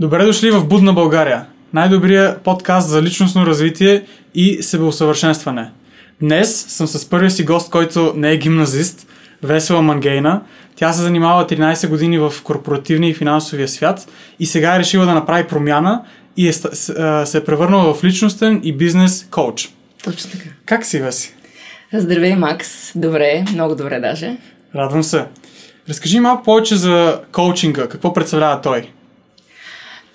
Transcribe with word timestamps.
Добре 0.00 0.24
дошли 0.24 0.50
в 0.50 0.66
Будна 0.66 0.92
България, 0.92 1.46
най-добрия 1.72 2.38
подкаст 2.38 2.88
за 2.88 3.02
личностно 3.02 3.46
развитие 3.46 4.04
и 4.34 4.62
себеусъвършенстване. 4.62 5.70
Днес 6.20 6.66
съм 6.68 6.86
с 6.86 7.10
първия 7.10 7.30
си 7.30 7.44
гост, 7.44 7.70
който 7.70 8.12
не 8.16 8.32
е 8.32 8.36
гимназист, 8.36 9.06
Весела 9.42 9.82
Мангейна. 9.82 10.42
Тя 10.76 10.92
се 10.92 11.02
занимава 11.02 11.46
13 11.46 11.88
години 11.88 12.18
в 12.18 12.32
корпоративния 12.44 13.10
и 13.10 13.14
финансовия 13.14 13.68
свят 13.68 14.08
и 14.40 14.46
сега 14.46 14.76
е 14.76 14.78
решила 14.78 15.06
да 15.06 15.14
направи 15.14 15.46
промяна 15.46 16.02
и 16.36 16.48
е, 16.48 16.52
се 16.52 17.38
е 17.38 17.44
превърнала 17.44 17.94
в 17.94 18.04
личностен 18.04 18.60
и 18.64 18.76
бизнес 18.76 19.28
коуч. 19.30 19.68
Точно 20.04 20.30
така. 20.30 20.48
Как 20.66 20.84
си, 20.86 21.00
Веси? 21.00 21.34
Здравей, 21.92 22.36
Макс. 22.36 22.92
Добре, 22.94 23.44
много 23.52 23.74
добре 23.74 24.00
даже. 24.00 24.36
Радвам 24.74 25.02
се. 25.02 25.24
Разкажи 25.88 26.20
малко 26.20 26.42
повече 26.42 26.76
за 26.76 27.20
коучинга. 27.32 27.88
Какво 27.88 28.12
представлява 28.12 28.60
той? 28.60 28.90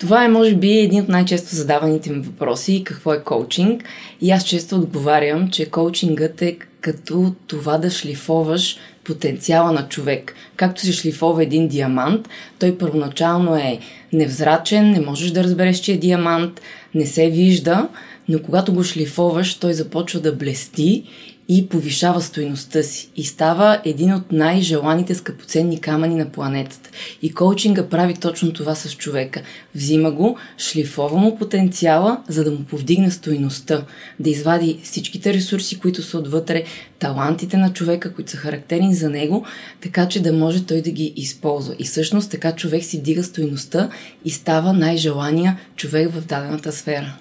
Това 0.00 0.24
е, 0.24 0.28
може 0.28 0.54
би, 0.54 0.78
един 0.78 1.02
от 1.02 1.08
най-често 1.08 1.54
задаваните 1.54 2.12
ми 2.12 2.20
въпроси. 2.20 2.82
Какво 2.84 3.14
е 3.14 3.22
коучинг? 3.22 3.84
И 4.20 4.30
аз 4.30 4.44
често 4.44 4.76
отговарям, 4.76 5.50
че 5.50 5.70
коучингът 5.70 6.42
е 6.42 6.58
като 6.80 7.34
това 7.46 7.78
да 7.78 7.90
шлифоваш 7.90 8.76
потенциала 9.04 9.72
на 9.72 9.88
човек. 9.88 10.34
Както 10.56 10.80
се 10.80 10.92
шлифова 10.92 11.42
един 11.42 11.68
диамант, 11.68 12.28
той 12.58 12.78
първоначално 12.78 13.56
е 13.56 13.78
невзрачен, 14.12 14.90
не 14.90 15.00
можеш 15.00 15.30
да 15.30 15.44
разбереш, 15.44 15.78
че 15.78 15.92
е 15.92 15.96
диамант, 15.96 16.60
не 16.94 17.06
се 17.06 17.30
вижда, 17.30 17.88
но 18.28 18.38
когато 18.38 18.72
го 18.72 18.84
шлифоваш, 18.84 19.54
той 19.54 19.72
започва 19.72 20.20
да 20.20 20.32
блести 20.32 21.04
и 21.52 21.68
повишава 21.68 22.22
стоеността 22.22 22.82
си 22.82 23.10
и 23.16 23.24
става 23.24 23.80
един 23.84 24.14
от 24.14 24.32
най-желаните 24.32 25.14
скъпоценни 25.14 25.80
камъни 25.80 26.14
на 26.14 26.30
планетата. 26.30 26.90
И 27.22 27.34
коучинга 27.34 27.88
прави 27.88 28.14
точно 28.14 28.52
това 28.52 28.74
с 28.74 28.96
човека. 28.96 29.42
Взима 29.74 30.10
го, 30.10 30.36
шлифова 30.58 31.18
му 31.18 31.38
потенциала, 31.38 32.22
за 32.28 32.44
да 32.44 32.50
му 32.50 32.64
повдигне 32.64 33.10
стоеността, 33.10 33.84
да 34.20 34.30
извади 34.30 34.80
всичките 34.82 35.34
ресурси, 35.34 35.78
които 35.78 36.02
са 36.02 36.18
отвътре, 36.18 36.64
талантите 36.98 37.56
на 37.56 37.72
човека, 37.72 38.14
които 38.14 38.30
са 38.30 38.36
характерни 38.36 38.94
за 38.94 39.10
него, 39.10 39.44
така 39.80 40.08
че 40.08 40.22
да 40.22 40.32
може 40.32 40.66
той 40.66 40.80
да 40.80 40.90
ги 40.90 41.12
използва. 41.16 41.74
И 41.78 41.84
всъщност 41.84 42.30
така 42.30 42.52
човек 42.52 42.84
си 42.84 43.02
дига 43.02 43.24
стоеността 43.24 43.90
и 44.24 44.30
става 44.30 44.72
най-желания 44.72 45.58
човек 45.76 46.10
в 46.10 46.26
дадената 46.26 46.72
сфера. 46.72 47.16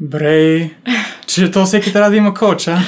Брей, 0.00 0.70
че 1.26 1.50
то 1.50 1.64
всеки 1.64 1.92
трябва 1.92 2.10
да 2.10 2.16
има 2.16 2.34
коуч, 2.34 2.68
а? 2.68 2.78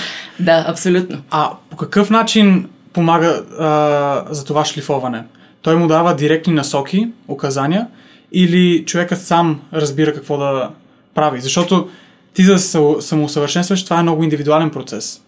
Да, 0.40 0.64
абсолютно. 0.68 1.22
А 1.30 1.50
по 1.70 1.76
какъв 1.76 2.10
начин 2.10 2.68
помага 2.92 3.42
а, 3.58 4.34
за 4.34 4.44
това 4.44 4.64
шлифоване? 4.64 5.24
Той 5.62 5.76
му 5.76 5.86
дава 5.86 6.16
директни 6.16 6.52
насоки, 6.52 7.08
указания 7.28 7.86
или 8.32 8.84
човекът 8.86 9.20
сам 9.20 9.60
разбира 9.72 10.14
какво 10.14 10.38
да 10.38 10.70
прави? 11.14 11.40
Защото 11.40 11.88
ти 12.34 12.42
за 12.42 12.52
да 12.52 12.58
се 12.58 12.78
самоусъвършенстваш, 13.00 13.84
това 13.84 13.98
е 13.98 14.02
много 14.02 14.24
индивидуален 14.24 14.70
процес 14.70 15.22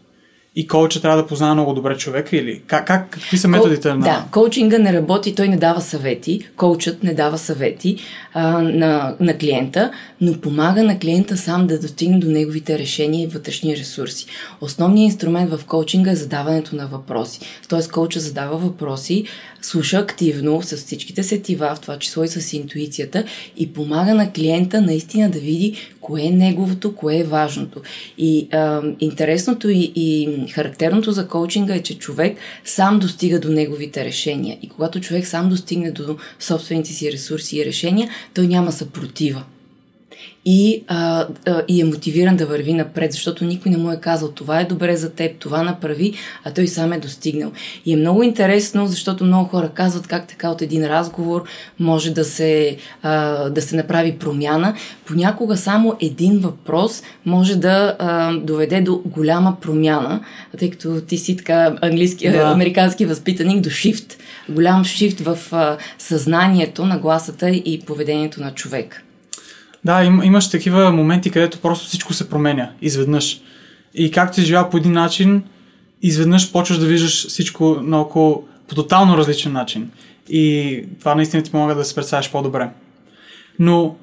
и 0.56 0.66
коуча 0.66 1.00
трябва 1.00 1.22
да 1.22 1.27
познава 1.27 1.55
много 1.55 1.72
добре 1.72 1.97
човека 1.97 2.36
или 2.36 2.62
как, 2.66 2.86
как 2.86 3.10
какви 3.10 3.38
са 3.38 3.48
методите 3.48 3.88
Ко... 3.88 3.94
на... 3.94 4.05
Да, 4.05 4.24
коучинга 4.30 4.78
не 4.78 4.92
работи, 4.92 5.34
той 5.34 5.48
не 5.48 5.56
дава 5.56 5.80
съвети, 5.80 6.48
коучът 6.56 7.02
не 7.02 7.14
дава 7.14 7.38
съвети 7.38 7.96
а, 8.34 8.62
на, 8.62 9.16
на 9.20 9.38
клиента, 9.38 9.91
но 10.20 10.41
помага 10.41 10.83
на 10.83 10.98
клиента 10.98 11.36
сам 11.36 11.66
да 11.66 11.80
достигне 11.80 12.19
до 12.19 12.27
неговите 12.27 12.78
решения 12.78 13.24
и 13.24 13.27
вътрешни 13.27 13.77
ресурси. 13.77 14.27
Основният 14.61 15.12
инструмент 15.12 15.50
в 15.50 15.64
коучинга 15.64 16.11
е 16.11 16.16
задаването 16.16 16.77
на 16.77 16.86
въпроси. 16.86 17.41
Тоест 17.68 17.92
коуча 17.92 18.20
задава 18.20 18.56
въпроси, 18.56 19.24
слуша 19.65 19.98
активно 19.98 20.62
с 20.62 20.77
всичките 20.77 21.23
сетива, 21.23 21.75
в 21.75 21.81
това 21.81 21.98
число 21.98 22.25
и 22.25 22.29
с 22.29 22.53
интуицията 22.53 23.25
и 23.57 23.73
помага 23.73 24.15
на 24.15 24.33
клиента 24.33 24.81
наистина 24.81 25.31
да 25.31 25.39
види 25.39 25.77
кое 26.01 26.23
е 26.23 26.31
неговото, 26.31 26.95
кое 26.95 27.19
е 27.19 27.25
важното. 27.25 27.83
И 28.19 28.48
а, 28.53 28.83
интересното 29.01 29.69
и, 29.69 29.92
и 29.97 30.29
характерното 30.53 31.12
за 31.12 31.29
коучинга 31.29 31.74
е, 31.74 31.83
че 31.83 31.98
човек 31.98 32.36
сам 32.64 32.98
достига 32.98 33.41
до 33.41 33.48
неговите 33.48 34.05
решения. 34.05 34.58
И 34.63 34.69
когато 34.69 35.01
човек 35.01 35.27
сам 35.27 35.48
достигне 35.48 35.91
до 35.91 36.17
собствените 36.41 36.92
си 36.92 37.13
ресурси 37.13 37.58
и 37.58 37.64
решения, 37.64 38.08
той 38.35 38.47
няма 38.47 38.73
съпротива 38.73 39.45
и, 40.44 40.84
а, 40.88 41.27
а, 41.46 41.62
и 41.68 41.80
е 41.80 41.84
мотивиран 41.84 42.36
да 42.36 42.46
върви 42.46 42.74
напред, 42.74 43.12
защото 43.12 43.44
никой 43.44 43.70
не 43.70 43.77
му 43.77 43.90
е 43.90 44.00
казал 44.00 44.28
това 44.28 44.60
е 44.60 44.64
добре 44.64 44.96
за 44.96 45.10
теб, 45.10 45.38
това 45.38 45.62
направи, 45.62 46.14
а 46.44 46.50
той 46.50 46.68
сам 46.68 46.92
е 46.92 46.98
достигнал. 46.98 47.52
И 47.86 47.92
е 47.92 47.96
много 47.96 48.22
интересно, 48.22 48.86
защото 48.86 49.24
много 49.24 49.48
хора 49.48 49.68
казват 49.74 50.06
как 50.06 50.28
така 50.28 50.50
от 50.50 50.62
един 50.62 50.86
разговор 50.86 51.44
може 51.80 52.10
да 52.10 52.24
се, 52.24 52.77
а, 53.02 53.48
да 53.50 53.62
се 53.62 53.77
направи 53.77 54.18
промяна. 54.18 54.74
Понякога 55.06 55.56
само 55.56 55.96
един 56.00 56.38
въпрос 56.38 57.02
може 57.26 57.56
да 57.56 57.96
а, 57.98 58.32
доведе 58.32 58.80
до 58.80 59.02
голяма 59.05 59.56
промяна, 59.61 60.20
тъй 60.58 60.70
като 60.70 61.00
ти 61.00 61.18
си 61.18 61.36
така 61.36 61.76
английски, 61.82 62.30
да. 62.30 62.38
американски 62.38 63.06
възпитаник 63.06 63.61
до 63.61 63.70
шифт. 63.70 64.16
Голям 64.48 64.84
шифт 64.84 65.20
в 65.20 65.38
а, 65.52 65.76
съзнанието, 65.98 66.86
нагласата 66.86 67.50
и 67.50 67.82
поведението 67.86 68.40
на 68.40 68.55
човек. 68.55 69.04
Да, 69.84 70.05
им, 70.05 70.22
имаш 70.22 70.50
такива 70.50 70.92
моменти, 70.92 71.30
където 71.30 71.58
просто 71.58 71.86
всичко 71.86 72.12
се 72.12 72.28
променя 72.28 72.70
изведнъж. 72.83 73.40
И 73.95 74.11
както 74.11 74.34
си 74.34 74.46
живял 74.46 74.70
по 74.70 74.77
един 74.77 74.92
начин, 74.92 75.42
изведнъж 76.02 76.52
почваш 76.52 76.78
да 76.78 76.86
виждаш 76.86 77.28
всичко 77.28 77.77
наоколо 77.83 78.44
по 78.68 78.74
тотално 78.74 79.17
различен 79.17 79.52
начин. 79.52 79.90
И 80.28 80.84
това 81.00 81.14
наистина 81.14 81.42
ти 81.42 81.50
помага 81.50 81.74
да 81.74 81.84
се 81.84 81.94
представяш 81.94 82.30
по-добре. 82.30 82.70
Но 83.58 83.96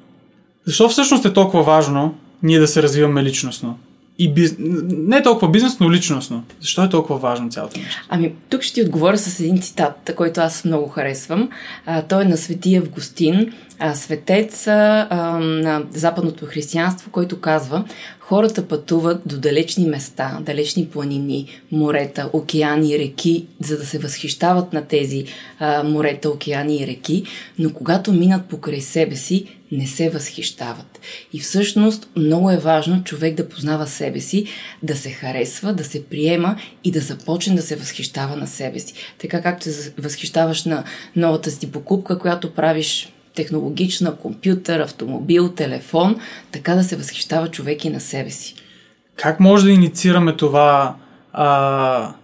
защо 0.66 0.88
всъщност 0.88 1.24
е 1.24 1.32
толкова 1.32 1.62
важно 1.62 2.14
ние 2.42 2.58
да 2.58 2.68
се 2.68 2.82
развиваме 2.82 3.22
личностно? 3.22 3.78
И 4.18 4.34
биз... 4.34 4.54
не 4.58 5.22
толкова 5.22 5.50
бизнес, 5.50 5.80
но 5.80 5.92
личностно. 5.92 6.44
Защо 6.60 6.84
е 6.84 6.88
толкова 6.88 7.18
важно 7.18 7.50
цялото 7.50 7.80
нещо? 7.80 8.06
Ами, 8.08 8.32
тук 8.48 8.62
ще 8.62 8.74
ти 8.74 8.82
отговоря 8.82 9.18
с 9.18 9.40
един 9.40 9.60
цитат, 9.60 10.12
който 10.16 10.40
аз 10.40 10.64
много 10.64 10.88
харесвам. 10.88 11.50
А, 11.86 12.02
той 12.02 12.22
е 12.22 12.28
на 12.28 12.36
Свети 12.36 12.76
Августин, 12.76 13.52
а, 13.78 13.94
светец 13.94 14.66
а, 14.66 15.08
на 15.40 15.82
западното 15.90 16.46
християнство, 16.46 17.10
който 17.10 17.40
казва 17.40 17.84
хората 18.32 18.68
пътуват 18.68 19.22
до 19.26 19.38
далечни 19.38 19.86
места, 19.86 20.38
далечни 20.40 20.86
планини, 20.86 21.46
морета, 21.72 22.30
океани, 22.32 22.98
реки, 22.98 23.46
за 23.60 23.78
да 23.78 23.86
се 23.86 23.98
възхищават 23.98 24.72
на 24.72 24.84
тези 24.84 25.24
а, 25.58 25.82
морета, 25.82 26.30
океани 26.30 26.76
и 26.76 26.86
реки, 26.86 27.24
но 27.58 27.72
когато 27.72 28.12
минат 28.12 28.44
покрай 28.44 28.80
себе 28.80 29.16
си, 29.16 29.46
не 29.72 29.86
се 29.86 30.10
възхищават. 30.10 31.00
И 31.32 31.40
всъщност 31.40 32.08
много 32.16 32.50
е 32.50 32.56
важно 32.56 33.04
човек 33.04 33.34
да 33.34 33.48
познава 33.48 33.86
себе 33.86 34.20
си, 34.20 34.46
да 34.82 34.96
се 34.96 35.10
харесва, 35.10 35.72
да 35.72 35.84
се 35.84 36.04
приема 36.04 36.56
и 36.84 36.90
да 36.90 37.00
започне 37.00 37.54
да 37.54 37.62
се 37.62 37.76
възхищава 37.76 38.36
на 38.36 38.46
себе 38.46 38.78
си. 38.78 38.94
Така 39.18 39.42
както 39.42 39.64
се 39.64 39.94
възхищаваш 39.98 40.64
на 40.64 40.84
новата 41.16 41.50
си 41.50 41.72
покупка, 41.72 42.18
която 42.18 42.54
правиш 42.54 43.12
технологична, 43.34 44.16
компютър, 44.16 44.80
автомобил, 44.80 45.48
телефон, 45.48 46.20
така 46.52 46.74
да 46.74 46.84
се 46.84 46.96
възхищава 46.96 47.48
човек 47.48 47.84
и 47.84 47.90
на 47.90 48.00
себе 48.00 48.30
си. 48.30 48.54
Как 49.16 49.40
може 49.40 49.64
да 49.64 49.70
инициираме 49.70 50.36
това 50.36 50.96
а, 51.32 52.14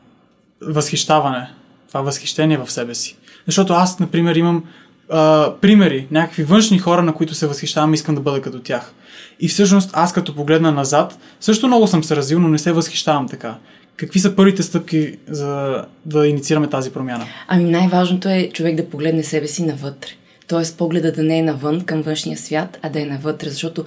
възхищаване, 0.62 1.50
това 1.88 2.00
възхищение 2.00 2.59
в 2.59 2.70
себе 2.70 2.94
си? 2.94 3.16
Защото 3.47 3.72
аз, 3.72 3.98
например, 3.98 4.34
имам 4.34 4.65
а, 5.10 5.52
примери, 5.60 6.06
някакви 6.10 6.42
външни 6.42 6.78
хора, 6.78 7.02
на 7.02 7.14
които 7.14 7.34
се 7.34 7.46
възхищавам, 7.46 7.94
искам 7.94 8.14
да 8.14 8.20
бъда 8.20 8.42
като 8.42 8.60
тях. 8.60 8.92
И 9.41 9.48
всъщност 9.48 9.91
аз 9.92 10.12
като 10.12 10.34
погледна 10.34 10.72
назад, 10.72 11.19
също 11.41 11.66
много 11.66 11.86
съм 11.86 12.04
се 12.04 12.16
развил, 12.16 12.41
но 12.41 12.48
не 12.48 12.58
се 12.58 12.72
възхищавам 12.72 13.28
така. 13.28 13.54
Какви 13.97 14.20
са 14.20 14.36
първите 14.36 14.62
стъпки 14.62 15.16
за 15.28 15.84
да 16.06 16.26
инициираме 16.26 16.70
тази 16.70 16.91
промяна? 16.91 17.26
Ами 17.48 17.64
най-важното 17.64 18.28
е 18.28 18.50
човек 18.52 18.76
да 18.76 18.88
погледне 18.91 19.22
себе 19.22 19.47
си 19.47 19.64
навътре. 19.64 20.10
Тоест 20.48 20.78
погледа 20.78 21.12
да 21.12 21.22
не 21.22 21.38
е 21.38 21.42
навън 21.42 21.80
към 21.80 22.02
външния 22.02 22.38
свят, 22.38 22.78
а 22.82 22.88
да 22.88 23.00
е 23.00 23.04
навътре, 23.04 23.48
защото 23.48 23.84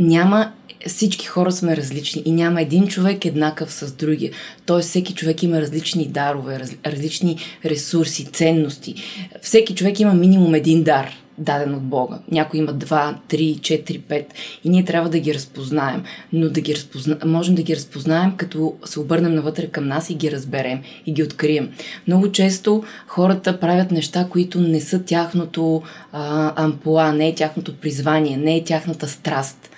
няма 0.00 0.52
всички 0.86 1.26
хора 1.26 1.52
сме 1.52 1.76
различни 1.76 2.22
и 2.24 2.32
няма 2.32 2.62
един 2.62 2.86
човек 2.86 3.24
еднакъв 3.24 3.72
с 3.72 3.92
другия. 3.92 4.32
Тоест 4.66 4.88
всеки 4.88 5.14
човек 5.14 5.42
има 5.42 5.60
различни 5.60 6.08
дарове, 6.08 6.58
раз, 6.60 6.76
различни 6.86 7.36
ресурси, 7.64 8.24
ценности. 8.24 8.94
Всеки 9.42 9.74
човек 9.74 10.00
има 10.00 10.14
минимум 10.14 10.54
един 10.54 10.82
дар 10.82 11.10
даден 11.38 11.74
от 11.74 11.82
Бога. 11.82 12.18
Някой 12.30 12.60
има 12.60 12.74
2, 12.74 13.14
3, 13.28 13.58
4, 13.58 14.00
5 14.00 14.24
и 14.64 14.70
ние 14.70 14.84
трябва 14.84 15.08
да 15.08 15.18
ги 15.18 15.34
разпознаем. 15.34 16.02
Но 16.32 16.48
да 16.48 16.60
ги 16.60 16.74
разпозна... 16.74 17.16
можем 17.24 17.54
да 17.54 17.62
ги 17.62 17.76
разпознаем, 17.76 18.32
като 18.36 18.74
се 18.84 19.00
обърнем 19.00 19.34
навътре 19.34 19.66
към 19.66 19.88
нас 19.88 20.10
и 20.10 20.14
ги 20.14 20.30
разберем 20.30 20.82
и 21.06 21.12
ги 21.12 21.22
открием. 21.22 21.70
Много 22.06 22.32
често 22.32 22.84
хората 23.06 23.60
правят 23.60 23.90
неща, 23.90 24.26
които 24.30 24.60
не 24.60 24.80
са 24.80 25.02
тяхното 25.02 25.82
а, 26.12 26.52
ампула, 26.64 27.12
не 27.12 27.28
е 27.28 27.34
тяхното 27.34 27.76
призвание, 27.76 28.36
не 28.36 28.56
е 28.56 28.64
тяхната 28.64 29.08
страст. 29.08 29.71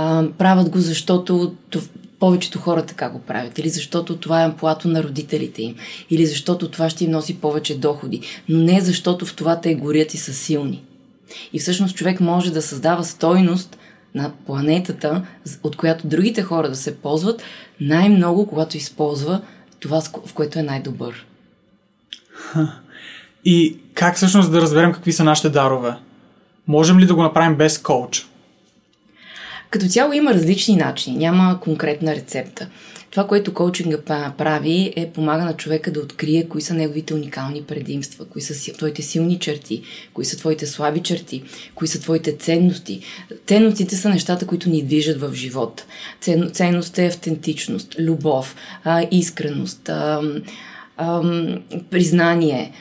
А, 0.00 0.24
правят 0.38 0.68
го, 0.68 0.78
защото 0.78 1.54
повечето 2.18 2.58
хора 2.58 2.86
така 2.86 3.10
го 3.10 3.18
правят, 3.18 3.58
или 3.58 3.68
защото 3.68 4.16
това 4.16 4.42
е 4.42 4.44
амплуато 4.44 4.88
на 4.88 5.02
родителите 5.02 5.62
им, 5.62 5.74
или 6.10 6.26
защото 6.26 6.70
това 6.70 6.90
ще 6.90 7.04
им 7.04 7.10
носи 7.10 7.40
повече 7.40 7.78
доходи, 7.78 8.20
но 8.48 8.58
не 8.58 8.80
защото 8.80 9.26
в 9.26 9.36
това 9.36 9.60
те 9.60 9.74
горят 9.74 10.14
и 10.14 10.18
са 10.18 10.32
силни. 10.32 10.82
И 11.52 11.58
всъщност 11.58 11.96
човек 11.96 12.20
може 12.20 12.52
да 12.52 12.62
създава 12.62 13.04
стойност 13.04 13.78
на 14.14 14.32
планетата, 14.46 15.26
от 15.62 15.76
която 15.76 16.06
другите 16.06 16.42
хора 16.42 16.68
да 16.68 16.76
се 16.76 16.96
ползват, 16.96 17.42
най-много, 17.80 18.46
когато 18.46 18.76
използва 18.76 19.40
това, 19.80 20.00
в 20.26 20.34
което 20.34 20.58
е 20.58 20.62
най-добър. 20.62 21.26
И 23.44 23.78
как 23.94 24.16
всъщност 24.16 24.52
да 24.52 24.60
разберем 24.60 24.92
какви 24.92 25.12
са 25.12 25.24
нашите 25.24 25.48
дарове? 25.48 25.94
Можем 26.66 26.98
ли 26.98 27.06
да 27.06 27.14
го 27.14 27.22
направим 27.22 27.56
без 27.56 27.78
коуч? 27.78 28.28
Като 29.70 29.86
цяло 29.88 30.12
има 30.12 30.34
различни 30.34 30.76
начини, 30.76 31.16
няма 31.16 31.60
конкретна 31.60 32.14
рецепта. 32.14 32.68
Това, 33.10 33.26
което 33.26 33.54
коучинга 33.54 33.98
прави, 34.38 34.92
е 34.96 35.10
помага 35.10 35.44
на 35.44 35.56
човека 35.56 35.92
да 35.92 36.00
открие 36.00 36.48
кои 36.48 36.62
са 36.62 36.74
неговите 36.74 37.14
уникални 37.14 37.62
предимства, 37.62 38.24
кои 38.24 38.42
са 38.42 38.72
твоите 38.72 39.02
силни 39.02 39.38
черти, 39.38 39.82
кои 40.14 40.24
са 40.24 40.36
твоите 40.36 40.66
слаби 40.66 41.00
черти, 41.00 41.42
кои 41.74 41.88
са 41.88 42.00
твоите 42.00 42.36
ценности. 42.36 43.00
Ценностите 43.46 43.96
са 43.96 44.08
нещата, 44.08 44.46
които 44.46 44.68
ни 44.70 44.82
движат 44.82 45.20
в 45.20 45.34
живота. 45.34 45.84
Цен, 46.20 46.50
ценност 46.52 46.98
е 46.98 47.06
автентичност, 47.06 47.96
любов, 47.98 48.56
искреност, 49.10 49.90
признание, 51.90 52.72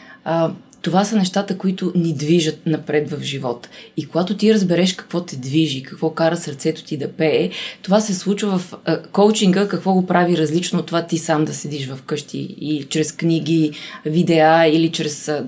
това 0.87 1.05
са 1.05 1.15
нещата, 1.15 1.57
които 1.57 1.91
ни 1.95 2.13
движат 2.13 2.59
напред 2.65 3.11
в 3.11 3.23
живота. 3.23 3.69
И 3.97 4.05
когато 4.05 4.37
ти 4.37 4.53
разбереш 4.53 4.93
какво 4.93 5.21
те 5.21 5.35
движи, 5.35 5.83
какво 5.83 6.09
кара 6.09 6.37
сърцето 6.37 6.83
ти 6.83 6.97
да 6.97 7.11
пее, 7.11 7.49
това 7.81 7.99
се 7.99 8.13
случва 8.13 8.59
в 8.59 8.73
а, 8.85 9.01
коучинга, 9.01 9.67
какво 9.67 9.93
го 9.93 10.05
прави 10.05 10.37
различно 10.37 10.79
от 10.79 10.85
това 10.85 11.05
ти 11.05 11.17
сам 11.17 11.45
да 11.45 11.53
седиш 11.53 11.87
в 11.87 11.99
къщи 12.05 12.37
и 12.61 12.85
чрез 12.89 13.11
книги, 13.11 13.71
видеа 14.05 14.67
или 14.67 14.91
чрез... 14.91 15.27
А, 15.27 15.47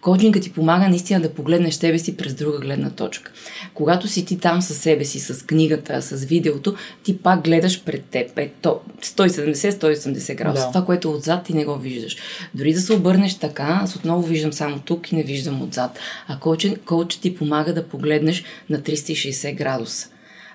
коучинга 0.00 0.40
ти 0.40 0.52
помага 0.52 0.88
наистина 0.88 1.20
да 1.20 1.34
погледнеш 1.34 1.74
себе 1.74 1.98
си 1.98 2.16
през 2.16 2.34
друга 2.34 2.58
гледна 2.58 2.90
точка. 2.90 3.32
Когато 3.74 4.08
си 4.08 4.24
ти 4.24 4.38
там 4.38 4.62
със 4.62 4.78
себе 4.78 5.04
си, 5.04 5.20
с 5.20 5.46
книгата, 5.46 6.02
с 6.02 6.24
видеото, 6.24 6.74
ти 7.02 7.18
пак 7.18 7.44
гледаш 7.44 7.82
пред 7.82 8.04
теб. 8.04 8.38
Е, 8.38 8.50
то 8.62 8.80
170-180 9.02 10.34
градуса. 10.34 10.64
Да. 10.66 10.68
Това, 10.72 10.84
което 10.84 11.12
отзад 11.12 11.44
ти 11.44 11.54
не 11.54 11.64
го 11.64 11.74
виждаш. 11.74 12.16
Дори 12.54 12.72
да 12.72 12.80
се 12.80 12.92
обърнеш 12.92 13.34
така, 13.34 13.80
аз 13.82 13.96
отново 13.96 14.22
виждам 14.22 14.52
само 14.52 14.75
тук 14.80 15.12
и 15.12 15.16
не 15.16 15.22
виждам 15.22 15.62
отзад. 15.62 15.98
А 16.28 16.38
коучът 16.84 17.20
ти 17.20 17.36
помага 17.36 17.74
да 17.74 17.88
погледнеш 17.88 18.44
на 18.70 18.78
360 18.78 19.54
градуса. 19.54 20.08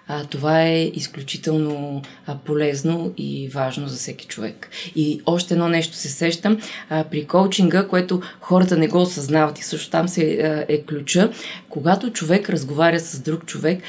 А, 0.08 0.24
това 0.24 0.62
е 0.62 0.84
изключително 0.84 2.02
а, 2.28 2.38
полезно 2.38 3.14
и 3.18 3.50
важно 3.50 3.88
за 3.88 3.96
всеки 3.96 4.26
човек. 4.26 4.70
И 4.96 5.22
още 5.26 5.54
едно 5.54 5.70
нещо 5.70 5.96
се 5.96 6.10
сещам. 6.10 6.58
А, 6.90 7.04
при 7.04 7.26
коучинга, 7.26 7.88
което 7.88 8.22
хората 8.42 8.78
не 8.78 8.88
го 8.88 9.02
осъзнават 9.02 9.60
и 9.60 9.64
също 9.64 9.90
там 9.90 10.08
се 10.08 10.22
а, 10.22 10.66
е 10.74 10.82
ключа, 10.82 11.32
когато 11.70 12.12
човек 12.12 12.50
разговаря 12.50 13.00
с 13.00 13.20
друг 13.20 13.46
човек, 13.46 13.84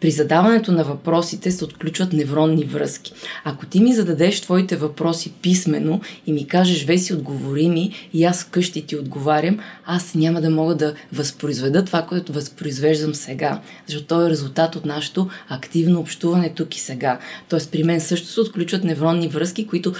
при 0.00 0.10
задаването 0.10 0.72
на 0.72 0.84
въпросите 0.84 1.50
се 1.50 1.64
отключват 1.64 2.12
невронни 2.12 2.64
връзки. 2.64 3.12
Ако 3.44 3.66
ти 3.66 3.80
ми 3.80 3.94
зададеш 3.94 4.40
твоите 4.40 4.76
въпроси 4.76 5.32
писменно 5.42 6.00
и 6.26 6.32
ми 6.32 6.46
кажеш, 6.46 6.84
Веси, 6.84 7.14
отговори 7.14 7.68
ми 7.68 7.92
и 8.12 8.24
аз 8.24 8.44
вкъщи 8.44 8.86
ти 8.86 8.96
отговарям, 8.96 9.58
аз 9.86 10.14
няма 10.14 10.40
да 10.40 10.50
мога 10.50 10.74
да 10.74 10.94
възпроизведа 11.12 11.84
това, 11.84 12.02
което 12.02 12.32
възпроизвеждам 12.32 13.14
сега, 13.14 13.60
защото 13.86 14.06
то 14.06 14.26
е 14.26 14.30
резултат 14.30 14.76
от 14.76 14.86
нашето 14.86 15.28
активно 15.48 16.00
общуване 16.00 16.52
тук 16.54 16.76
и 16.76 16.80
сега. 16.80 17.18
Тоест 17.48 17.70
при 17.70 17.84
мен 17.84 18.00
също 18.00 18.26
се 18.26 18.40
отключват 18.40 18.84
невронни 18.84 19.28
връзки, 19.28 19.66
които 19.66 19.92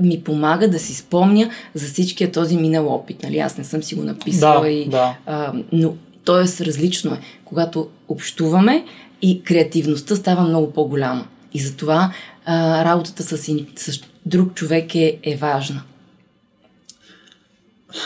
ми 0.00 0.22
помага 0.24 0.68
да 0.68 0.78
си 0.78 0.94
спомня 0.94 1.50
за 1.74 1.86
всичкия 1.86 2.32
този 2.32 2.56
минал 2.56 2.88
опит. 2.88 3.22
Нали? 3.22 3.38
Аз 3.38 3.58
не 3.58 3.64
съм 3.64 3.82
си 3.82 3.94
го 3.94 4.02
написала, 4.02 4.60
да, 4.60 4.68
и, 4.68 4.88
да. 4.88 5.16
А, 5.26 5.52
но 5.72 5.94
Тоест, 6.24 6.60
различно 6.60 7.14
е. 7.14 7.18
Когато 7.44 7.88
общуваме, 8.08 8.84
и 9.22 9.42
креативността 9.42 10.16
става 10.16 10.42
много 10.42 10.72
по-голяма. 10.72 11.26
И 11.54 11.60
затова 11.60 12.12
а, 12.44 12.84
работата 12.84 13.22
с, 13.22 13.36
с 13.76 14.00
друг 14.26 14.54
човек 14.54 14.94
е, 14.94 15.18
е 15.22 15.36
важна. 15.36 15.82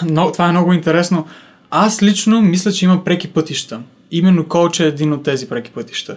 Но, 0.04 0.32
това 0.32 0.48
е 0.48 0.52
много 0.52 0.72
интересно. 0.72 1.26
Аз 1.70 2.02
лично 2.02 2.42
мисля, 2.42 2.72
че 2.72 2.84
има 2.84 3.04
преки 3.04 3.28
пътища. 3.28 3.80
Именно 4.10 4.48
коуч 4.48 4.80
е 4.80 4.86
един 4.86 5.12
от 5.12 5.22
тези 5.22 5.48
преки 5.48 5.70
пътища. 5.70 6.16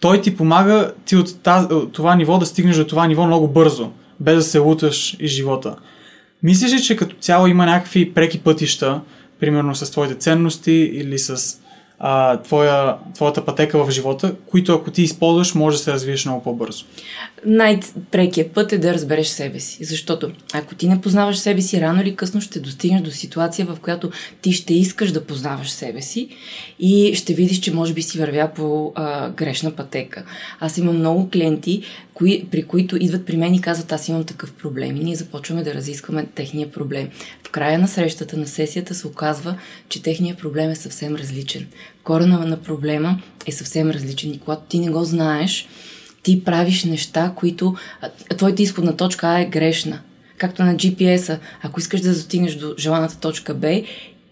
Той 0.00 0.20
ти 0.20 0.36
помага 0.36 0.92
ти 1.04 1.16
от, 1.16 1.42
таз, 1.42 1.66
това 1.92 2.14
ниво 2.14 2.38
да 2.38 2.46
стигнеш 2.46 2.76
до 2.76 2.86
това 2.86 3.06
ниво 3.06 3.26
много 3.26 3.48
бързо, 3.48 3.90
без 4.20 4.36
да 4.36 4.42
се 4.42 4.58
луташ 4.58 5.16
из 5.20 5.30
живота. 5.30 5.76
Мислиш 6.42 6.72
ли, 6.72 6.82
че 6.82 6.96
като 6.96 7.16
цяло 7.20 7.46
има 7.46 7.66
някакви 7.66 8.14
преки 8.14 8.38
пътища, 8.38 9.00
примерно 9.40 9.74
с 9.74 9.90
твоите 9.90 10.14
ценности 10.14 10.72
или 10.72 11.18
с 11.18 11.58
а, 11.98 12.42
твоя, 12.42 12.96
твоята 13.14 13.44
пътека 13.44 13.84
в 13.84 13.90
живота, 13.90 14.34
които 14.46 14.74
ако 14.74 14.90
ти 14.90 15.02
използваш, 15.02 15.54
може 15.54 15.76
да 15.76 15.82
се 15.82 15.92
развиеш 15.92 16.24
много 16.24 16.42
по-бързо. 16.42 16.84
Най-прекият 17.46 18.52
път 18.52 18.72
е 18.72 18.78
да 18.78 18.94
разбереш 18.94 19.26
себе 19.26 19.60
си, 19.60 19.84
защото 19.84 20.30
ако 20.54 20.74
ти 20.74 20.88
не 20.88 21.00
познаваш 21.00 21.36
себе 21.38 21.60
си, 21.60 21.80
рано 21.80 22.02
или 22.02 22.16
късно 22.16 22.40
ще 22.40 22.60
достигнеш 22.60 23.02
до 23.02 23.10
ситуация, 23.10 23.66
в 23.66 23.78
която 23.80 24.10
ти 24.42 24.52
ще 24.52 24.74
искаш 24.74 25.12
да 25.12 25.24
познаваш 25.24 25.70
себе 25.70 26.02
си 26.02 26.28
и 26.80 27.14
ще 27.14 27.34
видиш, 27.34 27.60
че 27.60 27.74
може 27.74 27.94
би 27.94 28.02
си 28.02 28.18
вървя 28.18 28.50
по 28.54 28.92
а, 28.94 29.30
грешна 29.30 29.70
пътека. 29.70 30.24
Аз 30.60 30.78
имам 30.78 30.98
много 30.98 31.30
клиенти, 31.30 31.82
кои, 32.18 32.46
при 32.50 32.62
които 32.62 32.96
идват 32.96 33.26
при 33.26 33.36
мен 33.36 33.54
и 33.54 33.60
казват, 33.60 33.92
аз 33.92 34.08
имам 34.08 34.24
такъв 34.24 34.52
проблем. 34.52 34.96
И 34.96 35.04
ние 35.04 35.14
започваме 35.14 35.62
да 35.62 35.74
разискваме 35.74 36.26
техния 36.34 36.70
проблем. 36.70 37.08
В 37.46 37.50
края 37.50 37.78
на 37.78 37.88
срещата, 37.88 38.36
на 38.36 38.46
сесията 38.46 38.94
се 38.94 39.06
оказва, 39.06 39.56
че 39.88 40.02
техния 40.02 40.36
проблем 40.36 40.70
е 40.70 40.76
съвсем 40.76 41.14
различен. 41.14 41.66
Корена 42.04 42.46
на 42.46 42.56
проблема 42.56 43.22
е 43.46 43.52
съвсем 43.52 43.90
различен. 43.90 44.30
И 44.34 44.38
когато 44.38 44.62
ти 44.68 44.78
не 44.78 44.90
го 44.90 45.04
знаеш, 45.04 45.68
ти 46.22 46.44
правиш 46.44 46.84
неща, 46.84 47.32
които 47.36 47.76
твоята 48.36 48.62
изходна 48.62 48.96
точка 48.96 49.26
А 49.26 49.40
е 49.40 49.46
грешна. 49.46 50.00
Както 50.38 50.62
на 50.64 50.74
GPS-а, 50.74 51.38
ако 51.62 51.80
искаш 51.80 52.00
да 52.00 52.14
достигнеш 52.14 52.54
до 52.54 52.74
желаната 52.78 53.20
точка 53.20 53.54
Б 53.54 53.82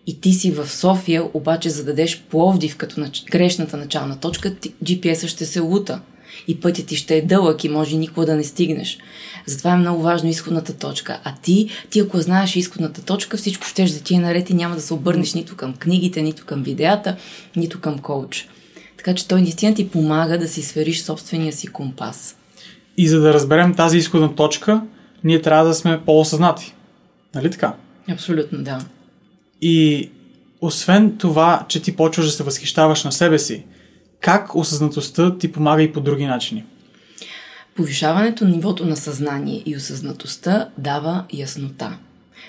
и 0.06 0.20
ти 0.20 0.32
си 0.32 0.50
в 0.50 0.68
София, 0.68 1.24
обаче 1.34 1.70
зададеш 1.70 2.22
Пловдив 2.30 2.76
като 2.76 3.00
нач... 3.00 3.24
грешната 3.30 3.76
начална 3.76 4.20
точка, 4.20 4.54
GPS-а 4.84 5.28
ще 5.28 5.46
се 5.46 5.60
лута 5.60 6.00
и 6.48 6.60
пътят 6.60 6.86
ти 6.86 6.96
ще 6.96 7.16
е 7.16 7.22
дълъг 7.22 7.64
и 7.64 7.68
може 7.68 7.96
никога 7.96 8.26
да 8.26 8.36
не 8.36 8.44
стигнеш. 8.44 8.98
Затова 9.46 9.72
е 9.72 9.76
много 9.76 10.02
важно 10.02 10.28
изходната 10.28 10.72
точка. 10.72 11.20
А 11.24 11.34
ти, 11.42 11.68
ти 11.90 12.00
ако 12.00 12.20
знаеш 12.20 12.56
изходната 12.56 13.02
точка, 13.02 13.36
всичко 13.36 13.66
ще 13.66 13.84
да 13.84 14.00
ти 14.00 14.14
е 14.14 14.18
наред 14.18 14.50
и 14.50 14.54
няма 14.54 14.74
да 14.74 14.80
се 14.80 14.94
обърнеш 14.94 15.34
нито 15.34 15.56
към 15.56 15.74
книгите, 15.74 16.22
нито 16.22 16.46
към 16.46 16.62
видеята, 16.62 17.16
нито 17.56 17.80
към 17.80 17.98
коуч. 17.98 18.48
Така 18.96 19.14
че 19.14 19.28
той 19.28 19.40
наистина 19.40 19.74
ти 19.74 19.88
помага 19.88 20.38
да 20.38 20.48
си 20.48 20.62
свериш 20.62 21.02
собствения 21.02 21.52
си 21.52 21.66
компас. 21.66 22.36
И 22.96 23.08
за 23.08 23.20
да 23.20 23.34
разберем 23.34 23.74
тази 23.74 23.98
изходна 23.98 24.34
точка, 24.34 24.82
ние 25.24 25.42
трябва 25.42 25.64
да 25.64 25.74
сме 25.74 26.00
по-осъзнати. 26.06 26.74
Нали 27.34 27.50
така? 27.50 27.74
Абсолютно, 28.10 28.62
да. 28.62 28.78
И 29.62 30.10
освен 30.60 31.16
това, 31.18 31.64
че 31.68 31.82
ти 31.82 31.96
почваш 31.96 32.26
да 32.26 32.32
се 32.32 32.42
възхищаваш 32.42 33.04
на 33.04 33.12
себе 33.12 33.38
си, 33.38 33.64
как 34.20 34.54
осъзнатостта 34.54 35.38
ти 35.38 35.52
помага 35.52 35.82
и 35.82 35.92
по 35.92 36.00
други 36.00 36.26
начини? 36.26 36.64
Повишаването 37.76 38.44
на 38.44 38.50
нивото 38.50 38.86
на 38.86 38.96
съзнание 38.96 39.62
и 39.66 39.76
осъзнатостта 39.76 40.68
дава 40.78 41.24
яснота. 41.32 41.98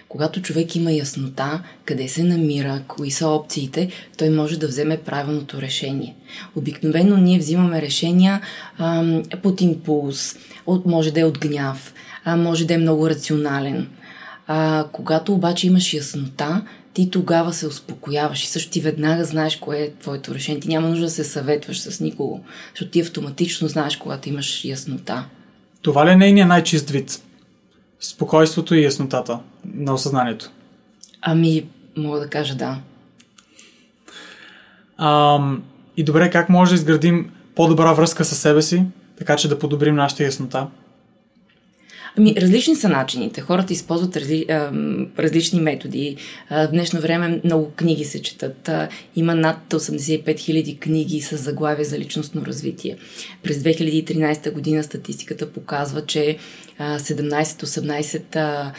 Когато 0.09 0.41
човек 0.41 0.75
има 0.75 0.91
яснота 0.91 1.63
къде 1.85 2.07
се 2.07 2.23
намира, 2.23 2.81
кои 2.87 3.11
са 3.11 3.27
опциите, 3.27 3.89
той 4.17 4.29
може 4.29 4.59
да 4.59 4.67
вземе 4.67 4.97
правилното 4.97 5.61
решение. 5.61 6.15
Обикновено 6.55 7.17
ние 7.17 7.39
взимаме 7.39 7.81
решения 7.81 8.41
ам, 8.77 9.23
под 9.43 9.61
импулс, 9.61 10.35
от, 10.65 10.85
може 10.85 11.11
да 11.11 11.19
е 11.19 11.23
от 11.23 11.39
гняв, 11.39 11.93
а, 12.25 12.35
може 12.35 12.65
да 12.65 12.73
е 12.73 12.77
много 12.77 13.09
рационален. 13.09 13.87
А, 14.47 14.85
когато 14.91 15.33
обаче 15.33 15.67
имаш 15.67 15.93
яснота, 15.93 16.61
ти 16.97 17.09
тогава 17.09 17.53
се 17.53 17.67
успокояваш 17.67 18.43
и 18.43 18.47
също 18.47 18.71
ти 18.71 18.81
веднага 18.81 19.25
знаеш 19.25 19.55
кое 19.55 19.77
е 19.77 19.91
твоето 19.91 20.33
решение. 20.33 20.59
Ти 20.59 20.67
няма 20.67 20.89
нужда 20.89 21.05
да 21.05 21.11
се 21.11 21.23
съветваш 21.23 21.81
с 21.81 21.99
никого, 21.99 22.43
защото 22.73 22.91
ти 22.91 23.01
автоматично 23.01 23.67
знаеш, 23.67 23.97
когато 23.97 24.29
имаш 24.29 24.65
яснота. 24.65 25.25
Това 25.81 26.05
ли 26.05 26.11
е 26.11 26.15
нейният 26.15 26.49
най-чист 26.49 26.89
вид? 26.89 27.21
Спокойството 27.99 28.75
и 28.75 28.83
яснотата 28.83 29.39
на 29.65 29.93
осъзнанието. 29.93 30.51
Ами, 31.21 31.65
мога 31.97 32.19
да 32.19 32.27
кажа 32.27 32.55
да. 32.55 32.77
Ам, 34.97 35.63
и 35.97 36.03
добре, 36.03 36.29
как 36.29 36.49
може 36.49 36.71
да 36.71 36.75
изградим 36.75 37.31
по-добра 37.55 37.93
връзка 37.93 38.25
с 38.25 38.35
себе 38.35 38.61
си, 38.61 38.85
така 39.17 39.35
че 39.35 39.47
да 39.47 39.59
подобрим 39.59 39.95
нашата 39.95 40.23
яснота? 40.23 40.67
Ами, 42.17 42.35
различни 42.37 42.75
са 42.75 42.89
начините. 42.89 43.41
Хората 43.41 43.73
използват 43.73 44.17
разли, 44.17 44.45
а, 44.49 44.71
различни 45.19 45.61
методи. 45.61 46.15
А, 46.49 46.67
в 46.67 46.71
днешно 46.71 47.01
време 47.01 47.41
много 47.43 47.71
книги 47.75 48.05
се 48.05 48.21
четат. 48.21 48.69
А, 48.69 48.87
има 49.15 49.35
над 49.35 49.57
85 49.69 50.23
000 50.25 50.79
книги 50.79 51.21
с 51.21 51.37
заглавия 51.37 51.85
за 51.85 51.99
личностно 51.99 52.45
развитие. 52.45 52.97
През 53.43 53.57
2013 53.57 54.51
година 54.51 54.83
статистиката 54.83 55.51
показва, 55.51 56.05
че 56.05 56.37
17-18 56.79 58.71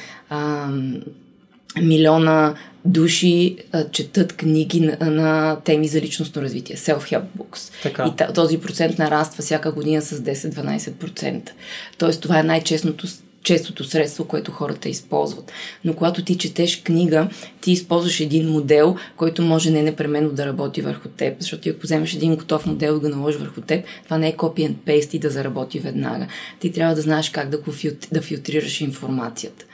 милиона 1.82 2.54
души 2.84 3.56
а, 3.72 3.84
четат 3.84 4.32
книги 4.32 4.80
на, 4.80 5.10
на 5.10 5.60
теми 5.64 5.88
за 5.88 6.00
личностно 6.00 6.42
развитие, 6.42 6.76
self-help 6.76 7.24
books. 7.38 7.72
Така. 7.82 8.14
И 8.30 8.34
този 8.34 8.58
процент 8.58 8.98
нараства 8.98 9.42
всяка 9.42 9.72
година 9.72 10.02
с 10.02 10.20
10-12%. 10.20 11.50
Тоест 11.98 12.22
това 12.22 12.38
е 12.38 12.42
най-честното 12.42 13.06
честото 13.48 13.84
средство, 13.84 14.24
което 14.24 14.52
хората 14.52 14.88
използват. 14.88 15.52
Но 15.84 15.94
когато 15.94 16.24
ти 16.24 16.38
четеш 16.38 16.82
книга, 16.82 17.28
ти 17.60 17.72
използваш 17.72 18.20
един 18.20 18.48
модел, 18.48 18.96
който 19.16 19.42
може 19.42 19.70
не 19.70 19.82
непременно 19.82 20.30
да 20.30 20.46
работи 20.46 20.82
върху 20.82 21.08
теб. 21.08 21.34
Защото 21.40 21.68
ако 21.68 21.80
вземеш 21.82 22.14
един 22.14 22.36
готов 22.36 22.66
модел 22.66 22.96
и 22.96 23.00
го 23.00 23.08
наложиш 23.08 23.40
върху 23.40 23.60
теб, 23.60 23.84
това 24.04 24.18
не 24.18 24.28
е 24.28 24.36
and 24.36 24.74
paste 24.86 25.14
и 25.14 25.18
да 25.18 25.30
заработи 25.30 25.78
веднага. 25.78 26.26
Ти 26.60 26.72
трябва 26.72 26.94
да 26.94 27.00
знаеш 27.00 27.30
как 27.30 27.48
да, 27.48 27.58
го 27.58 27.72
филтри, 27.72 28.08
да 28.12 28.22
филтрираш 28.22 28.80
информацията. 28.80 29.64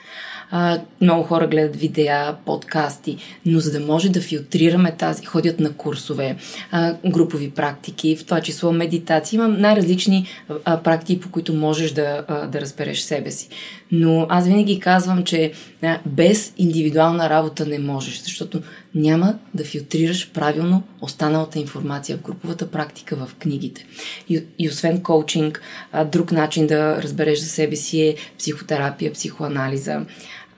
А, 0.57 0.81
много 1.01 1.23
хора 1.23 1.47
гледат 1.47 1.77
видеа, 1.77 2.37
подкасти, 2.47 3.17
но 3.47 3.61
за 3.61 3.73
да 3.73 3.81
може 3.81 4.09
да 4.09 4.21
филтрираме 4.21 4.97
тази, 4.97 5.27
ходят 5.27 5.61
на 5.61 5.73
курсове, 5.73 6.37
а, 6.71 6.95
групови 7.07 7.51
практики, 7.51 8.17
в 8.17 8.25
това 8.25 8.41
число 8.41 8.73
медитации. 8.73 9.37
Има 9.37 9.49
най-различни 9.49 10.27
а, 10.65 10.77
практики, 10.77 11.21
по 11.21 11.31
които 11.31 11.55
можеш 11.55 11.93
да, 11.93 12.25
а, 12.29 12.47
да 12.47 12.61
разбереш 12.61 13.01
себе 13.01 13.31
си. 13.31 13.49
Но 13.93 14.27
аз 14.29 14.47
винаги 14.47 14.81
казвам, 14.81 15.25
че 15.25 15.53
а, 15.83 15.99
без 16.07 16.53
индивидуална 16.59 17.31
работа 17.31 17.67
не 17.67 17.79
можеш, 17.79 18.23
защото 18.23 18.63
няма 18.95 19.35
да 19.55 19.65
филтрираш 19.65 20.31
правилно 20.31 20.83
останалата 21.01 21.59
информация 21.59 22.19
в 22.19 22.23
груповата 22.23 22.71
практика 22.71 23.17
в 23.17 23.35
книгите. 23.39 23.87
И, 24.29 24.45
и 24.59 24.69
освен 24.69 25.03
коучинг, 25.03 25.63
а, 25.93 26.05
друг 26.05 26.33
начин 26.33 26.67
да 26.67 27.03
разбереш 27.03 27.39
за 27.39 27.47
себе 27.47 27.77
си 27.77 28.03
е 28.03 28.17
психотерапия, 28.39 29.13
психоанализа. 29.13 30.07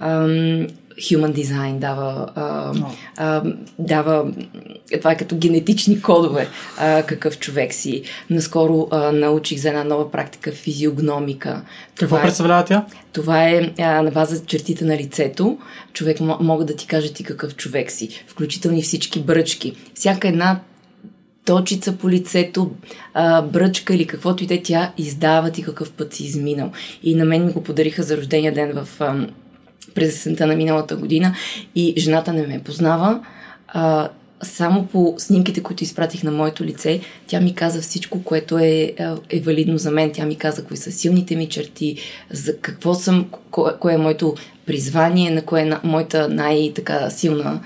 Ам, 0.00 0.66
Human 0.98 1.32
Design 1.32 1.78
дава, 1.78 2.28
а, 2.34 2.72
а, 3.16 3.42
дава, 3.78 4.32
това 4.98 5.12
е 5.12 5.16
като 5.16 5.36
генетични 5.36 6.02
кодове, 6.02 6.48
а, 6.78 7.02
какъв 7.02 7.38
човек 7.38 7.72
си. 7.72 8.02
Наскоро 8.30 8.88
а, 8.90 9.12
научих 9.12 9.58
за 9.58 9.68
една 9.68 9.84
нова 9.84 10.10
практика 10.10 10.52
физиогномика. 10.52 11.62
Какво 11.94 12.16
това 12.16 12.22
представлява 12.22 12.64
тя? 12.64 12.86
Това 13.12 13.48
е 13.48 13.72
а, 13.78 14.02
на 14.02 14.10
база 14.10 14.46
чертите 14.46 14.84
на 14.84 14.96
лицето. 14.96 15.58
Човек 15.92 16.20
м- 16.20 16.38
мога 16.40 16.64
да 16.64 16.76
ти 16.76 16.86
кажа 16.86 17.12
ти 17.12 17.24
какъв 17.24 17.56
човек 17.56 17.90
си, 17.90 18.24
включително 18.26 18.78
и 18.78 18.82
всички 18.82 19.20
бръчки. 19.20 19.76
Всяка 19.94 20.28
една 20.28 20.60
точица 21.44 21.96
по 21.96 22.10
лицето, 22.10 22.70
а, 23.14 23.42
бръчка 23.42 23.94
или 23.94 24.06
каквото 24.06 24.44
и 24.44 24.46
те, 24.46 24.62
тя 24.62 24.92
издава 24.98 25.50
ти 25.50 25.62
какъв 25.62 25.92
път 25.92 26.14
си 26.14 26.24
изминал. 26.24 26.72
И 27.02 27.14
на 27.14 27.24
мен 27.24 27.46
ми 27.46 27.52
го 27.52 27.62
подариха 27.62 28.02
за 28.02 28.16
рождения 28.16 28.54
ден 28.54 28.72
в... 28.72 28.88
А, 29.00 29.26
през 29.96 30.08
есента 30.08 30.46
на 30.46 30.56
миналата 30.56 30.96
година 30.96 31.34
и 31.74 31.94
жената 31.98 32.32
не 32.32 32.46
ме 32.46 32.62
познава. 32.64 33.20
А, 33.68 34.08
само 34.42 34.86
по 34.86 35.14
снимките, 35.18 35.62
които 35.62 35.84
изпратих 35.84 36.22
на 36.22 36.30
моето 36.30 36.64
лице, 36.64 37.00
тя 37.26 37.40
ми 37.40 37.54
каза 37.54 37.80
всичко, 37.80 38.24
което 38.24 38.58
е, 38.58 38.94
е 39.30 39.40
валидно 39.40 39.78
за 39.78 39.90
мен. 39.90 40.10
Тя 40.12 40.26
ми 40.26 40.36
каза 40.36 40.64
кои 40.64 40.76
са 40.76 40.92
силните 40.92 41.36
ми 41.36 41.48
черти, 41.48 41.96
за 42.30 42.58
какво 42.58 42.94
съм, 42.94 43.26
кое, 43.50 43.72
кое 43.80 43.94
е 43.94 43.98
моето 43.98 44.34
призвание, 44.66 45.30
на 45.30 45.42
кое 45.42 45.62
е 45.62 45.64
на, 45.64 45.80
моята 45.84 46.28
най-така 46.28 47.10
силна 47.10 47.60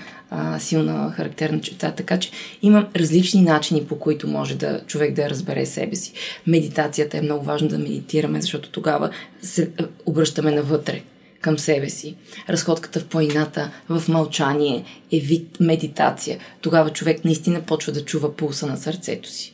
силна 0.59 1.11
характерна 1.11 1.61
черта. 1.61 1.91
Така 1.91 2.19
че 2.19 2.31
има 2.61 2.87
различни 2.95 3.41
начини, 3.41 3.85
по 3.85 3.99
които 3.99 4.27
може 4.27 4.55
да 4.55 4.81
човек 4.87 5.13
да 5.13 5.29
разбере 5.29 5.65
себе 5.65 5.95
си. 5.95 6.13
Медитацията 6.47 7.17
е 7.17 7.21
много 7.21 7.45
важно 7.45 7.67
да 7.67 7.77
медитираме, 7.77 8.41
защото 8.41 8.69
тогава 8.69 9.09
се 9.41 9.69
обръщаме 10.05 10.51
навътре 10.51 11.01
към 11.41 11.59
себе 11.59 11.89
си. 11.89 12.15
Разходката 12.49 12.99
в 12.99 13.05
планината, 13.05 13.71
в 13.89 14.07
мълчание 14.07 14.83
е 15.11 15.19
вид 15.19 15.57
медитация. 15.59 16.39
Тогава 16.61 16.89
човек 16.89 17.25
наистина 17.25 17.61
почва 17.61 17.91
да 17.91 18.05
чува 18.05 18.35
пулса 18.35 18.67
на 18.67 18.77
сърцето 18.77 19.29
си. 19.29 19.53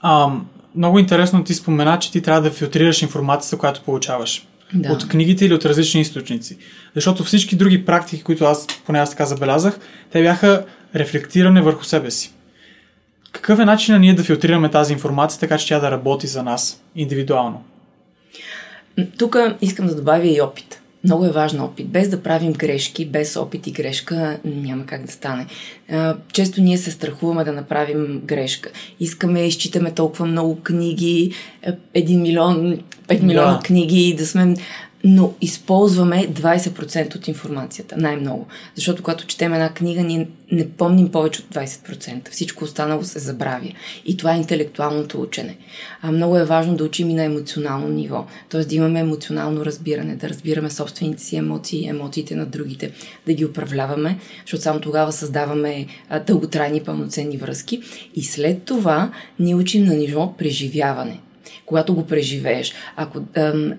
А, 0.00 0.30
много 0.74 0.98
интересно 0.98 1.44
ти 1.44 1.54
спомена, 1.54 1.98
че 1.98 2.12
ти 2.12 2.22
трябва 2.22 2.42
да 2.42 2.50
филтрираш 2.50 3.02
информацията, 3.02 3.58
която 3.58 3.82
получаваш. 3.82 4.46
Да. 4.74 4.92
От 4.92 5.08
книгите 5.08 5.44
или 5.44 5.54
от 5.54 5.64
различни 5.64 6.00
източници. 6.00 6.58
Защото 6.94 7.24
всички 7.24 7.56
други 7.56 7.84
практики, 7.84 8.22
които 8.22 8.44
аз, 8.44 8.66
поне 8.86 8.98
аз 8.98 9.10
така 9.10 9.26
забелязах, 9.26 9.78
те 10.10 10.22
бяха 10.22 10.64
рефлектиране 10.94 11.62
върху 11.62 11.84
себе 11.84 12.10
си. 12.10 12.32
Какъв 13.32 13.58
е 13.58 13.64
начинът 13.64 14.00
ние 14.00 14.14
да 14.14 14.24
филтрираме 14.24 14.70
тази 14.70 14.92
информация, 14.92 15.40
така 15.40 15.58
че 15.58 15.68
тя 15.68 15.80
да 15.80 15.90
работи 15.90 16.26
за 16.26 16.42
нас 16.42 16.82
индивидуално? 16.96 17.64
Тук 19.18 19.36
искам 19.60 19.86
да 19.86 19.94
добавя 19.94 20.26
и 20.26 20.40
опит. 20.40 20.80
Много 21.04 21.24
е 21.24 21.30
важен 21.30 21.60
опит. 21.60 21.88
Без 21.88 22.08
да 22.08 22.22
правим 22.22 22.52
грешки, 22.52 23.06
без 23.06 23.36
опит 23.36 23.66
и 23.66 23.72
грешка 23.72 24.38
няма 24.44 24.86
как 24.86 25.04
да 25.04 25.12
стане. 25.12 25.46
Често 26.32 26.60
ние 26.60 26.78
се 26.78 26.90
страхуваме 26.90 27.44
да 27.44 27.52
направим 27.52 28.22
грешка. 28.24 28.70
Искаме, 29.00 29.46
изчитаме 29.46 29.90
толкова 29.90 30.26
много 30.26 30.60
книги, 30.62 31.32
1 31.94 32.20
милион, 32.20 32.78
5 33.08 33.22
милиона 33.22 33.52
да. 33.52 33.60
книги, 33.60 34.14
да 34.18 34.26
сме 34.26 34.54
но 35.04 35.32
използваме 35.40 36.28
20% 36.28 37.16
от 37.16 37.28
информацията, 37.28 37.96
най-много. 37.98 38.46
Защото 38.74 39.02
когато 39.02 39.26
четем 39.26 39.54
една 39.54 39.74
книга, 39.74 40.02
ние 40.02 40.28
не 40.52 40.70
помним 40.70 41.10
повече 41.10 41.42
от 41.42 41.54
20%. 41.54 42.30
Всичко 42.30 42.64
останало 42.64 43.04
се 43.04 43.18
забравя. 43.18 43.72
И 44.04 44.16
това 44.16 44.34
е 44.34 44.38
интелектуалното 44.38 45.20
учене. 45.20 45.56
А 46.02 46.12
много 46.12 46.38
е 46.38 46.44
важно 46.44 46.76
да 46.76 46.84
учим 46.84 47.10
и 47.10 47.14
на 47.14 47.22
емоционално 47.22 47.88
ниво. 47.88 48.26
Т.е. 48.48 48.64
да 48.64 48.74
имаме 48.74 49.00
емоционално 49.00 49.64
разбиране, 49.64 50.16
да 50.16 50.28
разбираме 50.28 50.70
собствените 50.70 51.22
си 51.22 51.36
емоции, 51.36 51.88
емоциите 51.88 52.34
на 52.34 52.46
другите, 52.46 52.92
да 53.26 53.34
ги 53.34 53.44
управляваме, 53.44 54.18
защото 54.46 54.62
само 54.62 54.80
тогава 54.80 55.12
създаваме 55.12 55.86
дълготрайни 56.26 56.80
пълноценни 56.80 57.36
връзки. 57.36 57.82
И 58.14 58.22
след 58.22 58.62
това 58.62 59.12
ни 59.38 59.54
учим 59.54 59.84
на 59.84 59.94
ниво 59.94 60.34
преживяване 60.36 61.20
когато 61.66 61.94
го 61.94 62.06
преживееш. 62.06 62.72
Ако, 62.96 63.20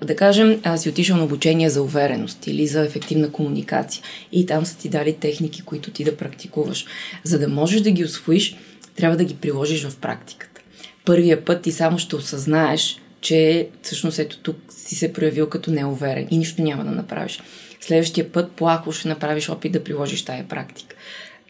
да 0.03 0.15
кажем, 0.15 0.61
си 0.77 0.89
отишъл 0.89 1.17
на 1.17 1.23
обучение 1.23 1.69
за 1.69 1.81
увереност 1.81 2.47
или 2.47 2.67
за 2.67 2.85
ефективна 2.85 3.31
комуникация 3.31 4.03
и 4.31 4.45
там 4.45 4.65
са 4.65 4.77
ти 4.77 4.89
дали 4.89 5.13
техники, 5.13 5.61
които 5.61 5.91
ти 5.91 6.03
да 6.03 6.17
практикуваш. 6.17 6.85
За 7.23 7.39
да 7.39 7.47
можеш 7.47 7.81
да 7.81 7.91
ги 7.91 8.03
освоиш, 8.03 8.55
трябва 8.95 9.17
да 9.17 9.23
ги 9.23 9.35
приложиш 9.35 9.85
в 9.85 9.97
практиката. 9.97 10.61
Първия 11.05 11.45
път 11.45 11.61
ти 11.61 11.71
само 11.71 11.99
ще 11.99 12.15
осъзнаеш, 12.15 13.01
че 13.21 13.67
всъщност 13.81 14.19
ето 14.19 14.39
тук 14.39 14.57
си 14.69 14.95
се 14.95 15.13
проявил 15.13 15.49
като 15.49 15.71
неуверен 15.71 16.27
и 16.31 16.37
нищо 16.37 16.61
няма 16.61 16.85
да 16.85 16.91
направиш. 16.91 17.39
Следващия 17.81 18.31
път 18.31 18.51
плахо 18.51 18.91
ще 18.91 19.07
направиш 19.07 19.49
опит 19.49 19.71
да 19.71 19.83
приложиш 19.83 20.25
тая 20.25 20.47
практика. 20.47 20.94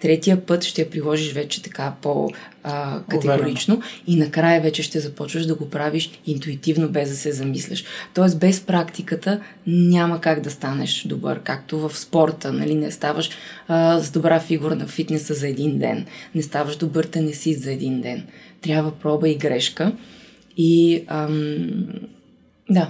Третия 0.01 0.45
път 0.45 0.63
ще 0.63 0.81
я 0.81 0.89
приложиш 0.89 1.33
вече 1.33 1.61
така 1.61 1.93
по-категорично 2.01 3.81
и 4.07 4.15
накрая 4.15 4.61
вече 4.61 4.83
ще 4.83 4.99
започваш 4.99 5.45
да 5.45 5.55
го 5.55 5.69
правиш 5.69 6.09
интуитивно, 6.25 6.89
без 6.89 7.09
да 7.09 7.15
се 7.15 7.31
замисляш. 7.31 7.83
Тоест 8.13 8.39
без 8.39 8.61
практиката 8.61 9.41
няма 9.67 10.21
как 10.21 10.41
да 10.41 10.51
станеш 10.51 11.05
добър, 11.07 11.39
както 11.39 11.79
в 11.79 11.97
спорта, 11.97 12.53
нали? 12.53 12.75
Не 12.75 12.91
ставаш 12.91 13.29
а, 13.67 13.99
с 13.99 14.11
добра 14.11 14.39
фигура 14.39 14.75
на 14.75 14.87
фитнеса 14.87 15.33
за 15.33 15.47
един 15.47 15.79
ден, 15.79 16.05
не 16.35 16.41
ставаш 16.41 16.75
добър 16.75 17.03
тенесист 17.03 17.63
за 17.63 17.71
един 17.71 18.01
ден. 18.01 18.25
Трябва 18.61 18.91
проба 18.91 19.29
и 19.29 19.35
грешка 19.35 19.91
и 20.57 21.03
ам, 21.07 21.69
да. 22.69 22.89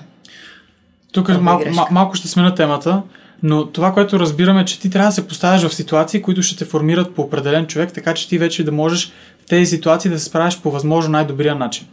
Тук 1.12 1.42
мал, 1.42 1.62
мал, 1.72 1.88
малко 1.92 2.16
ще 2.16 2.28
смена 2.28 2.56
темата. 2.56 3.04
Но 3.44 3.66
това, 3.66 3.94
което 3.94 4.20
разбираме, 4.20 4.62
е, 4.62 4.66
че 4.66 4.80
ти 4.80 4.90
трябва 4.90 5.10
да 5.10 5.16
се 5.16 5.28
поставяш 5.28 5.64
в 5.64 5.76
ситуации, 5.76 6.22
които 6.22 6.44
ще 6.44 6.58
те 6.58 6.66
формират 6.66 7.16
по 7.16 7.22
определен 7.22 7.68
човек, 7.68 7.94
така 7.94 8.14
че 8.14 8.30
ти 8.30 8.38
вече 8.38 8.64
да 8.64 8.72
можеш 8.72 9.12
в 9.46 9.46
тези 9.46 9.66
ситуации 9.66 10.12
да 10.12 10.20
се 10.20 10.26
справиш 10.26 10.60
по 10.62 10.72
възможно 10.72 11.12
най-добрия 11.12 11.56
начин. 11.56 11.88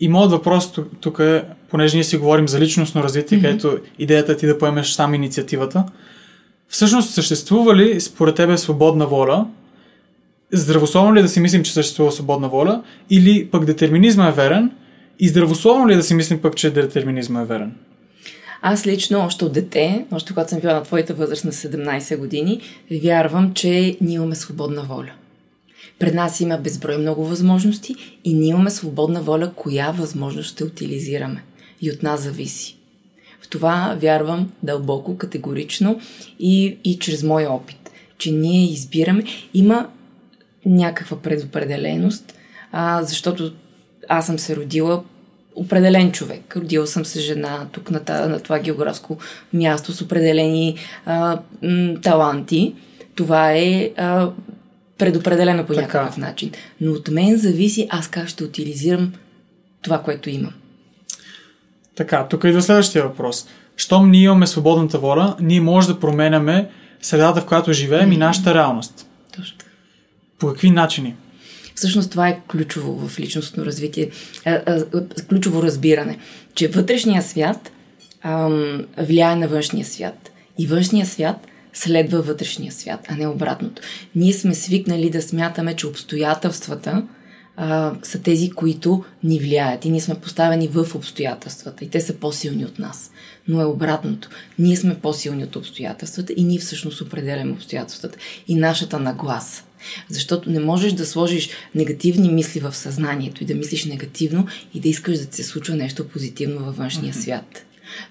И 0.00 0.08
моят 0.08 0.30
въпрос 0.30 0.72
тук 1.00 1.18
е, 1.18 1.44
понеже 1.70 1.96
ние 1.96 2.04
си 2.04 2.16
говорим 2.16 2.48
за 2.48 2.60
личностно 2.60 3.02
развитие, 3.02 3.38
mm-hmm. 3.38 3.42
където 3.42 3.78
идеята 3.98 4.32
е 4.32 4.36
ти 4.36 4.46
да 4.46 4.58
поемеш 4.58 4.92
сам 4.92 5.14
инициативата, 5.14 5.84
всъщност 6.68 7.10
съществува 7.10 7.76
ли 7.76 8.00
според 8.00 8.34
тебе 8.34 8.58
свободна 8.58 9.06
воля? 9.06 9.46
Здравословно 10.52 11.14
ли 11.14 11.18
е 11.18 11.22
да 11.22 11.28
си 11.28 11.40
мислим, 11.40 11.62
че 11.62 11.72
съществува 11.72 12.12
свободна 12.12 12.48
воля? 12.48 12.82
Или 13.10 13.48
пък 13.50 13.64
детерминизма 13.64 14.28
е 14.28 14.32
верен? 14.32 14.70
И 15.18 15.28
здравословно 15.28 15.88
ли 15.88 15.92
е 15.92 15.96
да 15.96 16.02
си 16.02 16.14
мислим 16.14 16.40
пък, 16.40 16.56
че 16.56 16.70
детерминизма 16.70 17.40
е 17.40 17.44
верен? 17.44 17.72
Аз 18.66 18.86
лично, 18.86 19.24
още 19.24 19.44
от 19.44 19.52
дете, 19.52 20.06
още 20.12 20.32
когато 20.32 20.50
съм 20.50 20.60
била 20.60 20.74
на 20.74 20.82
твоята 20.82 21.14
възраст 21.14 21.44
на 21.44 21.52
17 21.52 22.18
години, 22.18 22.60
вярвам, 22.90 23.54
че 23.54 23.96
ние 24.00 24.14
имаме 24.14 24.34
свободна 24.34 24.82
воля. 24.82 25.12
Пред 25.98 26.14
нас 26.14 26.40
има 26.40 26.58
безброй 26.58 26.98
много 26.98 27.24
възможности 27.24 27.94
и 28.24 28.34
ние 28.34 28.48
имаме 28.48 28.70
свободна 28.70 29.22
воля, 29.22 29.52
коя 29.56 29.90
възможност 29.90 30.50
ще 30.50 30.64
утилизираме. 30.64 31.42
И 31.82 31.90
от 31.90 32.02
нас 32.02 32.22
зависи. 32.22 32.76
В 33.40 33.48
това 33.48 33.96
вярвам 34.00 34.52
дълбоко, 34.62 35.16
категорично 35.16 36.00
и, 36.38 36.78
и 36.84 36.98
чрез 36.98 37.22
моя 37.22 37.52
опит, 37.52 37.90
че 38.18 38.30
ние 38.30 38.64
избираме. 38.64 39.24
Има 39.54 39.88
някаква 40.66 41.16
предопределеност, 41.16 42.34
а, 42.72 43.02
защото 43.02 43.52
аз 44.08 44.26
съм 44.26 44.38
се 44.38 44.56
родила 44.56 45.04
определен 45.54 46.12
човек. 46.12 46.56
Родила 46.56 46.86
съм 46.86 47.04
се 47.04 47.20
жена 47.20 47.66
тук 47.72 47.90
на, 47.90 48.00
та, 48.00 48.28
на 48.28 48.40
това 48.40 48.58
географско 48.58 49.18
място 49.52 49.92
с 49.92 50.02
определени 50.02 50.76
а, 51.06 51.38
м, 51.62 51.94
таланти. 52.02 52.74
Това 53.14 53.52
е 53.52 53.90
а, 53.96 54.30
предопределено 54.98 55.66
по 55.66 55.74
така. 55.74 55.86
някакъв 55.86 56.16
начин. 56.16 56.50
Но 56.80 56.92
от 56.92 57.08
мен 57.08 57.36
зависи 57.36 57.86
аз 57.90 58.08
как 58.08 58.28
ще 58.28 58.44
утилизирам 58.44 59.12
това, 59.82 59.98
което 59.98 60.30
имам. 60.30 60.52
Така, 61.96 62.26
тук 62.30 62.44
идва 62.44 62.62
следващия 62.62 63.04
въпрос. 63.04 63.46
Щом 63.76 64.10
ние 64.10 64.22
имаме 64.22 64.46
свободната 64.46 64.98
воля, 64.98 65.36
ние 65.40 65.60
може 65.60 65.88
да 65.88 66.00
променяме 66.00 66.70
средата, 67.02 67.40
в 67.40 67.46
която 67.46 67.72
живеем 67.72 68.10
mm-hmm. 68.10 68.14
и 68.14 68.18
нашата 68.18 68.54
реалност. 68.54 69.06
Точно. 69.36 69.58
По 70.38 70.46
какви 70.46 70.70
начини? 70.70 71.14
Всъщност 71.74 72.10
това 72.10 72.28
е 72.28 72.40
ключово 72.50 73.08
в 73.08 73.18
личностно 73.18 73.64
развитие, 73.64 74.10
а, 74.44 74.50
а, 74.50 74.84
ключово 75.28 75.62
разбиране, 75.62 76.18
че 76.54 76.68
вътрешния 76.68 77.22
свят 77.22 77.72
ам, 78.22 78.84
влияе 78.98 79.36
на 79.36 79.48
външния 79.48 79.86
свят. 79.86 80.30
И 80.58 80.66
външния 80.66 81.06
свят 81.06 81.36
следва 81.72 82.22
вътрешния 82.22 82.72
свят, 82.72 83.00
а 83.08 83.16
не 83.16 83.26
обратното. 83.26 83.82
Ние 84.14 84.32
сме 84.32 84.54
свикнали 84.54 85.10
да 85.10 85.22
смятаме, 85.22 85.76
че 85.76 85.86
обстоятелствата 85.86 87.06
а, 87.56 87.92
са 88.02 88.22
тези, 88.22 88.50
които 88.50 89.04
ни 89.24 89.38
влияят. 89.38 89.84
И 89.84 89.90
ние 89.90 90.00
сме 90.00 90.14
поставени 90.14 90.68
в 90.68 90.94
обстоятелствата. 90.94 91.84
И 91.84 91.90
те 91.90 92.00
са 92.00 92.14
по-силни 92.14 92.64
от 92.64 92.78
нас. 92.78 93.10
Но 93.48 93.60
е 93.60 93.64
обратното. 93.64 94.28
Ние 94.58 94.76
сме 94.76 94.94
по-силни 94.94 95.44
от 95.44 95.56
обстоятелствата 95.56 96.32
и 96.36 96.44
ние 96.44 96.58
всъщност 96.58 97.00
определяме 97.00 97.52
обстоятелствата. 97.52 98.18
И 98.48 98.54
нашата 98.54 98.98
нагласа. 98.98 99.64
Защото 100.08 100.50
не 100.50 100.60
можеш 100.60 100.92
да 100.92 101.06
сложиш 101.06 101.48
негативни 101.74 102.28
мисли 102.28 102.60
в 102.60 102.76
съзнанието 102.76 103.42
и 103.42 103.46
да 103.46 103.54
мислиш 103.54 103.84
негативно 103.84 104.46
и 104.74 104.80
да 104.80 104.88
искаш 104.88 105.18
да 105.18 105.36
се 105.36 105.44
случва 105.44 105.76
нещо 105.76 106.08
позитивно 106.08 106.64
във 106.64 106.76
външния 106.76 107.14
mm-hmm. 107.14 107.22
свят. 107.22 107.64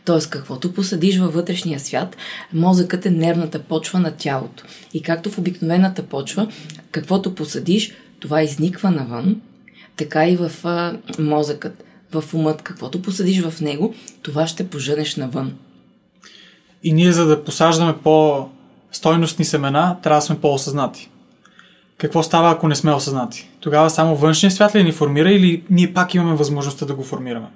Тоест, 0.05 0.29
каквото 0.29 0.73
посадиш 0.73 1.17
във 1.17 1.33
вътрешния 1.33 1.79
свят, 1.79 2.17
мозъкът 2.53 3.05
е 3.05 3.09
нервната 3.09 3.59
почва 3.59 3.99
на 3.99 4.11
тялото. 4.11 4.63
И 4.93 5.01
както 5.01 5.31
в 5.31 5.37
обикновената 5.37 6.03
почва, 6.03 6.47
каквото 6.91 7.35
посадиш, 7.35 7.91
това 8.19 8.41
изниква 8.41 8.91
навън, 8.91 9.41
така 9.95 10.29
и 10.29 10.35
в 10.35 10.51
а, 10.63 10.97
мозъкът, 11.19 11.83
в 12.11 12.33
умът. 12.33 12.61
Каквото 12.61 13.01
посадиш 13.01 13.41
в 13.41 13.61
него, 13.61 13.95
това 14.21 14.47
ще 14.47 14.69
поженеш 14.69 15.15
навън. 15.15 15.53
И 16.83 16.93
ние, 16.93 17.11
за 17.11 17.25
да 17.25 17.43
посаждаме 17.43 17.95
по-стойностни 18.03 19.45
семена, 19.45 19.97
трябва 20.03 20.17
да 20.17 20.25
сме 20.25 20.39
по-осъзнати 20.39 21.09
какво 21.97 22.23
става, 22.23 22.51
ако 22.51 22.67
не 22.67 22.75
сме 22.75 22.93
осъзнати? 22.93 23.49
Тогава 23.59 23.89
само 23.89 24.15
външния 24.15 24.51
свят 24.51 24.75
ли 24.75 24.83
ни 24.83 24.91
формира 24.91 25.31
или 25.31 25.63
ние 25.69 25.93
пак 25.93 26.13
имаме 26.13 26.35
възможността 26.35 26.85
да 26.85 26.93
го 26.93 27.03
формираме? 27.03 27.47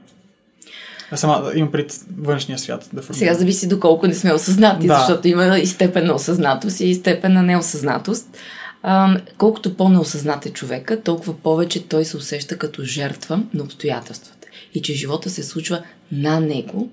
А 1.11 1.17
сама 1.17 1.51
имам 1.55 1.71
пред 1.71 1.99
външния 2.17 2.59
свят 2.59 2.89
да 2.93 3.01
формира. 3.01 3.19
Сега 3.19 3.33
зависи 3.33 3.67
доколко 3.67 4.07
не 4.07 4.13
сме 4.13 4.33
осъзнати, 4.33 4.87
да. 4.87 4.97
защото 4.99 5.27
има 5.27 5.59
и 5.59 5.67
степен 5.67 6.05
на 6.05 6.13
осъзнатост 6.13 6.79
и 6.79 6.95
степен 6.95 7.33
на 7.33 7.43
неосъзнатост. 7.43 8.37
А, 8.83 9.19
колкото 9.37 9.77
по-неосъзнат 9.77 10.45
е 10.45 10.49
човека, 10.49 11.01
толкова 11.01 11.33
повече 11.33 11.87
той 11.87 12.05
се 12.05 12.17
усеща 12.17 12.57
като 12.57 12.83
жертва 12.83 13.43
на 13.53 13.63
обстоятелствата. 13.63 14.47
И 14.73 14.81
че 14.81 14.93
живота 14.93 15.29
се 15.29 15.43
случва 15.43 15.81
на 16.11 16.39
него, 16.39 16.89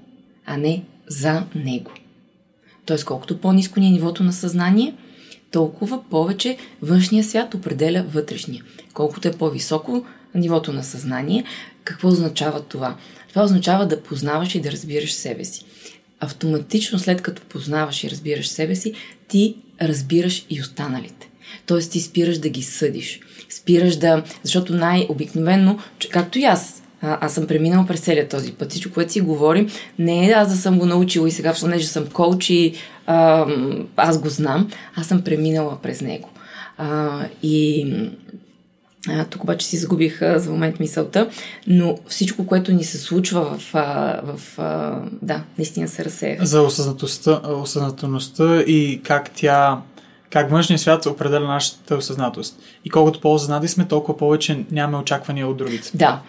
а 0.47 0.57
не 0.57 0.83
за 1.09 1.43
него. 1.55 1.91
Тоест, 2.87 3.05
колкото 3.05 3.41
по-низко 3.41 3.81
ни 3.81 3.87
е 3.87 3.91
нивото 3.91 4.23
на 4.23 4.33
съзнание, 4.33 4.95
толкова 5.51 6.03
повече 6.11 6.57
външния 6.83 7.25
свят 7.25 7.55
определя 7.55 8.05
вътрешния. 8.09 8.65
Колкото 8.95 9.29
е 9.29 9.33
по-високо 9.33 10.05
нивото 10.35 10.73
на 10.73 10.85
съзнание, 10.85 11.45
какво 11.85 12.09
означава 12.09 12.61
това? 12.61 12.97
Това 13.29 13.43
означава 13.43 13.87
да 13.87 14.03
познаваш 14.03 14.55
и 14.55 14.61
да 14.61 14.73
разбираш 14.73 15.13
себе 15.13 15.45
си. 15.45 15.65
Автоматично 16.21 16.99
след 16.99 17.23
като 17.23 17.43
познаваш 17.43 18.05
и 18.05 18.11
разбираш 18.11 18.49
себе 18.49 18.75
си, 18.75 18.95
ти 19.29 19.57
разбираш 19.83 20.47
и 20.51 20.61
останалите. 20.61 21.31
Тоест 21.67 21.93
ти 21.93 22.01
спираш 22.01 22.39
да 22.39 22.49
ги 22.49 22.63
съдиш. 22.63 23.21
Спираш 23.49 23.97
да... 23.97 24.25
Защото 24.43 24.75
най-обикновено, 24.75 25.79
както 26.11 26.39
и 26.39 26.45
аз, 26.45 26.84
а, 27.05 27.19
аз 27.21 27.35
съм 27.35 27.47
преминала 27.47 27.87
през 27.87 28.01
целият 28.01 28.31
този 28.31 28.53
път. 28.53 28.71
Всичко, 28.71 28.95
което 28.95 29.13
си 29.13 29.21
говорим, 29.21 29.71
не 29.99 30.29
е 30.29 30.33
аз 30.33 30.49
да 30.49 30.57
съм 30.57 30.79
го 30.79 30.87
научила 30.87 31.29
и 31.29 31.31
сега, 31.31 31.55
понеже 31.61 31.87
съм 31.87 32.07
коуч 32.07 32.51
и 32.51 32.75
а, 33.07 33.47
аз 33.97 34.21
го 34.21 34.29
знам, 34.29 34.71
аз 34.97 35.07
съм 35.07 35.23
преминала 35.23 35.79
през 35.83 36.01
него. 36.01 36.29
А, 36.79 37.21
и 37.43 37.87
а, 39.09 39.25
тук 39.25 39.43
обаче 39.43 39.67
си 39.67 39.77
загубих 39.77 40.23
а, 40.23 40.39
за 40.39 40.51
момент 40.51 40.81
мисълта, 40.81 41.29
но 41.67 41.99
всичко, 42.09 42.47
което 42.47 42.73
ни 42.73 42.85
се 42.85 42.99
случва 42.99 43.59
в... 43.59 43.75
А, 43.75 44.21
в 44.25 44.59
а, 44.59 45.03
да, 45.23 45.43
наистина 45.59 45.89
се 45.89 46.05
разсея. 46.05 46.39
За 46.43 46.63
осъзнатостта, 46.63 47.41
осъзнателността 47.45 48.61
и 48.61 49.01
как 49.05 49.31
тя 49.35 49.83
как 50.35 50.51
външният 50.51 50.81
свят 50.81 51.07
определя 51.07 51.47
нашата 51.47 51.97
осъзнатост. 51.97 52.57
И 52.85 52.91
колкото 52.91 53.21
по-осъзнати 53.21 53.69
сме, 53.69 53.89
толкова 53.89 54.19
повече 54.19 54.65
нямаме 54.71 54.99
очаквания 54.99 55.47
от 55.47 55.57
другите. 55.57 55.91
Да. 55.95 56.21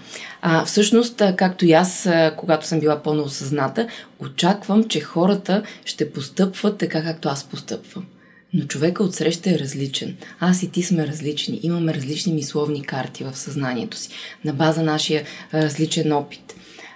А, 0.41 0.65
всъщност, 0.65 1.21
както 1.37 1.65
и 1.65 1.73
аз, 1.73 2.09
когато 2.37 2.67
съм 2.67 2.79
била 2.79 3.03
пълно 3.03 3.23
осъзната, 3.23 3.87
очаквам, 4.19 4.83
че 4.83 4.99
хората 4.99 5.63
ще 5.85 6.13
постъпват 6.13 6.77
така, 6.77 7.03
както 7.03 7.29
аз 7.29 7.43
постъпвам. 7.43 8.05
Но 8.53 8.65
човека 8.65 9.03
отсреща 9.03 9.49
е 9.49 9.59
различен. 9.59 10.17
Аз 10.39 10.63
и 10.63 10.71
ти 10.71 10.83
сме 10.83 11.07
различни. 11.07 11.59
Имаме 11.63 11.93
различни 11.93 12.33
мисловни 12.33 12.83
карти 12.83 13.23
в 13.23 13.37
съзнанието 13.37 13.97
си. 13.97 14.09
На 14.45 14.53
база 14.53 14.83
нашия 14.83 15.23
различен 15.53 16.13
опит 16.13 16.55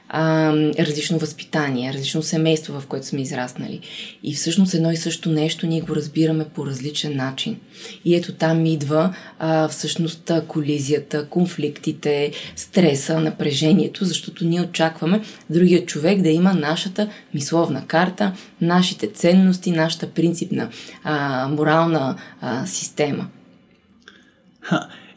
а, 0.09 0.53
различно 0.79 1.17
възпитание, 1.17 1.93
различно 1.93 2.23
семейство, 2.23 2.79
в 2.79 2.87
което 2.87 3.07
сме 3.07 3.21
израснали. 3.21 3.79
И 4.23 4.33
всъщност 4.33 4.73
едно 4.73 4.91
и 4.91 4.97
също 4.97 5.29
нещо 5.29 5.67
ние 5.67 5.81
го 5.81 5.95
разбираме 5.95 6.45
по 6.45 6.65
различен 6.65 7.15
начин. 7.15 7.57
И 8.05 8.15
ето 8.15 8.33
там 8.33 8.65
идва 8.65 9.15
а, 9.39 9.67
всъщност 9.67 10.31
колизията, 10.47 11.25
конфликтите, 11.25 12.31
стреса, 12.55 13.19
напрежението, 13.19 14.05
защото 14.05 14.45
ние 14.45 14.61
очакваме 14.61 15.21
другия 15.49 15.85
човек 15.85 16.21
да 16.21 16.29
има 16.29 16.53
нашата 16.53 17.09
мисловна 17.33 17.83
карта, 17.87 18.33
нашите 18.61 19.07
ценности, 19.07 19.71
нашата 19.71 20.09
принципна 20.09 20.69
а, 21.03 21.47
морална 21.47 22.15
а, 22.41 22.65
система. 22.65 23.27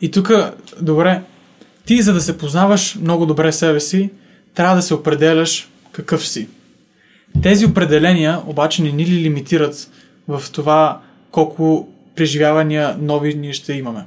И 0.01 0.11
тук, 0.11 0.33
добре, 0.81 1.23
ти 1.85 2.03
за 2.03 2.13
да 2.13 2.21
се 2.21 2.39
познаваш 2.39 2.95
много 3.01 3.27
добре 3.27 3.53
себе 3.53 3.81
си, 3.81 4.11
трябва 4.55 4.77
да 4.77 4.83
се 4.83 4.95
определяш 4.95 5.69
какъв 5.93 6.29
си. 6.29 6.49
Тези 7.43 7.67
определения 7.67 8.41
обаче 8.47 8.83
не 8.83 8.93
ни 8.93 9.07
ли 9.07 9.21
лимитират 9.21 9.91
в 10.29 10.43
това 10.53 11.01
колко 11.31 11.89
преживявания 12.17 12.97
нови 13.01 13.35
ние 13.35 13.53
ще 13.53 13.73
имаме? 13.73 14.05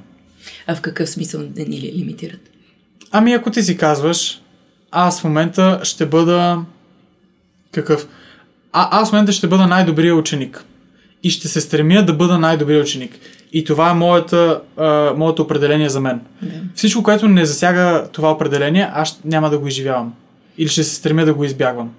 А 0.66 0.74
в 0.74 0.80
какъв 0.80 1.08
смисъл 1.08 1.40
не 1.56 1.64
ни 1.64 1.80
ли 1.80 1.92
лимитират? 1.96 2.40
Ами 3.10 3.32
ако 3.32 3.50
ти 3.50 3.62
си 3.62 3.76
казваш, 3.76 4.40
аз 4.90 5.20
в 5.20 5.24
момента 5.24 5.80
ще 5.82 6.06
бъда 6.06 6.58
какъв? 7.72 8.08
А, 8.72 9.00
аз 9.00 9.08
в 9.08 9.12
момента 9.12 9.32
ще 9.32 9.46
бъда 9.46 9.66
най-добрия 9.66 10.14
ученик. 10.14 10.64
И 11.22 11.30
ще 11.30 11.48
се 11.48 11.60
стремя 11.60 12.02
да 12.02 12.12
бъда 12.12 12.38
най-добрия 12.38 12.80
ученик. 12.80 13.18
И 13.52 13.64
това 13.64 13.90
е 13.90 13.94
моята, 13.94 14.60
а, 14.76 15.12
моето 15.16 15.42
определение 15.42 15.88
за 15.88 16.00
мен. 16.00 16.20
Да. 16.42 16.54
Всичко, 16.74 17.02
което 17.02 17.28
не 17.28 17.46
засяга 17.46 18.08
това 18.12 18.30
определение, 18.32 18.90
аз 18.92 19.20
няма 19.24 19.50
да 19.50 19.58
го 19.58 19.66
изживявам. 19.66 20.14
Или 20.58 20.68
ще 20.68 20.84
се 20.84 20.94
стремя 20.94 21.24
да 21.24 21.34
го 21.34 21.44
избягвам? 21.44 21.94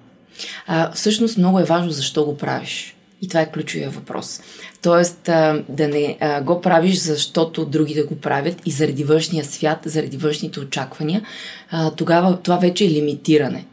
А, 0.66 0.92
всъщност 0.92 1.38
много 1.38 1.60
е 1.60 1.64
важно 1.64 1.90
защо 1.90 2.24
го 2.24 2.36
правиш. 2.36 2.94
И 3.22 3.28
това 3.28 3.40
е 3.40 3.50
ключовия 3.50 3.90
въпрос. 3.90 4.40
Тоест 4.82 5.28
а, 5.28 5.62
да 5.68 5.88
не 5.88 6.16
а, 6.20 6.42
го 6.42 6.60
правиш, 6.60 6.98
защото 6.98 7.64
други 7.64 7.94
да 7.94 8.06
го 8.06 8.16
правят 8.16 8.62
и 8.66 8.70
заради 8.70 9.04
външния 9.04 9.44
свят, 9.44 9.78
заради 9.84 10.16
външните 10.16 10.60
очаквания, 10.60 11.22
а, 11.70 11.90
тогава 11.90 12.36
това 12.42 12.56
вече 12.56 12.84
е 12.84 12.90
лимитиране. 12.90 13.66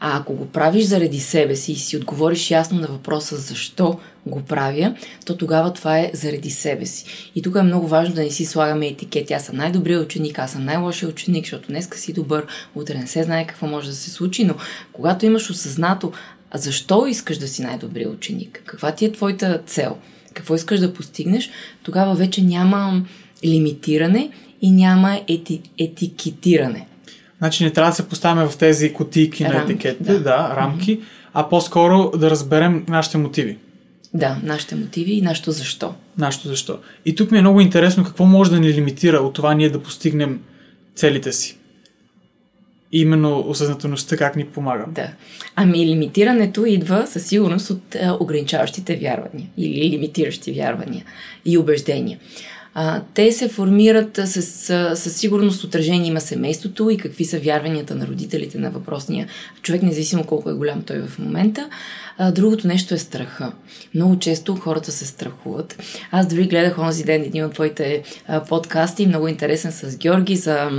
А 0.00 0.18
ако 0.18 0.34
го 0.34 0.46
правиш 0.46 0.84
заради 0.84 1.20
себе 1.20 1.56
си 1.56 1.72
и 1.72 1.76
си 1.76 1.96
отговориш 1.96 2.50
ясно 2.50 2.80
на 2.80 2.86
въпроса 2.86 3.36
защо 3.36 3.98
го 4.26 4.42
правя, 4.42 4.94
то 5.26 5.36
тогава 5.36 5.72
това 5.72 5.98
е 5.98 6.10
заради 6.14 6.50
себе 6.50 6.86
си. 6.86 7.30
И 7.34 7.42
тук 7.42 7.56
е 7.56 7.62
много 7.62 7.88
важно 7.88 8.14
да 8.14 8.22
не 8.22 8.30
си 8.30 8.44
слагаме 8.44 8.86
етикети. 8.86 9.32
Аз 9.32 9.44
съм 9.44 9.56
най-добрият 9.56 10.04
ученик, 10.04 10.38
аз 10.38 10.52
съм 10.52 10.64
най-лошия 10.64 11.08
ученик, 11.08 11.44
защото 11.44 11.68
днеска 11.68 11.98
си 11.98 12.12
добър, 12.12 12.46
утре 12.74 12.98
не 12.98 13.06
се 13.06 13.22
знае 13.22 13.46
какво 13.46 13.66
може 13.66 13.88
да 13.88 13.94
се 13.94 14.10
случи, 14.10 14.44
но 14.44 14.54
когато 14.92 15.26
имаш 15.26 15.50
осъзнато, 15.50 16.12
а 16.50 16.58
защо 16.58 17.06
искаш 17.06 17.38
да 17.38 17.48
си 17.48 17.62
най-добрият 17.62 18.14
ученик? 18.14 18.62
Каква 18.66 18.92
ти 18.92 19.04
е 19.04 19.12
твоята 19.12 19.62
цел? 19.66 19.96
Какво 20.34 20.54
искаш 20.54 20.80
да 20.80 20.94
постигнеш? 20.94 21.50
Тогава 21.82 22.14
вече 22.14 22.42
няма 22.42 23.02
лимитиране 23.44 24.30
и 24.62 24.70
няма 24.70 25.20
ети, 25.28 25.60
етикетиране. 25.78 26.86
Значи 27.38 27.64
не 27.64 27.70
трябва 27.70 27.90
да 27.90 27.96
се 27.96 28.08
поставяме 28.08 28.48
в 28.48 28.56
тези 28.56 28.92
котийки 28.92 29.44
на 29.44 29.62
етикетите, 29.62 30.12
да, 30.12 30.20
да 30.20 30.54
рамки, 30.56 30.98
mm-hmm. 30.98 31.04
а 31.34 31.48
по-скоро 31.48 32.10
да 32.18 32.30
разберем 32.30 32.84
нашите 32.88 33.18
мотиви. 33.18 33.58
Да, 34.14 34.38
нашите 34.42 34.74
мотиви 34.74 35.12
и 35.12 35.22
нашето 35.22 35.52
защо. 35.52 35.94
Нашето 36.18 36.48
защо. 36.48 36.78
И 37.04 37.14
тук 37.14 37.30
ми 37.30 37.38
е 37.38 37.40
много 37.40 37.60
интересно 37.60 38.04
какво 38.04 38.24
може 38.24 38.50
да 38.50 38.60
ни 38.60 38.74
лимитира 38.74 39.16
от 39.16 39.34
това 39.34 39.54
ние 39.54 39.70
да 39.70 39.82
постигнем 39.82 40.40
целите 40.94 41.32
си. 41.32 41.56
именно 42.92 43.44
осъзнателността 43.48 44.16
как 44.16 44.36
ни 44.36 44.44
помага. 44.44 44.84
Да. 44.88 45.08
Ами 45.56 45.86
лимитирането 45.86 46.66
идва 46.66 47.06
със 47.06 47.26
сигурност 47.26 47.70
от 47.70 47.94
а, 47.94 48.16
ограничаващите 48.20 48.96
вярвания 48.96 49.46
или 49.56 49.90
лимитиращи 49.90 50.52
вярвания 50.52 51.04
и 51.44 51.58
убеждения. 51.58 52.18
Те 53.14 53.32
се 53.32 53.48
формират 53.48 54.20
с, 54.24 54.42
с, 54.42 54.96
със 54.96 55.16
сигурност 55.16 55.64
отражение 55.64 56.08
има 56.08 56.20
семейството 56.20 56.90
и 56.90 56.96
какви 56.96 57.24
са 57.24 57.38
вярванията 57.38 57.94
на 57.94 58.06
родителите 58.06 58.58
на 58.58 58.70
въпросния 58.70 59.26
човек, 59.62 59.82
независимо 59.82 60.24
колко 60.24 60.50
е 60.50 60.54
голям 60.54 60.82
той 60.82 60.98
в 60.98 61.18
момента. 61.18 61.68
А, 62.18 62.32
другото 62.32 62.66
нещо 62.66 62.94
е 62.94 62.98
страха. 62.98 63.52
Много 63.94 64.18
често 64.18 64.56
хората 64.56 64.92
се 64.92 65.06
страхуват. 65.06 65.82
Аз 66.10 66.26
дори 66.26 66.44
гледах 66.46 66.78
онзи 66.78 67.04
ден 67.04 67.22
един 67.22 67.44
от 67.44 67.54
твоите 67.54 68.02
а, 68.28 68.44
подкасти, 68.44 69.06
много 69.06 69.28
интересен 69.28 69.72
с 69.72 69.96
Георги 69.96 70.36
за 70.36 70.70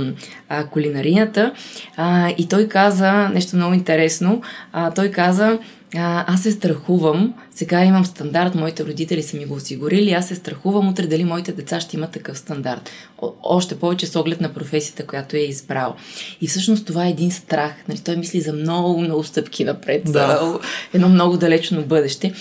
а, 0.48 0.66
кулинарията. 0.66 1.52
А, 1.96 2.30
и 2.38 2.48
той 2.48 2.68
каза 2.68 3.28
нещо 3.28 3.56
много 3.56 3.74
интересно. 3.74 4.42
А, 4.72 4.90
той 4.90 5.10
каза, 5.10 5.58
а, 5.96 6.24
аз 6.34 6.42
се 6.42 6.52
страхувам, 6.52 7.34
сега 7.50 7.84
имам 7.84 8.04
стандарт, 8.04 8.54
моите 8.54 8.84
родители 8.84 9.22
са 9.22 9.36
ми 9.36 9.44
го 9.44 9.54
осигурили, 9.54 10.12
аз 10.12 10.28
се 10.28 10.34
страхувам 10.34 10.88
утре 10.88 11.06
дали 11.06 11.24
моите 11.24 11.52
деца 11.52 11.80
ще 11.80 11.96
имат 11.96 12.10
такъв 12.10 12.38
стандарт. 12.38 12.90
О, 13.22 13.32
още 13.42 13.78
повече 13.78 14.06
с 14.06 14.16
оглед 14.16 14.40
на 14.40 14.54
професията, 14.54 15.06
която 15.06 15.36
е 15.36 15.40
избрал. 15.40 15.94
И 16.40 16.48
всъщност 16.48 16.86
това 16.86 17.06
е 17.06 17.10
един 17.10 17.30
страх. 17.30 17.72
Нали, 17.88 17.98
той 17.98 18.16
мисли 18.16 18.40
за 18.40 18.52
много, 18.52 19.00
много 19.00 19.24
стъпки 19.24 19.64
напред, 19.64 20.02
да. 20.04 20.12
за 20.12 20.58
едно 20.94 21.08
много 21.08 21.36
далечно 21.36 21.82
бъдеще. 21.82 22.32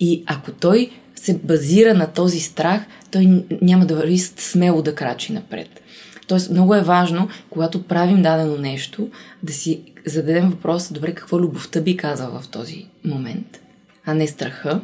И 0.00 0.22
ако 0.26 0.52
той 0.52 0.90
се 1.16 1.34
базира 1.34 1.94
на 1.94 2.06
този 2.12 2.40
страх, 2.40 2.82
той 3.10 3.44
няма 3.62 3.86
да 3.86 3.96
върви 3.96 4.18
смело 4.18 4.82
да 4.82 4.94
крачи 4.94 5.32
напред. 5.32 5.79
Тоест, 6.30 6.50
много 6.50 6.74
е 6.74 6.82
важно, 6.82 7.28
когато 7.50 7.82
правим 7.82 8.22
дадено 8.22 8.56
нещо, 8.56 9.08
да 9.42 9.52
си 9.52 9.80
зададем 10.06 10.50
въпрос, 10.50 10.92
добре, 10.92 11.14
какво 11.14 11.40
любовта 11.40 11.80
би 11.80 11.96
казала 11.96 12.40
в 12.40 12.48
този 12.48 12.86
момент, 13.04 13.60
а 14.06 14.14
не 14.14 14.26
страха. 14.26 14.80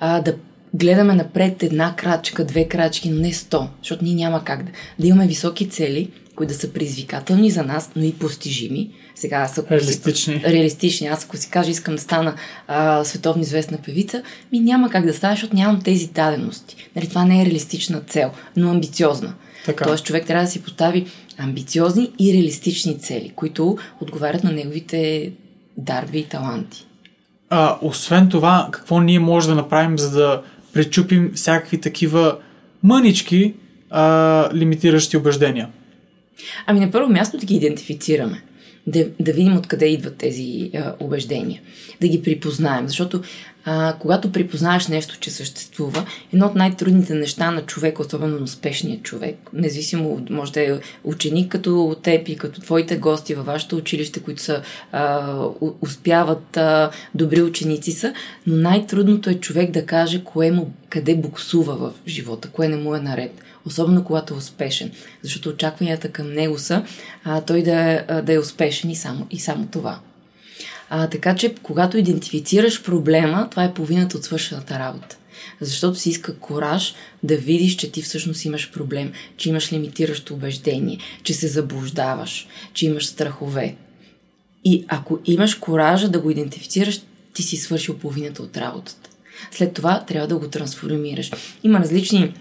А, 0.00 0.20
да 0.20 0.36
гледаме 0.74 1.14
напред 1.14 1.62
една 1.62 1.96
крачка, 1.96 2.44
две 2.44 2.68
крачки, 2.68 3.10
но 3.10 3.20
не 3.20 3.32
сто, 3.32 3.68
защото 3.78 4.04
ние 4.04 4.14
няма 4.14 4.44
как 4.44 4.62
да, 4.62 4.70
да 4.98 5.06
имаме 5.06 5.26
високи 5.26 5.68
цели, 5.68 6.10
които 6.36 6.52
да 6.52 6.58
са 6.58 6.72
предизвикателни 6.72 7.50
за 7.50 7.62
нас, 7.62 7.90
но 7.96 8.04
и 8.04 8.12
постижими. 8.12 8.90
Сега 9.14 9.36
аз 9.36 9.58
ако 9.58 9.70
реалистични. 9.70 10.34
Си, 10.34 10.44
реалистични. 10.44 11.06
Аз 11.06 11.24
ако 11.24 11.36
си 11.36 11.50
кажа 11.50 11.70
искам 11.70 11.94
да 11.94 12.00
стана 12.00 12.34
а, 12.66 13.04
световно 13.04 13.42
известна 13.42 13.78
певица, 13.78 14.22
ми 14.52 14.60
няма 14.60 14.90
как 14.90 15.06
да 15.06 15.14
става, 15.14 15.34
защото 15.34 15.56
нямам 15.56 15.82
тези 15.82 16.06
дадености. 16.06 16.90
Нали, 16.96 17.08
това 17.08 17.24
не 17.24 17.42
е 17.42 17.46
реалистична 17.46 18.00
цел, 18.00 18.30
но 18.56 18.70
амбициозна. 18.70 19.34
Така. 19.66 19.84
Тоест 19.84 20.04
човек 20.04 20.26
трябва 20.26 20.44
да 20.44 20.50
си 20.50 20.62
постави 20.62 21.06
амбициозни 21.38 22.10
и 22.18 22.32
реалистични 22.32 22.98
цели, 22.98 23.32
които 23.36 23.78
отговарят 24.00 24.44
на 24.44 24.52
неговите 24.52 25.32
дарби 25.76 26.18
и 26.18 26.24
таланти. 26.24 26.86
А, 27.50 27.78
освен 27.82 28.28
това, 28.28 28.68
какво 28.72 29.00
ние 29.00 29.18
можем 29.18 29.50
да 29.50 29.56
направим, 29.56 29.98
за 29.98 30.10
да 30.10 30.42
пречупим 30.72 31.32
всякакви 31.34 31.80
такива 31.80 32.38
мънички 32.82 33.54
а, 33.90 34.48
лимитиращи 34.54 35.16
убеждения? 35.16 35.68
Ами 36.66 36.80
на 36.80 36.90
първо 36.90 37.08
място 37.08 37.38
да 37.38 37.46
ги 37.46 37.54
идентифицираме 37.54 38.42
да, 38.86 39.06
да 39.20 39.32
видим 39.32 39.56
откъде 39.56 39.86
идват 39.86 40.16
тези 40.16 40.70
а, 40.74 40.94
убеждения, 41.00 41.60
да 42.00 42.08
ги 42.08 42.22
припознаем, 42.22 42.88
защото 42.88 43.22
а, 43.64 43.96
когато 43.98 44.32
припознаеш 44.32 44.88
нещо, 44.88 45.16
че 45.20 45.30
съществува, 45.30 46.06
едно 46.32 46.46
от 46.46 46.54
най-трудните 46.54 47.14
неща 47.14 47.50
на 47.50 47.62
човек, 47.62 47.98
особено 47.98 48.38
на 48.38 48.44
успешния 48.44 48.98
човек, 49.02 49.36
независимо, 49.52 50.26
може 50.30 50.52
да 50.52 50.60
е 50.60 50.80
ученик 51.04 51.52
като 51.52 51.96
теб 52.02 52.28
и 52.28 52.36
като 52.36 52.60
твоите 52.60 52.96
гости 52.96 53.34
във 53.34 53.46
вашето 53.46 53.76
училище, 53.76 54.20
които 54.20 54.42
са, 54.42 54.62
а, 54.92 55.36
успяват, 55.82 56.56
а, 56.56 56.90
добри 57.14 57.42
ученици 57.42 57.92
са, 57.92 58.14
но 58.46 58.56
най-трудното 58.56 59.30
е 59.30 59.34
човек 59.34 59.70
да 59.70 59.86
каже 59.86 60.24
кое 60.24 60.50
му, 60.50 60.72
къде 60.88 61.14
буксува 61.14 61.76
в 61.76 61.92
живота, 62.08 62.48
кое 62.48 62.68
не 62.68 62.76
му 62.76 62.94
е 62.94 63.00
наред 63.00 63.42
особено 63.66 64.04
когато 64.04 64.34
е 64.34 64.36
успешен, 64.36 64.90
защото 65.22 65.48
очакванията 65.48 66.08
към 66.08 66.32
него 66.32 66.58
са 66.58 66.84
а, 67.24 67.40
той 67.40 67.62
да, 67.62 68.04
да 68.22 68.32
е 68.32 68.38
успешен 68.38 68.90
и 68.90 68.96
само, 68.96 69.26
и 69.30 69.40
само 69.40 69.66
това. 69.66 70.00
А, 70.90 71.06
така 71.06 71.36
че, 71.36 71.54
когато 71.62 71.98
идентифицираш 71.98 72.82
проблема, 72.82 73.48
това 73.50 73.64
е 73.64 73.74
половината 73.74 74.16
от 74.16 74.24
свършената 74.24 74.78
работа. 74.78 75.16
Защото 75.60 75.98
си 75.98 76.10
иска 76.10 76.36
кораж 76.36 76.94
да 77.22 77.36
видиш, 77.36 77.76
че 77.76 77.92
ти 77.92 78.02
всъщност 78.02 78.44
имаш 78.44 78.70
проблем, 78.72 79.12
че 79.36 79.48
имаш 79.48 79.72
лимитиращо 79.72 80.34
убеждение, 80.34 80.98
че 81.22 81.34
се 81.34 81.48
заблуждаваш, 81.48 82.48
че 82.74 82.86
имаш 82.86 83.06
страхове. 83.06 83.76
И 84.64 84.84
ако 84.88 85.18
имаш 85.24 85.54
коража 85.54 86.08
да 86.08 86.18
го 86.18 86.30
идентифицираш, 86.30 87.00
ти 87.34 87.42
си 87.42 87.56
свършил 87.56 87.98
половината 87.98 88.42
от 88.42 88.56
работата. 88.56 89.10
След 89.50 89.74
това 89.74 90.04
трябва 90.04 90.28
да 90.28 90.36
го 90.36 90.48
трансформираш. 90.48 91.30
Има 91.64 91.80
различни 91.80 92.34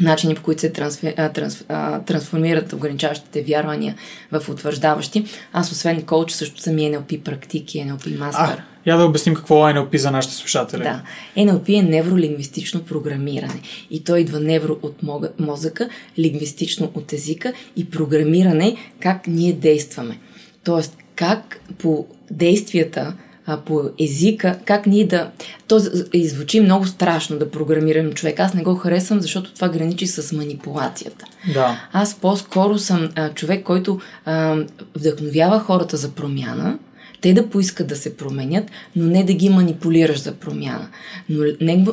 начини 0.00 0.34
по 0.34 0.42
които 0.42 0.60
се 0.60 0.72
трансфер, 0.72 1.14
а, 1.16 1.28
трансф, 1.28 1.64
а, 1.68 2.00
трансформират 2.00 2.72
ограничаващите 2.72 3.42
вярвания 3.42 3.94
в 4.32 4.48
утвърждаващи. 4.48 5.24
Аз 5.52 5.72
освен 5.72 6.02
коуч 6.02 6.32
също 6.32 6.60
съм 6.60 6.78
и 6.78 6.90
NLP 6.90 7.22
практик 7.22 7.74
и 7.74 7.78
NLP 7.78 8.18
мастер. 8.18 8.58
А, 8.58 8.64
я 8.86 8.96
да 8.96 9.04
обясним 9.04 9.34
какво 9.34 9.68
е 9.68 9.72
NLP 9.72 9.96
за 9.96 10.10
нашите 10.10 10.34
слушатели. 10.34 10.82
Да. 10.82 11.02
NLP 11.36 11.78
е 11.78 11.82
невролингвистично 11.82 12.82
програмиране. 12.82 13.60
И 13.90 14.04
то 14.04 14.16
идва 14.16 14.40
невро 14.40 14.76
от 14.82 15.02
мозъка, 15.38 15.88
лингвистично 16.18 16.90
от 16.94 17.12
езика 17.12 17.52
и 17.76 17.90
програмиране 17.90 18.76
как 19.00 19.26
ние 19.26 19.52
действаме. 19.52 20.18
Тоест, 20.64 20.96
как 21.14 21.60
по 21.78 22.06
действията 22.30 23.14
а, 23.48 23.56
по 23.56 23.82
езика, 23.98 24.58
как 24.64 24.86
ние 24.86 25.06
да... 25.06 25.30
То 25.68 25.78
звучи 26.14 26.60
много 26.60 26.86
страшно 26.86 27.38
да 27.38 27.50
програмирам 27.50 28.12
човек. 28.12 28.40
Аз 28.40 28.54
не 28.54 28.62
го 28.62 28.74
харесвам, 28.74 29.20
защото 29.20 29.54
това 29.54 29.68
граничи 29.68 30.06
с 30.06 30.36
манипулацията. 30.36 31.24
Да. 31.54 31.80
Аз 31.92 32.14
по-скоро 32.14 32.78
съм 32.78 33.08
а, 33.14 33.28
човек, 33.28 33.64
който 33.64 34.00
а, 34.24 34.56
вдъхновява 34.96 35.60
хората 35.60 35.96
за 35.96 36.10
промяна, 36.10 36.78
те 37.20 37.32
да 37.32 37.48
поискат 37.48 37.86
да 37.86 37.96
се 37.96 38.16
променят, 38.16 38.64
но 38.96 39.04
не 39.04 39.24
да 39.24 39.32
ги 39.32 39.48
манипулираш 39.48 40.22
за 40.22 40.32
промяна. 40.32 40.88
Но 41.28 41.44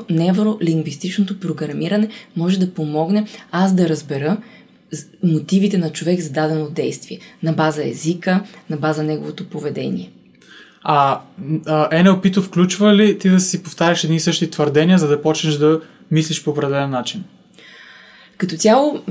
невролингвистичното 0.09 1.39
програмиране 1.39 2.07
може 2.35 2.59
да 2.59 2.73
помогне 2.73 3.25
аз 3.51 3.73
да 3.73 3.89
разбера 3.89 4.37
мотивите 5.23 5.77
на 5.77 5.89
човек 5.89 6.19
за 6.19 6.29
дадено 6.29 6.69
действие, 6.69 7.19
на 7.43 7.53
база 7.53 7.87
езика, 7.87 8.43
на 8.69 8.77
база 8.77 9.03
неговото 9.03 9.49
поведение. 9.49 10.11
А, 10.87 11.19
а 11.65 11.89
NLP-то 11.89 12.41
включва 12.41 12.95
ли 12.95 13.19
ти 13.19 13.29
да 13.29 13.39
си 13.39 13.63
повтаряш 13.63 14.03
едни 14.03 14.15
и 14.15 14.19
същи 14.19 14.51
твърдения, 14.51 14.97
за 14.97 15.07
да 15.07 15.21
почнеш 15.21 15.55
да 15.55 15.81
мислиш 16.11 16.43
по 16.43 16.49
определен 16.49 16.89
начин? 16.89 17.23
Като 18.37 18.57
цяло, 18.57 19.01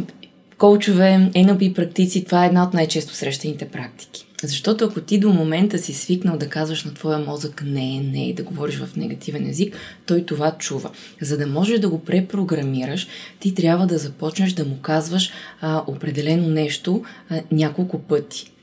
коучове, 0.59 1.31
NLP 1.35 1.75
практици, 1.75 2.25
това 2.25 2.45
е 2.45 2.47
една 2.47 2.63
от 2.63 2.75
най-често 2.75 3.15
срещаните 3.15 3.69
практики. 3.69 4.27
Защото 4.43 4.85
ако 4.85 5.01
ти 5.01 5.19
до 5.19 5.33
момента 5.33 5.79
си 5.79 5.95
свикнал 5.95 6.37
да 6.37 6.49
казваш 6.49 6.85
на 6.85 6.95
твоя 6.95 7.19
мозък 7.19 7.63
не, 7.67 8.01
не 8.01 8.29
и 8.29 8.35
да 8.35 8.43
говориш 8.43 8.79
в 8.79 8.97
негативен 8.97 9.49
език, 9.49 9.77
той 10.07 10.25
това 10.27 10.53
чува. 10.59 10.91
За 11.21 11.39
да 11.39 11.47
можеш 11.47 11.79
да 11.81 11.89
го 11.89 12.05
препрограмираш, 12.05 13.07
ти 13.41 13.55
трябва 13.55 13.87
да 13.87 13.99
започнеш 13.99 14.53
да 14.53 14.65
му 14.65 14.79
казваш 14.83 15.31
а, 15.61 15.83
определено 15.87 16.49
нещо 16.49 17.05
а, 17.31 17.41
няколко 17.53 17.99
пъти. 17.99 18.54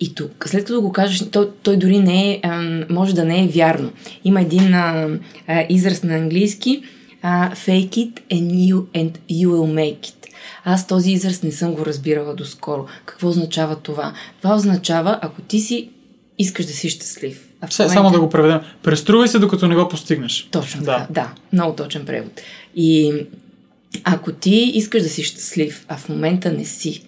И 0.00 0.14
тук, 0.14 0.44
след 0.48 0.64
като 0.64 0.80
го 0.80 0.92
кажеш, 0.92 1.30
той, 1.30 1.50
той 1.62 1.76
дори 1.76 1.98
не 1.98 2.32
е, 2.32 2.40
може 2.90 3.14
да 3.14 3.24
не 3.24 3.44
е 3.44 3.48
вярно. 3.48 3.92
Има 4.24 4.40
един 4.40 4.74
а, 4.74 5.08
а, 5.46 5.66
израз 5.68 6.02
на 6.02 6.14
английски 6.14 6.82
а, 7.22 7.50
fake 7.54 7.90
it 7.90 8.12
and 8.32 8.50
you, 8.50 8.74
and 8.74 9.12
you 9.30 9.46
will 9.46 9.74
make 9.74 10.00
it. 10.00 10.14
Аз 10.64 10.86
този 10.86 11.12
израз 11.12 11.42
не 11.42 11.52
съм 11.52 11.74
го 11.74 11.86
разбирала 11.86 12.34
доскоро. 12.34 12.86
Какво 13.04 13.28
означава 13.28 13.76
това? 13.76 14.12
Това 14.42 14.54
означава, 14.54 15.18
ако 15.22 15.42
ти 15.42 15.60
си 15.60 15.90
искаш 16.38 16.66
да 16.66 16.72
си 16.72 16.90
щастлив. 16.90 17.48
А 17.60 17.66
в 17.66 17.78
момента... 17.78 17.94
Само 17.94 18.10
да 18.10 18.20
го 18.20 18.28
преведем. 18.28 18.60
Преструвай 18.82 19.28
се, 19.28 19.38
докато 19.38 19.68
не 19.68 19.74
го 19.74 19.88
постигнеш. 19.88 20.48
Точно 20.50 20.82
да. 20.82 21.06
Да, 21.10 21.32
много 21.52 21.76
точен 21.76 22.04
превод. 22.04 22.40
И 22.76 23.12
ако 24.04 24.32
ти 24.32 24.72
искаш 24.74 25.02
да 25.02 25.08
си 25.08 25.22
щастлив, 25.22 25.84
а 25.88 25.96
в 25.96 26.08
момента 26.08 26.52
не 26.52 26.64
си, 26.64 27.02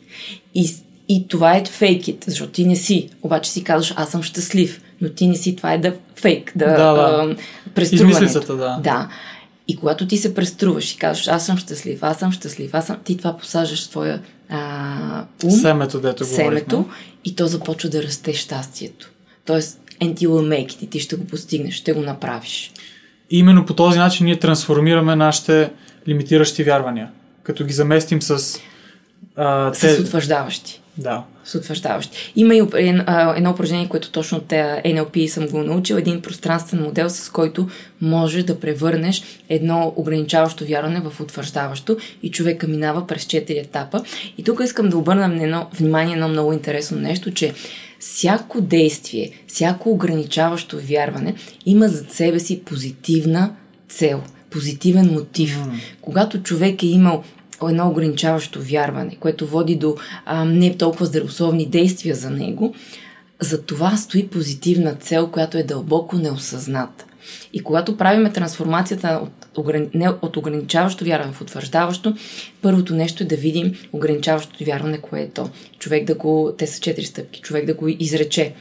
и 0.55 0.75
и 1.13 1.29
това 1.29 1.57
е 1.57 1.65
фейк 1.65 2.03
it, 2.03 2.25
защото 2.27 2.53
ти 2.53 2.67
не 2.67 2.77
си. 2.77 3.11
Обаче 3.23 3.51
си 3.51 3.65
казваш, 3.65 3.95
аз 3.97 4.11
съм 4.11 4.23
щастлив, 4.23 4.83
но 5.01 5.09
ти 5.09 5.27
не 5.27 5.37
си. 5.37 5.57
Това 5.57 5.73
е 5.73 5.79
да 5.79 5.95
фейк, 6.17 6.53
да, 6.57 6.67
да, 6.67 6.93
да. 6.93 7.37
преструването. 7.75 8.57
да. 8.57 8.81
да. 8.83 9.09
И 9.69 9.77
когато 9.77 10.07
ти 10.07 10.17
се 10.17 10.35
преструваш 10.35 10.93
и 10.93 10.99
казваш, 10.99 11.29
аз 11.29 11.47
съм 11.47 11.57
щастлив, 11.57 12.03
аз 12.03 12.19
съм 12.19 12.33
щастлив, 12.33 12.75
аз 12.75 12.87
съм... 12.87 12.97
ти 13.05 13.17
това 13.17 13.37
посаждаш 13.37 13.89
твоя 13.89 14.21
а, 14.49 15.25
ум, 15.45 15.51
семето, 15.51 16.01
дето 16.01 16.25
семето 16.25 16.77
говорихме. 16.77 16.95
и 17.25 17.35
то 17.35 17.47
започва 17.47 17.89
да 17.89 18.03
расте 18.03 18.35
щастието. 18.35 19.11
Тоест, 19.45 19.81
and 20.01 20.15
you 20.15 20.29
will 20.29 20.49
make 20.49 20.69
it, 20.69 20.83
и 20.83 20.87
ти 20.87 21.01
ще 21.01 21.17
го 21.17 21.25
постигнеш, 21.25 21.75
ще 21.75 21.93
го 21.93 22.01
направиш. 22.01 22.73
И 23.31 23.39
именно 23.39 23.67
по 23.67 23.75
този 23.75 23.99
начин 23.99 24.27
ние 24.27 24.39
трансформираме 24.39 25.17
нашите 25.17 25.71
лимитиращи 26.09 26.65
вярвания, 26.65 27.11
като 27.43 27.65
ги 27.65 27.73
заместим 27.73 28.23
с... 28.23 28.61
А, 29.37 29.73
те... 29.73 29.95
С 29.95 30.01
утвърждаващи. 30.01 30.80
Да. 31.01 31.25
С 31.45 31.55
утвърждаващи. 31.55 32.33
Има 32.37 32.55
и 32.55 32.63
едно 33.37 33.51
упражнение, 33.51 33.89
което 33.89 34.11
точно 34.11 34.39
от 34.39 34.45
NLP 34.49 35.27
съм 35.27 35.47
го 35.47 35.63
научил, 35.63 35.95
един 35.95 36.23
пространствен 36.23 36.83
модел, 36.83 37.11
с 37.11 37.31
който 37.31 37.69
може 38.01 38.43
да 38.43 38.61
превърнеш 38.61 39.23
едно 39.49 39.93
ограничаващо 39.97 40.65
вярване 40.65 41.01
в 41.01 41.21
утвърждаващо 41.21 41.97
и 42.23 42.31
човека 42.31 42.69
минава 42.69 43.07
през 43.07 43.23
четири 43.23 43.59
етапа. 43.59 44.05
И 44.39 44.45
тук 44.45 44.61
искам 44.65 44.89
да 44.89 44.99
обърна 44.99 45.45
едно, 45.45 45.69
внимание 45.79 46.17
на 46.17 46.25
едно 46.25 46.29
много 46.29 46.53
интересно 46.53 46.99
нещо, 46.99 47.31
че 47.31 47.55
всяко 48.01 48.61
действие, 48.61 49.31
всяко 49.47 49.91
ограничаващо 49.91 50.79
вярване 50.83 51.35
има 51.67 51.89
за 51.89 52.05
себе 52.05 52.41
си 52.41 52.61
позитивна 52.65 53.53
цел, 53.89 54.23
позитивен 54.51 55.13
мотив. 55.13 55.59
Mm. 55.59 55.71
Когато 56.01 56.43
човек 56.43 56.83
е 56.83 56.87
имал 56.87 57.25
едно 57.69 57.89
ограничаващо 57.89 58.63
вярване, 58.63 59.17
което 59.21 59.47
води 59.47 59.77
до 59.77 59.97
а, 60.25 60.45
не 60.45 60.77
толкова 60.77 61.07
здравословни 61.07 61.67
действия 61.67 62.15
за 62.15 62.31
него, 62.31 62.75
за 63.41 63.63
това 63.63 63.97
стои 63.97 64.29
позитивна 64.29 64.95
цел, 64.95 65.31
която 65.31 65.59
е 65.59 65.63
дълбоко 65.63 66.17
неосъзната. 66.17 67.05
И 67.53 67.63
когато 67.63 67.97
правиме 67.97 68.33
трансформацията 68.33 69.21
от, 69.23 69.69
не, 69.95 70.09
от 70.23 70.37
ограничаващо 70.37 71.05
вярване 71.05 71.33
в 71.33 71.41
утвърждаващо, 71.41 72.15
първото 72.63 72.95
нещо 72.95 73.23
е 73.23 73.27
да 73.27 73.37
видим 73.37 73.75
ограничаващото 73.93 74.65
вярване, 74.65 74.99
кое 74.99 75.21
е 75.21 75.31
то. 75.31 75.51
Човек 75.79 76.05
да 76.05 76.15
го, 76.15 76.53
те 76.59 76.67
са 76.67 76.81
четири 76.81 77.07
стъпки, 77.07 77.41
човек 77.41 77.67
да 77.67 77.75
го 77.75 77.89
изрече 77.89 78.55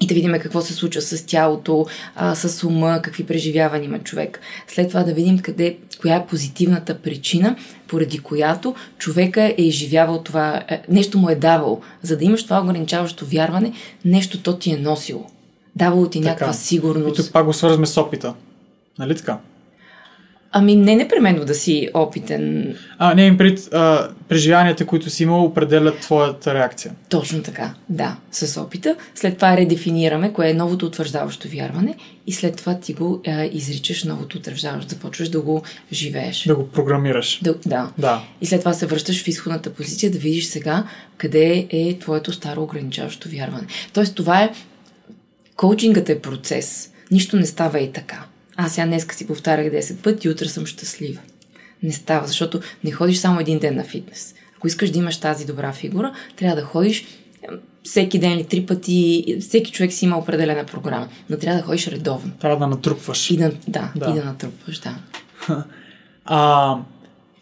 и 0.00 0.06
да 0.06 0.14
видим 0.14 0.32
какво 0.32 0.60
се 0.60 0.74
случва 0.74 1.02
с 1.02 1.26
тялото, 1.26 1.86
а, 2.14 2.34
с 2.34 2.64
ума, 2.64 3.00
какви 3.02 3.26
преживявания 3.26 3.86
има 3.86 3.98
човек. 3.98 4.40
След 4.68 4.88
това 4.88 5.02
да 5.02 5.14
видим 5.14 5.38
къде, 5.38 5.76
коя 6.00 6.16
е 6.16 6.26
позитивната 6.26 6.98
причина, 6.98 7.56
поради 7.88 8.18
която 8.18 8.74
човека 8.98 9.42
е 9.42 9.62
изживявал 9.62 10.22
това, 10.22 10.62
е, 10.68 10.82
нещо 10.88 11.18
му 11.18 11.28
е 11.28 11.34
давал. 11.34 11.80
За 12.02 12.16
да 12.16 12.24
имаш 12.24 12.44
това 12.44 12.60
ограничаващо 12.60 13.26
вярване, 13.26 13.72
нещо 14.04 14.42
то 14.42 14.56
ти 14.56 14.72
е 14.72 14.76
носило. 14.76 15.26
Давало 15.76 16.08
ти 16.08 16.20
така. 16.20 16.30
някаква 16.30 16.52
сигурност. 16.52 17.18
И 17.18 17.22
тук 17.22 17.32
пак 17.32 17.46
го 17.46 17.52
свързваме 17.52 17.86
с 17.86 18.00
опита. 18.00 18.34
Нали 18.98 19.16
така? 19.16 19.38
Ами 20.52 20.76
не 20.76 20.96
непременно 20.96 21.44
да 21.44 21.54
си 21.54 21.88
опитен. 21.94 22.74
А, 22.98 23.14
не 23.14 23.26
им 23.26 23.38
пред 23.38 23.74
а, 23.74 24.08
преживянията, 24.28 24.86
които 24.86 25.10
си 25.10 25.22
имал, 25.22 25.44
определят 25.44 25.98
твоята 25.98 26.54
реакция. 26.54 26.92
Точно 27.08 27.42
така, 27.42 27.74
да, 27.88 28.16
с 28.32 28.60
опита. 28.60 28.96
След 29.14 29.34
това 29.34 29.56
редефинираме 29.56 30.32
кое 30.32 30.50
е 30.50 30.54
новото 30.54 30.86
утвърждаващо 30.86 31.48
вярване 31.48 31.94
и 32.26 32.32
след 32.32 32.56
това 32.56 32.74
ти 32.74 32.92
го 32.92 33.20
а, 33.26 33.44
изричаш 33.44 34.04
новото 34.04 34.38
утвърждаващо, 34.38 34.90
започваш 34.90 35.28
да 35.28 35.40
го 35.40 35.62
живееш. 35.92 36.44
Да 36.44 36.56
го 36.56 36.68
програмираш. 36.68 37.40
Да, 37.42 37.54
да. 37.66 37.90
да. 37.98 38.22
И 38.40 38.46
след 38.46 38.60
това 38.60 38.72
се 38.72 38.86
връщаш 38.86 39.24
в 39.24 39.28
изходната 39.28 39.70
позиция 39.70 40.10
да 40.10 40.18
видиш 40.18 40.44
сега 40.44 40.84
къде 41.16 41.66
е 41.70 41.98
твоето 41.98 42.32
старо 42.32 42.62
ограничаващо 42.62 43.28
вярване. 43.28 43.66
Тоест 43.92 44.14
това 44.14 44.42
е 44.42 44.52
коучингът 45.56 46.08
е 46.08 46.20
процес. 46.20 46.90
Нищо 47.10 47.36
не 47.36 47.46
става 47.46 47.80
и 47.80 47.92
така. 47.92 48.24
Аз 48.56 48.74
сега 48.74 48.86
днеска 48.86 49.14
си 49.14 49.26
повтарях 49.26 49.72
10 49.72 50.02
пъти 50.02 50.28
и 50.28 50.30
утре 50.30 50.48
съм 50.48 50.66
щастлива. 50.66 51.20
Не 51.82 51.92
става, 51.92 52.26
защото 52.26 52.60
не 52.84 52.90
ходиш 52.90 53.18
само 53.18 53.40
един 53.40 53.58
ден 53.58 53.76
на 53.76 53.84
фитнес. 53.84 54.34
Ако 54.56 54.66
искаш 54.66 54.90
да 54.90 54.98
имаш 54.98 55.20
тази 55.20 55.46
добра 55.46 55.72
фигура, 55.72 56.12
трябва 56.36 56.56
да 56.56 56.66
ходиш 56.66 57.04
всеки 57.82 58.18
ден 58.18 58.32
или 58.32 58.44
три 58.44 58.66
пъти, 58.66 59.24
всеки 59.40 59.72
човек 59.72 59.92
си 59.92 60.04
има 60.04 60.18
определена 60.18 60.64
програма, 60.64 61.08
но 61.30 61.38
трябва 61.38 61.60
да 61.60 61.66
ходиш 61.66 61.88
редовно. 61.88 62.32
Трябва 62.40 62.58
да 62.58 62.66
натрупваш. 62.66 63.30
И 63.30 63.36
да, 63.36 63.52
да, 63.68 63.92
да. 63.96 64.10
и 64.10 64.14
да 64.14 64.24
натрупваш, 64.24 64.78
да. 64.78 64.94
А, 66.28 66.76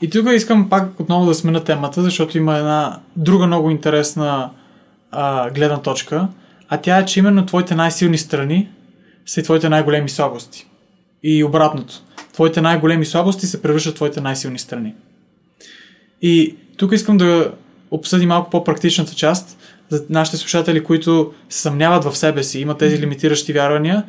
и 0.03 0.11
тук 0.11 0.27
искам 0.35 0.69
пак 0.69 1.01
отново 1.01 1.27
да 1.27 1.35
смена 1.35 1.65
темата, 1.65 2.03
защото 2.03 2.39
има 2.39 2.57
една 2.57 3.01
друга 3.17 3.47
много 3.47 3.71
интересна 3.71 4.51
а, 5.11 5.51
гледна 5.51 5.83
точка, 5.83 6.29
а 6.69 6.77
тя 6.77 6.99
е, 6.99 7.07
че 7.07 7.19
именно 7.19 7.47
твоите 7.47 7.75
най-силни 7.75 8.19
страни 8.19 8.69
са 9.27 9.41
и 9.41 9.43
твоите 9.43 9.69
най-големи 9.69 10.09
слабости. 10.09 10.67
И 11.25 11.45
обратното. 11.45 11.95
Твоите 12.33 12.61
най-големи 12.61 13.07
слабости 13.07 13.47
се 13.47 13.63
превръщат 13.63 13.93
в 13.93 13.97
твоите 13.97 14.21
най-силни 14.21 14.59
страни. 14.59 14.95
И 16.23 16.55
тук 16.77 16.93
искам 16.93 17.17
да 17.17 17.53
обсъдим 17.91 18.29
малко 18.29 18.51
по-практичната 18.51 19.15
част 19.15 19.59
за 19.89 20.05
нашите 20.11 20.37
слушатели, 20.37 20.85
които 20.85 21.33
се 21.49 21.61
съмняват 21.61 22.05
в 22.05 22.17
себе 22.17 22.43
си, 22.43 22.61
имат 22.61 22.79
тези 22.79 22.99
лимитиращи 22.99 23.53
вярвания. 23.53 24.05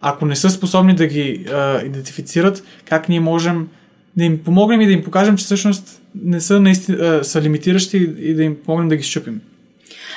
Ако 0.00 0.26
не 0.26 0.36
са 0.36 0.50
способни 0.50 0.94
да 0.94 1.06
ги 1.06 1.46
а, 1.52 1.82
идентифицират, 1.82 2.64
как 2.84 3.08
ние 3.08 3.20
можем 3.20 3.68
да 4.16 4.24
им 4.24 4.38
помогнем 4.44 4.80
и 4.80 4.86
да 4.86 4.92
им 4.92 5.04
покажем, 5.04 5.36
че 5.36 5.44
всъщност 5.44 6.02
не 6.14 6.40
са, 6.40 6.60
наистина, 6.60 7.24
са 7.24 7.42
лимитиращи 7.42 7.96
и 8.18 8.34
да 8.34 8.42
им 8.42 8.56
помогнем 8.64 8.88
да 8.88 8.96
ги 8.96 9.02
щупим? 9.02 9.40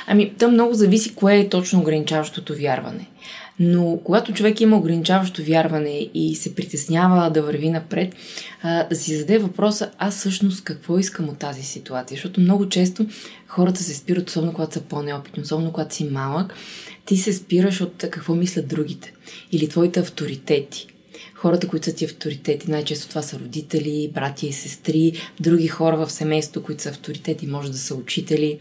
Ами, 0.07 0.33
то 0.39 0.51
много 0.51 0.73
зависи 0.73 1.15
кое 1.15 1.37
е 1.37 1.49
точно 1.49 1.79
ограничаващото 1.79 2.55
вярване. 2.55 3.07
Но 3.65 3.99
когато 4.03 4.33
човек 4.33 4.61
има 4.61 4.77
ограничаващо 4.77 5.43
вярване 5.43 6.09
и 6.13 6.35
се 6.35 6.55
притеснява 6.55 7.31
да 7.31 7.41
върви 7.41 7.69
напред, 7.69 8.15
да 8.89 8.95
си 8.95 9.15
зададе 9.15 9.37
въпроса, 9.37 9.91
аз 9.97 10.17
всъщност 10.17 10.63
какво 10.63 10.99
искам 10.99 11.29
от 11.29 11.37
тази 11.37 11.63
ситуация? 11.63 12.15
Защото 12.15 12.41
много 12.41 12.69
често 12.69 13.05
хората 13.47 13.83
се 13.83 13.93
спират, 13.93 14.29
особено 14.29 14.53
когато 14.53 14.73
са 14.73 14.81
по-неопитни, 14.81 15.43
особено 15.43 15.71
когато 15.71 15.95
си 15.95 16.03
малък, 16.03 16.53
ти 17.05 17.17
се 17.17 17.33
спираш 17.33 17.81
от 17.81 18.05
какво 18.11 18.35
мислят 18.35 18.67
другите 18.67 19.13
или 19.51 19.69
твоите 19.69 19.99
авторитети 19.99 20.87
хората, 21.43 21.67
които 21.67 21.85
са 21.85 21.95
ти 21.95 22.05
авторитети. 22.05 22.71
Най-често 22.71 23.09
това 23.09 23.21
са 23.21 23.39
родители, 23.39 24.11
братя 24.13 24.45
и 24.45 24.53
сестри, 24.53 25.13
други 25.39 25.67
хора 25.67 25.97
в 25.97 26.11
семейството, 26.11 26.63
които 26.63 26.81
са 26.81 26.89
авторитети, 26.89 27.47
може 27.47 27.71
да 27.71 27.77
са 27.77 27.95
учители. 27.95 28.59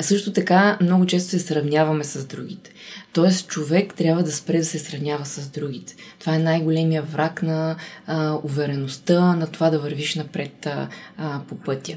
Също 0.00 0.32
така 0.32 0.78
много 0.80 1.06
често 1.06 1.30
се 1.30 1.38
сравняваме 1.38 2.04
с 2.04 2.26
другите. 2.26 2.70
Тоест 3.12 3.48
човек 3.48 3.94
трябва 3.94 4.22
да 4.22 4.32
спре 4.32 4.58
да 4.58 4.64
се 4.64 4.78
сравнява 4.78 5.26
с 5.26 5.48
другите. 5.48 5.94
Това 6.20 6.34
е 6.34 6.38
най-големия 6.38 7.02
враг 7.02 7.42
на 7.42 7.76
а, 8.06 8.38
увереността, 8.42 9.36
на 9.36 9.46
това 9.46 9.70
да 9.70 9.78
вървиш 9.78 10.14
напред 10.14 10.66
а, 10.66 10.88
а, 11.18 11.40
по 11.48 11.58
пътя. 11.58 11.96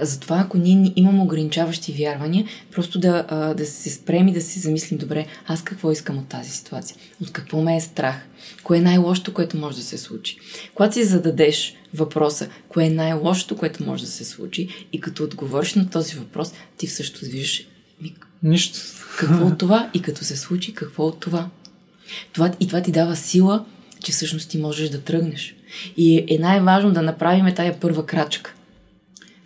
Затова, 0.00 0.38
ако 0.38 0.58
ние 0.58 0.92
имаме 0.96 1.22
ограничаващи 1.22 1.92
вярвания, 1.92 2.44
просто 2.72 2.98
да, 2.98 3.54
да 3.56 3.66
се 3.66 3.90
спрем 3.90 4.28
и 4.28 4.32
да 4.32 4.40
си 4.40 4.58
замислим, 4.58 4.98
добре, 4.98 5.26
аз 5.46 5.62
какво 5.64 5.92
искам 5.92 6.18
от 6.18 6.28
тази 6.28 6.50
ситуация? 6.50 6.96
От 7.22 7.32
какво 7.32 7.62
ме 7.62 7.76
е 7.76 7.80
страх? 7.80 8.16
Кое 8.62 8.78
е 8.78 8.82
най-лошото, 8.82 9.34
което 9.34 9.56
може 9.56 9.76
да 9.76 9.82
се 9.82 9.98
случи? 9.98 10.38
Когато 10.74 10.94
си 10.94 11.04
зададеш 11.04 11.74
въпроса, 11.94 12.48
кое 12.68 12.84
е 12.84 12.90
най-лошото, 12.90 13.56
което 13.56 13.84
може 13.84 14.04
да 14.04 14.10
се 14.10 14.24
случи 14.24 14.86
и 14.92 15.00
като 15.00 15.24
отговориш 15.24 15.74
на 15.74 15.90
този 15.90 16.16
въпрос, 16.16 16.52
ти 16.76 16.86
всъщност 16.86 17.32
виждаш 17.32 17.66
Нищо. 18.42 18.78
Какво 19.18 19.46
от 19.46 19.58
това 19.58 19.90
и 19.94 20.02
като 20.02 20.24
се 20.24 20.36
случи, 20.36 20.74
какво 20.74 21.06
от 21.06 21.20
това? 21.20 21.50
това 22.32 22.52
и 22.60 22.66
това 22.66 22.82
ти 22.82 22.92
дава 22.92 23.16
сила, 23.16 23.64
че 24.04 24.12
всъщност 24.12 24.50
ти 24.50 24.58
можеш 24.58 24.88
да 24.88 25.00
тръгнеш. 25.00 25.54
И 25.96 26.24
е 26.28 26.38
най-важно 26.38 26.92
да 26.92 27.02
направим 27.02 27.54
тая 27.54 27.80
първа 27.80 28.06
крачка. 28.06 28.54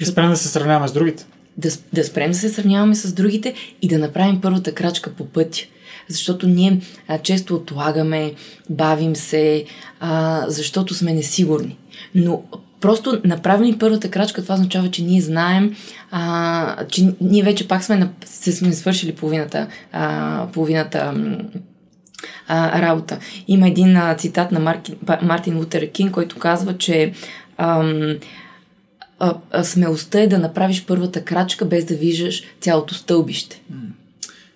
Да 0.00 0.06
спрем 0.06 0.30
да 0.30 0.36
се 0.36 0.48
сравняваме 0.48 0.88
с 0.88 0.92
другите. 0.92 1.24
Да, 1.56 1.68
да 1.92 2.04
спрем 2.04 2.30
да 2.30 2.36
се 2.36 2.48
сравняваме 2.48 2.94
с 2.94 3.12
другите 3.12 3.54
и 3.82 3.88
да 3.88 3.98
направим 3.98 4.40
първата 4.40 4.74
крачка 4.74 5.10
по 5.10 5.26
пътя. 5.26 5.60
Защото 6.08 6.48
ние 6.48 6.80
а, 7.08 7.18
често 7.18 7.54
отлагаме, 7.54 8.32
бавим 8.70 9.16
се, 9.16 9.64
а, 10.00 10.44
защото 10.48 10.94
сме 10.94 11.14
несигурни. 11.14 11.78
Но 12.14 12.42
просто 12.80 13.20
направим 13.24 13.78
първата 13.78 14.10
крачка, 14.10 14.42
това 14.42 14.54
означава, 14.54 14.90
че 14.90 15.02
ние 15.02 15.20
знаем, 15.20 15.76
а, 16.10 16.84
че 16.88 17.14
ние 17.20 17.42
вече 17.42 17.68
пак 17.68 17.84
сме, 17.84 18.08
се 18.24 18.52
сме 18.52 18.72
свършили 18.72 19.14
половината, 19.14 19.66
а, 19.92 20.46
половината 20.52 21.14
а, 22.48 22.82
работа. 22.82 23.18
Има 23.48 23.68
един 23.68 23.96
а, 23.96 24.14
цитат 24.14 24.52
на 24.52 24.60
Марки, 24.60 24.94
Мартин 25.22 25.58
Лутер 25.58 25.90
Кинг, 25.90 26.10
който 26.10 26.38
казва, 26.38 26.78
че 26.78 27.12
ам, 27.58 28.16
а, 29.18 29.34
а, 29.50 29.64
смелостта 29.64 30.20
е 30.20 30.26
да 30.26 30.38
направиш 30.38 30.84
първата 30.86 31.24
крачка, 31.24 31.64
без 31.64 31.84
да 31.84 31.94
виждаш 31.94 32.42
цялото 32.60 32.94
стълбище. 32.94 33.62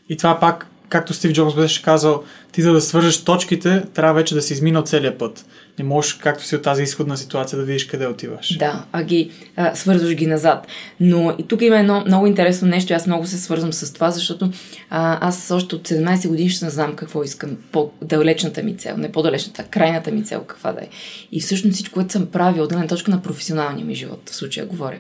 И 0.09 0.17
това 0.17 0.41
пак, 0.41 0.67
както 0.91 1.15
Стив 1.15 1.33
Джобс 1.33 1.55
беше 1.55 1.83
казал, 1.83 2.23
ти 2.53 2.63
за 2.63 2.73
да 2.73 2.81
свържеш 2.81 3.25
точките, 3.25 3.83
трябва 3.95 4.15
вече 4.15 4.35
да 4.35 4.43
си 4.43 4.53
изминал 4.53 4.83
целият 4.83 5.19
път 5.19 5.45
не 5.83 5.85
можеш, 5.85 6.13
както 6.15 6.45
си 6.45 6.57
от 6.57 6.63
тази 6.63 6.83
изходна 6.83 7.17
ситуация, 7.17 7.59
да 7.59 7.65
видиш 7.65 7.85
къде 7.85 8.07
отиваш. 8.07 8.57
Да, 8.59 8.85
а 8.93 9.03
ги 9.03 9.31
а, 9.57 9.75
свързваш 9.75 10.15
ги 10.15 10.27
назад. 10.27 10.67
Но 11.01 11.35
и 11.39 11.43
тук 11.43 11.63
има 11.63 11.79
едно 11.79 12.05
много 12.07 12.27
интересно 12.27 12.69
нещо, 12.69 12.95
аз 12.95 13.07
много 13.07 13.27
се 13.27 13.39
свързвам 13.39 13.73
с 13.73 13.93
това, 13.93 14.11
защото 14.11 14.51
а, 14.91 15.29
аз 15.29 15.51
още 15.51 15.75
от 15.75 15.89
17 15.89 16.29
години 16.29 16.51
не 16.63 16.71
знам 16.71 16.97
какво 16.97 17.23
искам, 17.23 17.57
по-далечната 17.73 18.63
ми 18.63 18.77
цел, 18.77 18.97
не 18.97 19.13
по-далечната, 19.13 19.63
крайната 19.63 20.11
ми 20.11 20.25
цел 20.25 20.45
каква 20.47 20.73
да 20.73 20.81
е. 20.81 20.89
И 21.33 21.41
всъщност 21.41 21.75
всичко, 21.75 21.95
което 21.95 22.13
съм 22.13 22.27
правил, 22.27 22.65
от 22.65 22.89
точка 22.89 23.11
на 23.11 23.23
професионалния 23.23 23.87
ми 23.87 23.95
живот, 23.95 24.31
в 24.31 24.35
случая 24.35 24.67
говоря, 24.67 24.99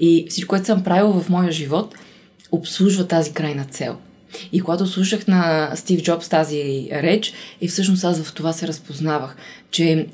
и 0.00 0.26
всичко, 0.30 0.48
което 0.48 0.66
съм 0.66 0.84
правил 0.84 1.12
в 1.12 1.28
моя 1.28 1.52
живот, 1.52 1.94
обслужва 2.52 3.06
тази 3.08 3.32
крайна 3.32 3.64
цел. 3.64 3.96
И 4.52 4.60
когато 4.60 4.86
слушах 4.86 5.26
на 5.26 5.70
Стив 5.74 6.02
Джобс 6.02 6.28
тази 6.28 6.88
реч, 6.92 7.32
и 7.60 7.68
всъщност 7.68 8.04
аз 8.04 8.22
в 8.22 8.34
това 8.34 8.52
се 8.52 8.68
разпознавах, 8.68 9.36
че 9.70 10.06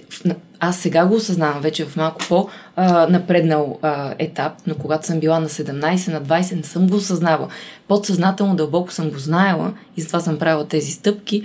Аз 0.64 0.78
сега 0.78 1.06
го 1.06 1.14
осъзнавам 1.14 1.60
вече 1.60 1.84
в 1.84 1.96
малко 1.96 2.20
по-напреднал 2.28 3.78
етап, 4.18 4.52
но 4.66 4.74
когато 4.74 5.06
съм 5.06 5.20
била 5.20 5.40
на 5.40 5.48
17, 5.48 6.12
на 6.12 6.22
20, 6.22 6.56
не 6.56 6.62
съм 6.62 6.88
го 6.88 6.96
осъзнавала. 6.96 7.48
Подсъзнателно 7.88 8.56
дълбоко 8.56 8.92
съм 8.92 9.10
го 9.10 9.18
знаела 9.18 9.72
и 9.96 10.00
затова 10.00 10.20
съм 10.20 10.38
правила 10.38 10.68
тези 10.68 10.90
стъпки, 10.90 11.42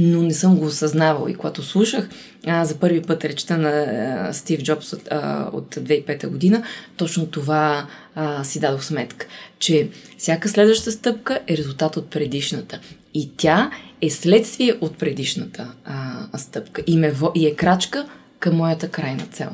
но 0.00 0.22
не 0.22 0.34
съм 0.34 0.56
го 0.56 0.64
осъзнавала. 0.64 1.30
И 1.30 1.34
когато 1.34 1.62
слушах 1.62 2.08
а, 2.46 2.64
за 2.64 2.74
първи 2.78 3.02
път 3.02 3.24
речта 3.24 3.56
на 3.56 3.68
а, 3.68 4.32
Стив 4.32 4.62
Джобс 4.62 4.92
от, 4.92 5.08
а, 5.10 5.50
от 5.52 5.74
2005 5.74 6.28
година, 6.28 6.62
точно 6.96 7.26
това 7.26 7.86
а, 8.14 8.44
си 8.44 8.60
дадох 8.60 8.84
сметка, 8.84 9.26
че 9.58 9.88
всяка 10.18 10.48
следваща 10.48 10.92
стъпка 10.92 11.40
е 11.48 11.56
резултат 11.56 11.96
от 11.96 12.10
предишната. 12.10 12.80
И 13.14 13.30
тя 13.36 13.70
е 14.02 14.10
следствие 14.10 14.74
от 14.80 14.98
предишната 14.98 15.72
а, 15.84 16.38
стъпка 16.38 16.82
и, 16.86 16.96
ме, 16.96 17.12
и 17.34 17.46
е 17.46 17.54
крачка 17.54 18.06
към 18.38 18.56
моята 18.56 18.88
крайна 18.88 19.24
цел. 19.30 19.50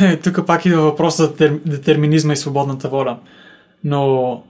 Е, 0.00 0.16
тук 0.16 0.46
пак 0.46 0.66
идва 0.66 0.82
въпроса 0.82 1.22
за 1.22 1.30
детер, 1.30 1.60
детерминизма 1.66 2.32
и 2.32 2.36
свободната 2.36 2.88
воля. 2.88 3.18
Но 3.84 4.42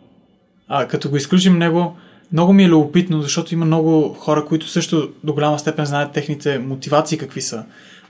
а, 0.69 0.89
като 0.89 1.11
го 1.11 1.17
изключим 1.17 1.59
него, 1.59 1.97
много 2.33 2.53
ми 2.53 2.65
е 2.65 2.69
любопитно, 2.69 3.23
защото 3.23 3.55
има 3.55 3.67
много 3.67 4.17
хора, 4.19 4.45
които 4.45 4.69
също 4.69 5.11
до 5.25 5.33
голяма 5.33 5.59
степен 5.59 5.85
знаят 5.85 6.13
техните 6.13 6.59
мотивации 6.59 7.19
какви 7.19 7.41
са. 7.41 7.65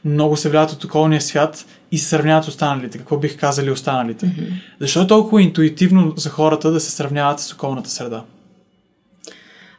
Много 0.05 0.37
се 0.37 0.49
влияят 0.49 0.71
от 0.71 0.85
околния 0.85 1.21
свят 1.21 1.67
и 1.93 1.99
се 1.99 2.09
сравняват 2.09 2.45
с 2.45 2.49
останалите. 2.49 2.99
Какво 2.99 3.17
бих 3.17 3.39
казали 3.39 3.71
останалите? 3.71 4.27
Mm-hmm. 4.27 4.51
Защо 4.81 5.03
е 5.03 5.07
толкова 5.07 5.43
интуитивно 5.43 6.13
за 6.17 6.31
хората 6.31 6.71
да 6.71 6.81
се 6.81 6.91
сравняват 6.91 7.41
с 7.41 7.53
околната 7.53 7.91
среда? 7.91 8.25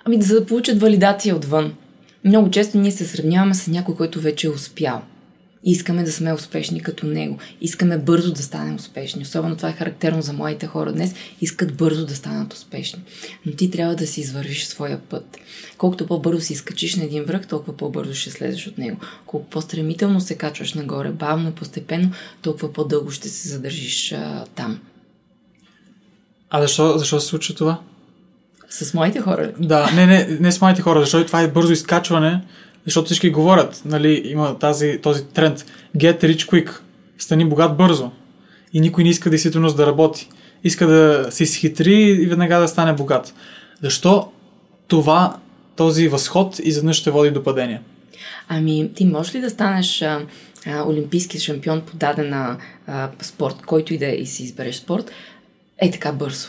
Ами 0.05 0.21
за 0.21 0.39
да 0.39 0.45
получат 0.45 0.81
валидация 0.81 1.35
отвън. 1.35 1.73
Много 2.23 2.51
често 2.51 2.77
ние 2.77 2.91
се 2.91 3.05
сравняваме 3.05 3.53
с 3.53 3.67
някой, 3.67 3.95
който 3.95 4.21
вече 4.21 4.47
е 4.47 4.49
успял. 4.49 5.01
Искаме 5.69 6.03
да 6.03 6.11
сме 6.11 6.33
успешни 6.33 6.81
като 6.81 7.05
него. 7.05 7.37
Искаме 7.61 7.97
бързо 7.97 8.33
да 8.33 8.43
станем 8.43 8.75
успешни. 8.75 9.23
Особено 9.23 9.55
това 9.55 9.69
е 9.69 9.73
характерно 9.73 10.21
за 10.21 10.33
моите 10.33 10.67
хора 10.67 10.93
днес. 10.93 11.15
Искат 11.41 11.77
бързо 11.77 12.05
да 12.05 12.15
станат 12.15 12.53
успешни. 12.53 13.01
Но 13.45 13.51
ти 13.51 13.71
трябва 13.71 13.95
да 13.95 14.07
си 14.07 14.21
извървиш 14.21 14.65
своя 14.65 14.99
път. 14.99 15.37
Колкото 15.77 16.07
по-бързо 16.07 16.41
си 16.41 16.53
изкачиш 16.53 16.95
на 16.95 17.03
един 17.03 17.23
връх, 17.23 17.47
толкова 17.47 17.77
по-бързо 17.77 18.13
ще 18.13 18.31
слезеш 18.31 18.67
от 18.67 18.77
него. 18.77 18.99
Колко 19.25 19.49
по-стремително 19.49 20.21
се 20.21 20.37
качваш 20.37 20.73
нагоре, 20.73 21.11
бавно, 21.11 21.51
постепенно, 21.51 22.11
толкова 22.41 22.73
по-дълго 22.73 23.11
ще 23.11 23.29
се 23.29 23.49
задържиш 23.49 24.11
а, 24.11 24.45
там. 24.55 24.79
А 26.49 26.61
защо, 26.61 26.97
защо 26.97 27.19
се 27.19 27.27
случва 27.27 27.55
това? 27.55 27.79
С 28.69 28.93
моите 28.93 29.19
хора? 29.19 29.51
Да, 29.59 29.91
не, 29.91 30.05
не, 30.05 30.37
не 30.39 30.51
с 30.51 30.61
моите 30.61 30.81
хора, 30.81 30.99
защото 30.99 31.27
това 31.27 31.41
е 31.41 31.51
бързо 31.51 31.73
изкачване, 31.73 32.41
защото 32.87 33.05
всички 33.05 33.29
говорят, 33.29 33.81
нали, 33.85 34.21
има 34.25 34.59
тази, 34.59 34.99
този 35.03 35.25
тренд 35.25 35.65
get 35.97 36.23
rich 36.23 36.49
quick, 36.49 36.79
стани 37.17 37.45
богат 37.45 37.77
бързо. 37.77 38.11
И 38.73 38.79
никой 38.79 39.03
не 39.03 39.09
иска 39.09 39.29
действително 39.29 39.69
да 39.69 39.87
работи. 39.87 40.29
Иска 40.63 40.87
да 40.87 41.27
се 41.29 41.43
изхитри 41.43 41.95
и 41.95 42.25
веднага 42.25 42.59
да 42.59 42.67
стане 42.67 42.93
богат. 42.93 43.33
Защо 43.81 44.31
това, 44.87 45.37
този 45.75 46.07
възход 46.07 46.59
изведнъж 46.59 46.97
ще 46.97 47.11
води 47.11 47.31
до 47.31 47.43
падение? 47.43 47.81
Ами, 48.47 48.91
ти 48.95 49.05
можеш 49.05 49.35
ли 49.35 49.41
да 49.41 49.49
станеш 49.49 50.01
а, 50.01 50.21
а, 50.67 50.83
олимпийски 50.87 51.39
шампион 51.39 51.81
по 51.81 51.97
дадена 51.97 52.57
а, 52.87 53.09
спорт, 53.21 53.55
който 53.65 53.93
и 53.93 53.97
да 53.97 54.05
и 54.05 54.25
си 54.25 54.43
избереш 54.43 54.75
спорт, 54.75 55.11
е 55.77 55.91
така 55.91 56.11
бързо? 56.11 56.47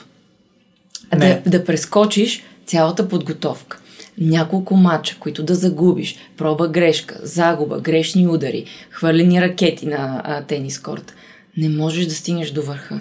Не. 1.17 1.43
Да, 1.45 1.51
да 1.59 1.65
прескочиш 1.65 2.43
цялата 2.67 3.09
подготовка. 3.09 3.79
Няколко 4.21 4.77
матча, 4.77 5.17
които 5.21 5.43
да 5.43 5.55
загубиш, 5.55 6.17
проба 6.37 6.69
грешка, 6.69 7.19
загуба, 7.23 7.81
грешни 7.81 8.29
удари, 8.29 8.65
хвърлени 8.91 9.41
ракети 9.41 9.87
на 9.87 10.23
а, 10.25 10.43
тенис 10.43 10.79
корт. 10.79 11.15
Не 11.57 11.69
можеш 11.69 12.07
да 12.07 12.15
стигнеш 12.15 12.51
до 12.51 12.63
върха. 12.63 13.01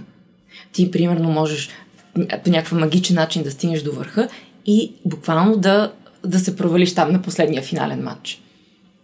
Ти, 0.71 0.91
примерно, 0.91 1.29
можеш 1.29 1.69
по 2.43 2.49
някакъв 2.49 2.71
магичен 2.71 3.15
начин 3.15 3.43
да 3.43 3.51
стигнеш 3.51 3.81
до 3.81 3.91
върха 3.91 4.29
и 4.65 4.91
буквално 5.05 5.57
да, 5.57 5.91
да 6.25 6.39
се 6.39 6.55
провалиш 6.55 6.95
там 6.95 7.11
на 7.11 7.21
последния 7.21 7.61
финален 7.61 8.03
матч 8.03 8.41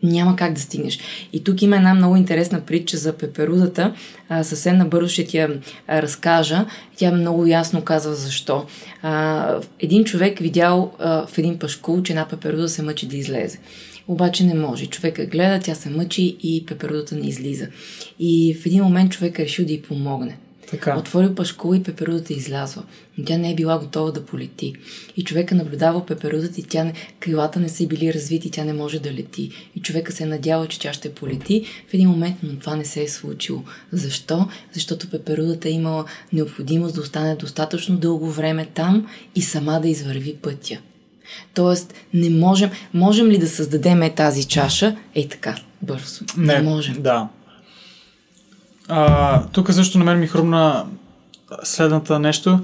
няма 0.04 0.36
как 0.36 0.54
да 0.54 0.62
стигнеш. 0.62 1.00
И 1.34 1.44
тук 1.44 1.62
има 1.62 1.76
една 1.76 1.94
много 1.94 2.16
интересна 2.16 2.62
притча 2.62 2.98
за 2.98 3.13
пеперудата. 3.13 3.94
А, 4.30 4.44
съвсем 4.44 4.78
набързо 4.78 5.10
ще 5.10 5.26
ти 5.26 5.38
я 5.38 5.50
разкажа. 5.89 6.66
Тя 6.96 7.12
много 7.12 7.46
ясно 7.46 7.82
казва 7.82 8.16
защо. 8.16 8.66
А, 9.02 9.56
един 9.80 10.04
човек 10.04 10.39
видял 10.39 10.92
а, 11.00 11.28
в 11.28 11.38
един 11.38 11.60
пашкул, 11.60 12.02
че 12.02 12.13
една 12.13 12.28
пеперуда 12.28 12.70
се 12.70 12.84
мъчи 12.84 13.08
да 13.08 13.18
излезе. 13.18 13.60
Обаче 14.08 14.44
не 14.44 14.54
може. 14.54 14.86
Човека 14.86 15.26
гледа, 15.26 15.60
тя 15.60 15.76
се 15.76 15.89
мъчи 15.89 16.38
и 16.44 16.66
пеперудата 16.66 17.16
не 17.16 17.28
излиза. 17.28 17.68
И 18.20 18.58
в 18.62 18.66
един 18.66 18.84
момент 18.84 19.12
човек 19.12 19.39
е 19.39 19.44
решил 19.44 19.66
да 19.66 19.74
й 19.74 19.82
помогне. 19.82 20.38
Така. 20.69 20.97
Отворил 20.97 21.36
пашкула 21.36 21.78
и 21.78 21.84
пеперудата 21.84 22.34
излязва. 22.34 22.84
Но 23.17 23.26
тя 23.26 23.38
не 23.38 23.52
е 23.52 23.56
била 23.56 23.80
готова 23.80 24.12
да 24.12 24.26
полети. 24.26 24.73
И 25.17 25.23
човека 25.23 25.56
наблюдава 25.56 26.06
пеперудата 26.06 26.62
и 26.62 26.63
тя 26.63 26.84
не, 26.84 26.93
крилата 27.19 27.60
не 27.60 27.69
са 27.69 27.88
били 27.88 28.13
развити, 28.13 28.52
тя 28.52 28.63
не 28.63 28.73
може 28.73 28.99
да 28.99 29.13
лети. 29.13 29.52
И 29.76 29.80
човека 29.80 30.12
се 30.12 30.23
е 30.23 30.28
надява, 30.28 30.67
че 30.67 30.80
тя 30.80 30.93
ще 30.93 31.13
полети 31.13 31.65
в 31.89 31.93
един 31.93 32.10
момент, 32.10 32.36
но 32.43 32.60
това 32.60 32.76
не 32.76 32.86
се 32.86 33.04
е 33.04 33.08
случило. 33.08 33.63
Защо? 33.91 34.47
Защото 34.73 35.10
пеперудата 35.10 35.69
е 35.69 35.71
имала 35.71 36.06
необходимост 36.34 36.95
да 36.95 37.02
остане 37.02 37.36
достатъчно 37.36 37.97
дълго 37.97 38.32
време 38.32 38.65
там 38.65 39.08
и 39.36 39.41
сама 39.41 39.80
да 39.82 39.88
извърви 39.88 40.36
пътя. 40.36 40.78
Тоест, 41.54 41.93
не 42.13 42.30
можем, 42.30 42.69
можем 42.93 43.28
ли 43.28 43.38
да 43.38 43.47
създадем 43.47 44.12
тази 44.15 44.43
чаша? 44.43 44.95
Ей 45.15 45.28
така, 45.28 45.56
бързо. 45.82 46.26
Не, 46.38 46.56
не 46.56 46.62
можем. 46.62 46.95
Да, 47.02 47.30
а, 48.88 49.43
тук 49.43 49.74
също 49.74 49.98
на 49.98 50.04
мен 50.04 50.19
ми 50.19 50.28
хрумна 50.28 50.86
следната 51.63 52.19
нещо, 52.19 52.60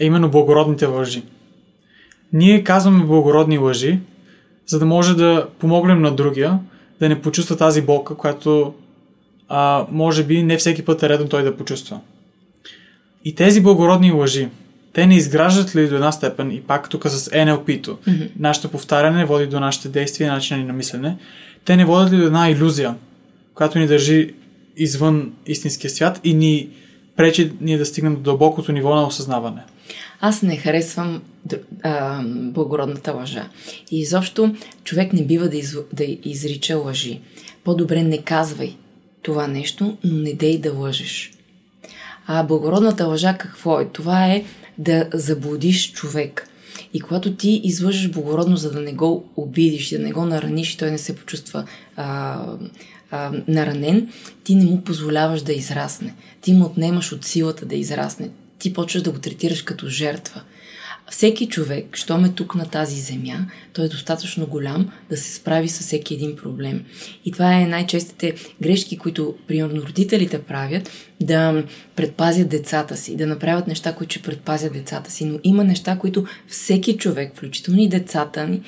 е 0.00 0.06
именно 0.06 0.30
благородните 0.30 0.86
лъжи. 0.86 1.22
Ние 2.32 2.64
казваме 2.64 3.04
благородни 3.04 3.58
лъжи, 3.58 3.98
за 4.66 4.78
да 4.78 4.86
може 4.86 5.16
да 5.16 5.46
помогнем 5.58 6.02
на 6.02 6.14
другия, 6.14 6.58
да 7.00 7.08
не 7.08 7.22
почувства 7.22 7.56
тази 7.56 7.82
болка, 7.82 8.14
която 8.14 8.74
а, 9.48 9.86
може 9.90 10.24
би 10.24 10.42
не 10.42 10.56
всеки 10.56 10.84
път 10.84 11.02
е 11.02 11.08
редно 11.08 11.28
той 11.28 11.42
да 11.42 11.56
почувства. 11.56 12.00
И 13.24 13.34
тези 13.34 13.62
благородни 13.62 14.12
лъжи, 14.12 14.48
те 14.92 15.06
не 15.06 15.16
изграждат 15.16 15.76
ли 15.76 15.88
до 15.88 15.94
една 15.94 16.12
степен, 16.12 16.50
и 16.50 16.60
пак 16.60 16.88
тук 16.88 17.06
с 17.06 17.30
NLP-то, 17.30 17.90
mm-hmm. 17.90 18.30
нашето 18.38 18.68
повтаряне 18.68 19.24
води 19.24 19.46
до 19.46 19.60
нашите 19.60 19.88
действия 19.88 20.26
и 20.26 20.30
начина 20.30 20.60
ни 20.60 20.66
на 20.66 20.72
мислене, 20.72 21.16
те 21.64 21.76
не 21.76 21.84
водят 21.84 22.12
ли 22.12 22.16
до 22.16 22.22
една 22.22 22.50
иллюзия, 22.50 22.94
която 23.54 23.78
ни 23.78 23.86
държи 23.86 24.34
извън 24.76 25.32
истинския 25.46 25.90
свят 25.90 26.20
и 26.24 26.34
ни 26.34 26.68
пречи 27.16 27.52
ние 27.60 27.78
да 27.78 27.86
стигнем 27.86 28.14
до 28.14 28.20
дълбокото 28.20 28.72
ниво 28.72 28.94
на 28.94 29.06
осъзнаване. 29.06 29.62
Аз 30.20 30.42
не 30.42 30.56
харесвам 30.56 31.22
а, 31.82 32.22
благородната 32.26 33.12
лъжа. 33.12 33.48
И 33.90 34.00
изобщо 34.00 34.54
човек 34.84 35.12
не 35.12 35.24
бива 35.24 35.48
да, 35.48 35.56
из, 35.56 35.76
да 35.92 36.04
изрича 36.24 36.76
лъжи. 36.76 37.20
По-добре 37.64 38.02
не 38.02 38.18
казвай 38.18 38.76
това 39.22 39.46
нещо, 39.46 39.96
но 40.04 40.18
не 40.18 40.32
дей 40.32 40.58
да 40.58 40.72
лъжеш. 40.72 41.32
А 42.26 42.42
благородната 42.42 43.06
лъжа 43.06 43.36
какво 43.38 43.80
е? 43.80 43.88
Това 43.88 44.26
е 44.26 44.44
да 44.78 45.08
заблудиш 45.12 45.92
човек. 45.92 46.48
И 46.94 47.00
когато 47.00 47.34
ти 47.34 47.60
излъжеш 47.64 48.10
благородно, 48.10 48.56
за 48.56 48.70
да 48.70 48.80
не 48.80 48.92
го 48.92 49.24
обидиш, 49.36 49.90
да 49.90 49.98
не 49.98 50.12
го 50.12 50.24
нараниш, 50.24 50.76
той 50.76 50.90
не 50.90 50.98
се 50.98 51.16
почувства 51.16 51.64
а, 51.96 52.38
а, 53.14 53.32
наранен, 53.48 54.08
ти 54.44 54.54
не 54.54 54.64
му 54.64 54.80
позволяваш 54.80 55.42
да 55.42 55.52
израсне. 55.52 56.14
Ти 56.40 56.52
му 56.52 56.64
отнемаш 56.64 57.12
от 57.12 57.24
силата 57.24 57.66
да 57.66 57.74
израсне. 57.74 58.30
Ти 58.58 58.72
почваш 58.72 59.02
да 59.02 59.10
го 59.10 59.18
третираш 59.18 59.62
като 59.62 59.88
жертва. 59.88 60.42
Всеки 61.10 61.46
човек, 61.46 61.96
щом 61.96 62.24
е 62.24 62.32
тук 62.32 62.54
на 62.54 62.64
тази 62.64 63.00
земя, 63.00 63.46
той 63.72 63.84
е 63.84 63.88
достатъчно 63.88 64.46
голям 64.46 64.90
да 65.10 65.16
се 65.16 65.34
справи 65.34 65.68
с 65.68 65.80
всеки 65.80 66.14
един 66.14 66.36
проблем. 66.36 66.84
И 67.24 67.32
това 67.32 67.54
е 67.54 67.66
най-честите 67.66 68.34
грешки, 68.62 68.98
които, 68.98 69.34
примерно, 69.48 69.82
родителите 69.82 70.42
правят, 70.42 70.90
да 71.20 71.64
предпазят 71.96 72.48
децата 72.48 72.96
си, 72.96 73.16
да 73.16 73.26
направят 73.26 73.66
неща, 73.66 73.94
които 73.94 74.10
ще 74.10 74.22
предпазят 74.22 74.72
децата 74.72 75.10
си. 75.10 75.24
Но 75.24 75.38
има 75.44 75.64
неща, 75.64 75.98
които 75.98 76.24
всеки 76.48 76.96
човек, 76.96 77.36
включително 77.36 77.80
и 77.80 77.88
децата 77.88 78.48
ни, 78.48 78.60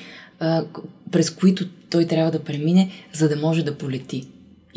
през 1.11 1.29
които 1.29 1.65
той 1.89 2.05
трябва 2.05 2.31
да 2.31 2.43
премине, 2.43 2.91
за 3.13 3.29
да 3.29 3.35
може 3.35 3.63
да 3.63 3.77
полети. 3.77 4.27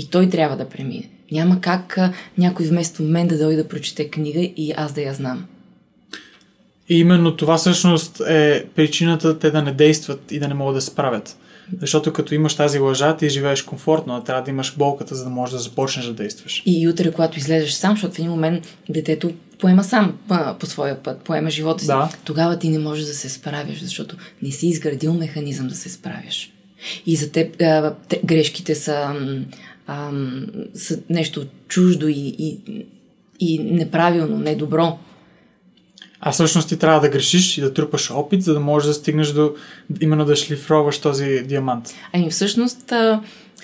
И 0.01 0.09
той 0.11 0.29
трябва 0.29 0.57
да 0.57 0.69
премине. 0.69 1.11
Няма 1.33 1.61
как 1.61 1.98
някой 2.38 2.67
вместо 2.67 3.03
мен 3.03 3.29
да 3.29 3.38
дойде 3.38 3.63
да 3.63 3.69
прочете 3.69 4.09
книга 4.09 4.40
и 4.40 4.73
аз 4.77 4.92
да 4.92 5.03
я 5.03 5.15
знам. 5.15 5.44
И 6.88 6.98
именно 6.98 7.37
това 7.37 7.57
всъщност 7.57 8.21
е 8.29 8.65
причината 8.75 9.38
те 9.38 9.51
да 9.51 9.63
не 9.63 9.73
действат 9.73 10.33
и 10.33 10.38
да 10.38 10.48
не 10.48 10.55
могат 10.55 10.75
да 10.75 10.81
се 10.81 10.90
справят. 10.90 11.37
Защото 11.81 12.13
като 12.13 12.35
имаш 12.35 12.55
тази 12.55 12.79
лъжа, 12.79 13.17
ти 13.17 13.29
живееш 13.29 13.63
комфортно, 13.63 14.17
а 14.17 14.25
трябва 14.25 14.42
да 14.42 14.51
имаш 14.51 14.77
болката, 14.77 15.15
за 15.15 15.25
да 15.25 15.31
можеш 15.31 15.53
да 15.53 15.59
започнеш 15.59 16.07
да 16.07 16.13
действаш. 16.13 16.63
И 16.67 16.88
утре, 16.88 17.13
когато 17.13 17.38
излезеш 17.38 17.73
сам, 17.73 17.92
защото 17.92 18.15
в 18.15 18.19
един 18.19 18.31
момент 18.31 18.69
детето 18.88 19.31
поема 19.59 19.85
сам 19.85 20.19
а, 20.29 20.55
по 20.55 20.67
своя 20.67 21.03
път, 21.03 21.19
поема 21.19 21.51
живота 21.51 21.81
си, 21.81 21.87
да. 21.87 22.09
тогава 22.25 22.59
ти 22.59 22.69
не 22.69 22.79
можеш 22.79 23.05
да 23.05 23.15
се 23.15 23.29
справиш, 23.29 23.81
защото 23.81 24.17
не 24.42 24.51
си 24.51 24.67
изградил 24.69 25.15
механизъм 25.15 25.69
да 25.69 25.75
се 25.75 25.88
справиш. 25.88 26.53
И 27.07 27.17
за 27.17 27.31
теб 27.31 27.63
а, 27.63 27.94
те, 28.09 28.21
грешките 28.25 28.75
са 28.75 29.15
ам, 29.91 30.47
са 30.75 30.99
нещо 31.11 31.47
чуждо 31.69 32.09
и, 32.09 32.35
и, 32.38 32.61
и 33.41 33.59
неправилно, 33.59 34.38
недобро. 34.38 34.99
А 36.21 36.33
всъщност 36.33 36.69
ти 36.69 36.77
трябва 36.77 37.01
да 37.01 37.09
грешиш 37.09 37.59
и 37.59 37.61
да 37.61 37.75
трупаш 37.75 38.11
опит, 38.11 38.43
за 38.43 38.55
да 38.55 38.61
можеш 38.61 38.87
да 38.87 38.95
стигнеш 38.95 39.29
до 39.29 39.55
именно 40.01 40.25
да 40.25 40.37
шлифроваш 40.37 40.99
този 40.99 41.43
диамант. 41.47 41.95
Ами 42.13 42.31
всъщност 42.31 42.93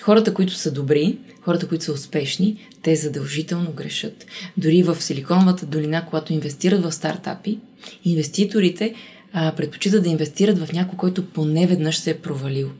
хората, 0.01 0.33
които 0.33 0.53
са 0.53 0.71
добри, 0.71 1.17
хората, 1.41 1.67
които 1.67 1.83
са 1.83 1.93
успешни, 1.93 2.67
те 2.81 2.95
задължително 2.95 3.71
грешат. 3.71 4.25
Дори 4.57 4.83
в 4.83 5.01
Силиконовата 5.01 5.65
долина, 5.65 6.05
когато 6.05 6.33
инвестират 6.33 6.83
в 6.83 6.91
стартапи, 6.91 7.59
инвеститорите 8.05 8.93
а, 9.33 9.51
предпочитат 9.55 10.03
да 10.03 10.09
инвестират 10.09 10.59
в 10.59 10.73
някой, 10.73 10.97
който 10.97 11.25
поне 11.25 11.67
веднъж 11.67 11.97
се 11.97 12.11
е 12.11 12.17
провалил. 12.17 12.71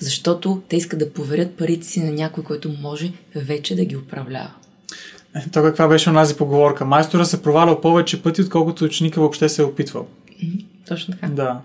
Защото 0.00 0.62
те 0.68 0.76
искат 0.76 0.98
да 0.98 1.12
поверят 1.12 1.56
парите 1.56 1.86
си 1.86 2.02
на 2.02 2.12
някой, 2.12 2.44
който 2.44 2.74
може 2.82 3.12
вече 3.34 3.76
да 3.76 3.84
ги 3.84 3.96
управлява. 3.96 4.50
Е, 5.36 5.50
то 5.52 5.62
каква 5.62 5.88
беше 5.88 6.10
онази 6.10 6.36
поговорка? 6.36 6.84
Майстора 6.84 7.24
се 7.24 7.42
провалял 7.42 7.80
повече 7.80 8.22
пъти, 8.22 8.42
отколкото 8.42 8.84
ученика 8.84 9.20
въобще 9.20 9.48
се 9.48 9.62
е 9.62 9.64
опитвал. 9.64 10.06
Точно 10.88 11.14
така. 11.14 11.28
Да. 11.28 11.60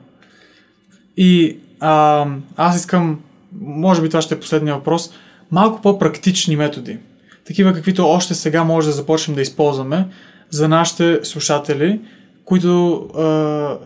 И 1.18 1.58
а, 1.80 2.26
аз 2.56 2.76
искам, 2.76 3.20
може 3.62 4.02
би 4.02 4.10
това 4.10 4.22
ще 4.22 4.36
е 4.36 4.40
последния 4.40 4.76
въпрос, 4.76 5.12
малко 5.52 5.82
по-практични 5.82 6.56
методи. 6.56 6.98
Такива, 7.46 7.74
каквито 7.74 8.08
още 8.08 8.34
сега 8.34 8.64
може 8.64 8.88
да 8.88 8.94
започнем 8.94 9.36
да 9.36 9.42
използваме 9.42 10.08
за 10.50 10.68
нашите 10.68 11.20
слушатели, 11.24 12.00
които 12.46 12.94
а, 12.96 13.78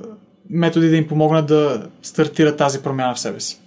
методи 0.49 0.89
да 0.89 0.95
им 0.95 1.07
помогнат 1.07 1.47
да 1.47 1.87
стартират 2.01 2.57
тази 2.57 2.81
промяна 2.81 3.15
в 3.15 3.19
себе 3.19 3.39
си. 3.39 3.59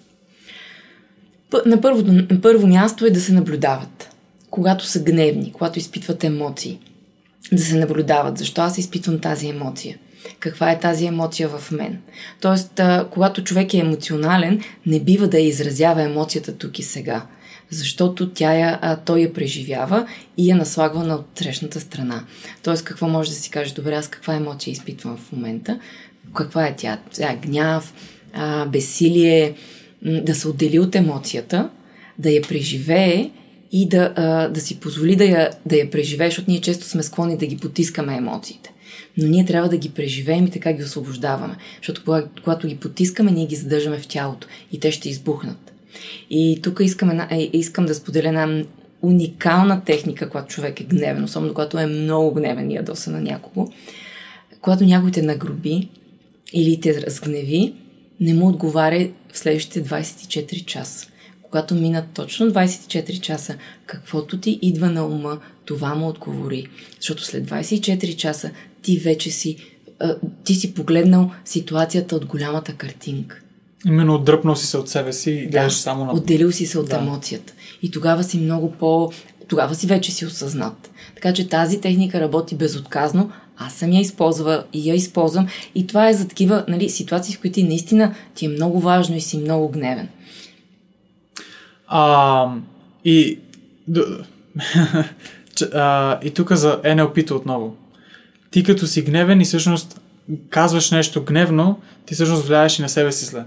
На 1.66 1.80
първо, 1.80 2.03
на 2.12 2.40
първо 2.40 2.66
място 2.66 3.07
е 3.07 3.11
да 3.11 3.20
се 3.20 3.32
наблюдават. 3.32 4.11
Когато 4.51 4.86
са 4.86 5.03
гневни, 5.03 5.53
когато 5.53 5.78
изпитват 5.78 6.24
емоции. 6.24 6.78
Да 7.53 7.62
се 7.62 7.78
наблюдават. 7.78 8.38
Защо 8.38 8.61
аз 8.61 8.78
изпитвам 8.78 9.18
тази 9.18 9.49
емоция? 9.49 9.99
Каква 10.40 10.70
е 10.70 10.80
тази 10.80 11.07
емоция 11.07 11.49
в 11.49 11.70
мен? 11.70 11.99
Тоест, 12.40 12.80
когато 13.11 13.44
човек 13.44 13.74
е 13.74 13.78
емоционален, 13.78 14.61
не 14.86 15.01
бива 15.01 15.28
да 15.28 15.38
изразява 15.38 16.03
емоцията 16.03 16.53
тук 16.53 16.78
и 16.78 16.82
сега 16.82 17.26
защото 17.70 18.30
тя 18.30 18.55
я, 18.55 18.96
той 19.05 19.20
я 19.20 19.32
преживява 19.32 20.07
и 20.36 20.51
я 20.51 20.57
наслагва 20.57 21.05
на 21.05 21.14
отсрещната 21.14 21.80
страна. 21.80 22.24
Тоест, 22.62 22.84
какво 22.84 23.09
може 23.09 23.30
да 23.30 23.36
си 23.36 23.51
каже, 23.51 23.74
добре, 23.74 23.94
аз 23.94 24.09
каква 24.09 24.34
емоция 24.34 24.72
изпитвам 24.72 25.16
в 25.16 25.32
момента, 25.32 25.80
каква 26.34 26.66
е 26.66 26.76
тя? 26.76 26.99
Тя 27.12 27.36
гняв, 27.36 27.94
а, 28.32 28.66
безсилие, 28.66 29.55
да 30.03 30.34
се 30.34 30.49
отдели 30.49 30.78
от 30.78 30.94
емоцията, 30.94 31.70
да 32.18 32.30
я 32.30 32.42
преживее 32.42 33.30
и 33.72 33.88
да, 33.88 34.12
а, 34.16 34.49
да 34.49 34.61
си 34.61 34.80
позволи 34.80 35.16
да 35.16 35.24
я, 35.24 35.51
да 35.66 35.76
я 35.76 35.90
преживее, 35.90 36.28
защото 36.28 36.51
ние 36.51 36.61
често 36.61 36.84
сме 36.84 37.03
склонни 37.03 37.36
да 37.36 37.46
ги 37.46 37.57
потискаме 37.57 38.16
емоциите. 38.16 38.72
Но 39.16 39.28
ние 39.28 39.44
трябва 39.44 39.68
да 39.68 39.76
ги 39.76 39.88
преживеем 39.88 40.46
и 40.46 40.51
така 40.51 40.72
ги 40.72 40.82
освобождаваме. 40.82 41.57
Защото 41.76 42.03
когато, 42.05 42.42
когато 42.42 42.68
ги 42.68 42.76
потискаме, 42.76 43.30
ние 43.30 43.46
ги 43.46 43.57
задържаме 43.57 43.99
в 43.99 44.07
тялото 44.07 44.49
и 44.72 44.80
те 44.80 44.92
ще 44.92 45.09
избухнат. 45.09 45.72
И 46.30 46.61
тук 46.62 46.80
искам, 46.80 47.20
е, 47.20 47.51
искам 47.53 47.86
да 47.86 47.94
споделя 47.94 48.28
една 48.28 48.64
уникална 49.03 49.84
техника, 49.84 50.28
когато 50.28 50.55
човек 50.55 50.80
е 50.80 50.84
гневен, 50.84 51.24
особено 51.24 51.55
когато 51.55 51.78
е 51.78 51.86
много 51.86 52.34
гневен 52.34 52.70
и 52.70 52.74
ядоса 52.74 53.11
на 53.11 53.20
някого. 53.20 53.68
Когато 54.61 54.84
някой 54.84 55.11
те 55.11 55.22
нагруби 55.22 55.88
или 56.53 56.80
те 56.80 57.03
разгневи, 57.03 57.74
не 58.20 58.34
му 58.34 58.49
отговаря 58.49 59.09
в 59.32 59.38
следващите 59.38 59.84
24 59.84 60.64
часа. 60.64 61.06
Когато 61.42 61.74
минат 61.74 62.04
точно 62.14 62.46
24 62.46 63.20
часа, 63.20 63.56
каквото 63.86 64.38
ти 64.38 64.58
идва 64.62 64.90
на 64.90 65.06
ума, 65.06 65.38
това 65.64 65.94
му 65.94 66.08
отговори. 66.08 66.66
Защото 67.00 67.24
след 67.24 67.50
24 67.50 68.16
часа 68.16 68.50
ти 68.82 68.98
вече 68.98 69.30
си, 69.30 69.56
ти 70.44 70.54
си 70.54 70.74
погледнал 70.74 71.30
ситуацията 71.44 72.16
от 72.16 72.24
голямата 72.24 72.72
картинка. 72.72 73.40
Именно 73.86 74.14
отдръпнал 74.14 74.56
си 74.56 74.66
се 74.66 74.76
от 74.76 74.88
себе 74.88 75.12
си 75.12 75.30
и 75.30 75.50
да, 75.50 75.70
само 75.70 76.04
на... 76.04 76.12
отделил 76.12 76.52
си 76.52 76.66
се 76.66 76.78
от 76.78 76.88
да. 76.88 76.96
емоцията. 76.96 77.52
И 77.82 77.90
тогава 77.90 78.24
си 78.24 78.38
много 78.38 78.72
по... 78.72 79.12
Тогава 79.48 79.74
си 79.74 79.86
вече 79.86 80.12
си 80.12 80.26
осъзнат. 80.26 80.90
Така 81.14 81.32
че 81.32 81.48
тази 81.48 81.80
техника 81.80 82.20
работи 82.20 82.54
безотказно. 82.54 83.32
Аз 83.59 83.74
съм 83.74 83.92
я 83.92 84.00
използва 84.00 84.64
и 84.72 84.88
я 84.88 84.94
използвам. 84.94 85.48
И 85.74 85.86
това 85.86 86.09
е 86.09 86.14
за 86.14 86.28
такива 86.28 86.64
нали, 86.68 86.88
ситуации, 86.88 87.34
в 87.34 87.40
които 87.40 87.61
наистина 87.61 88.14
ти 88.34 88.46
е 88.46 88.48
много 88.48 88.80
важно 88.80 89.16
и 89.16 89.20
си 89.20 89.38
много 89.38 89.68
гневен. 89.68 90.09
А, 91.86 92.52
и, 93.04 93.38
а, 95.74 96.18
и 96.22 96.30
тук 96.30 96.52
за 96.52 96.82
NLP-то 96.82 97.36
отново. 97.36 97.76
Ти 98.50 98.62
като 98.62 98.86
си 98.86 99.02
гневен 99.02 99.40
и 99.40 99.44
всъщност 99.44 100.00
казваш 100.50 100.90
нещо 100.90 101.24
гневно, 101.24 101.80
ти 102.06 102.14
всъщност 102.14 102.46
влияеш 102.46 102.78
и 102.78 102.82
на 102.82 102.88
себе 102.88 103.12
си 103.12 103.24
зле. 103.24 103.44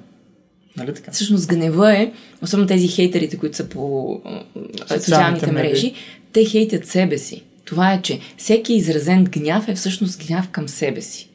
Нали 0.78 0.94
така? 0.94 1.12
Всъщност 1.12 1.48
гнева 1.48 1.98
е, 1.98 2.12
особено 2.42 2.68
тези 2.68 2.88
хейтерите, 2.88 3.38
които 3.38 3.58
са 3.58 3.70
по 3.70 4.22
социалните, 4.82 5.06
социалните 5.06 5.52
мрежи, 5.52 5.94
те 6.34 6.46
хейтят 6.46 6.88
себе 6.88 7.18
си. 7.18 7.44
Това 7.72 7.94
е, 7.94 8.02
че 8.02 8.20
всеки 8.38 8.74
изразен 8.74 9.24
гняв 9.24 9.68
е 9.68 9.76
всъщност 9.76 10.28
гняв 10.28 10.50
към 10.50 10.70
себе 10.70 11.02
си. 11.02 11.30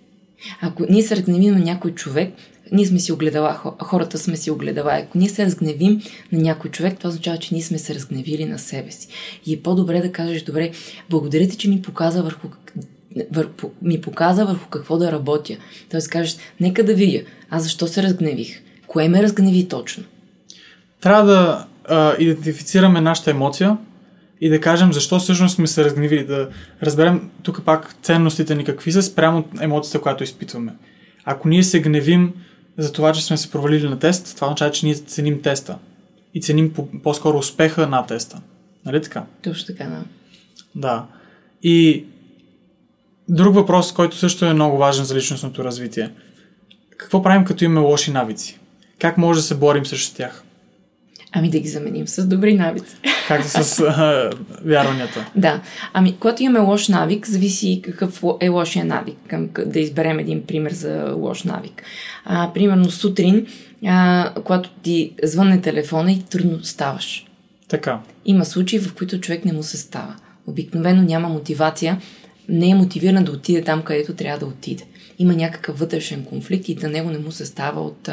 Ако 0.60 0.86
ние 0.88 1.02
се 1.02 1.16
разгневим 1.16 1.54
на 1.54 1.58
някой 1.58 1.90
човек, 1.90 2.34
ние 2.72 2.86
сме 2.86 2.98
си 2.98 3.12
огледала, 3.12 3.60
хората 3.82 4.18
сме 4.18 4.36
си 4.36 4.50
огледала. 4.50 4.92
Ако 4.92 5.18
ние 5.18 5.28
се 5.28 5.44
разгневим 5.44 6.02
на 6.32 6.42
някой 6.42 6.70
човек, 6.70 6.98
това 6.98 7.08
означава, 7.08 7.38
че 7.38 7.54
ние 7.54 7.62
сме 7.62 7.78
се 7.78 7.94
разгневили 7.94 8.44
на 8.44 8.58
себе 8.58 8.90
си. 8.90 9.08
И 9.46 9.54
е 9.54 9.62
по-добре 9.62 10.00
да 10.00 10.12
кажеш, 10.12 10.42
добре, 10.42 10.70
благодаря 11.10 11.48
ти, 11.48 11.56
че 11.56 11.68
ми 11.68 11.82
показа 11.82 12.22
върху 12.22 12.48
върху, 13.30 13.70
ми 13.82 14.00
показа 14.00 14.44
върху 14.44 14.68
какво 14.68 14.98
да 14.98 15.12
работя. 15.12 15.56
Тоест 15.90 16.10
кажеш, 16.10 16.36
нека 16.60 16.84
да 16.84 16.94
видя, 16.94 17.20
аз 17.50 17.62
защо 17.62 17.86
се 17.86 18.02
разгневих? 18.02 18.62
Кое 18.86 19.08
ме 19.08 19.22
разгневи 19.22 19.68
точно? 19.68 20.04
Трябва 21.00 21.32
да 21.32 21.66
а, 21.84 22.14
идентифицираме 22.18 23.00
нашата 23.00 23.30
емоция 23.30 23.76
и 24.40 24.48
да 24.48 24.60
кажем 24.60 24.92
защо 24.92 25.18
всъщност 25.18 25.54
сме 25.54 25.66
се 25.66 25.84
разгневили. 25.84 26.24
Да 26.24 26.48
разберем 26.82 27.30
тук 27.42 27.64
пак 27.64 27.94
ценностите 28.02 28.54
ни 28.54 28.64
какви 28.64 28.92
са 28.92 29.02
спрямо 29.02 29.44
емоцията, 29.60 30.00
която 30.00 30.24
изпитваме. 30.24 30.72
Ако 31.24 31.48
ние 31.48 31.62
се 31.62 31.80
гневим 31.80 32.32
за 32.78 32.92
това, 32.92 33.12
че 33.12 33.24
сме 33.24 33.36
се 33.36 33.50
провалили 33.50 33.88
на 33.88 33.98
тест, 33.98 34.34
това 34.34 34.46
означава, 34.46 34.70
че 34.70 34.86
ние 34.86 34.94
ценим 34.94 35.42
теста. 35.42 35.78
И 36.34 36.42
ценим 36.42 36.74
по-скоро 37.02 37.38
успеха 37.38 37.86
на 37.86 38.06
теста. 38.06 38.40
Нали 38.86 39.02
така? 39.02 39.24
Точно 39.42 39.66
така, 39.66 39.84
да. 39.84 40.04
Да. 40.74 41.06
И 41.62 42.04
друг 43.28 43.54
въпрос, 43.54 43.92
който 43.92 44.16
също 44.16 44.44
е 44.44 44.54
много 44.54 44.78
важен 44.78 45.04
за 45.04 45.14
личностното 45.14 45.64
развитие. 45.64 46.10
Какво 46.96 47.22
правим, 47.22 47.44
като 47.44 47.64
имаме 47.64 47.86
лоши 47.86 48.10
навици? 48.10 48.58
Как 48.98 49.18
може 49.18 49.38
да 49.38 49.42
се 49.42 49.54
борим 49.54 49.86
срещу 49.86 50.16
тях? 50.16 50.44
Ами 51.38 51.50
да 51.50 51.58
ги 51.60 51.68
заменим 51.68 52.08
с 52.08 52.26
добри 52.26 52.54
навици. 52.54 52.96
Както 53.28 53.48
с 53.48 53.80
а, 53.80 54.30
вярванията. 54.64 55.30
Да. 55.34 55.60
Ами, 55.92 56.16
когато 56.20 56.42
имаме 56.42 56.58
лош 56.58 56.88
навик, 56.88 57.26
зависи 57.26 57.80
какъв 57.84 58.22
е 58.40 58.48
лошия 58.48 58.84
навик. 58.84 59.16
Към, 59.28 59.48
да 59.66 59.80
изберем 59.80 60.18
един 60.18 60.46
пример 60.46 60.72
за 60.72 61.12
лош 61.16 61.42
навик. 61.42 61.82
А, 62.24 62.52
примерно 62.54 62.90
сутрин, 62.90 63.46
а, 63.86 64.30
когато 64.44 64.70
ти 64.82 65.12
звънне 65.22 65.60
телефона 65.60 66.12
и 66.12 66.22
трудно 66.22 66.64
ставаш. 66.64 67.26
Така. 67.68 68.00
Има 68.24 68.44
случаи, 68.44 68.78
в 68.78 68.94
които 68.94 69.20
човек 69.20 69.44
не 69.44 69.52
му 69.52 69.62
се 69.62 69.76
става. 69.76 70.16
Обикновено 70.46 71.02
няма 71.02 71.28
мотивация, 71.28 72.00
не 72.48 72.70
е 72.70 72.74
мотивиран 72.74 73.24
да 73.24 73.32
отиде 73.32 73.62
там, 73.62 73.82
където 73.82 74.14
трябва 74.14 74.38
да 74.38 74.46
отиде 74.46 74.84
има 75.18 75.34
някакъв 75.34 75.78
вътрешен 75.78 76.24
конфликт 76.24 76.68
и 76.68 76.74
да 76.74 76.88
него 76.88 77.10
не 77.10 77.18
му 77.18 77.32
се 77.32 77.46
става 77.46 77.80
от, 77.80 78.08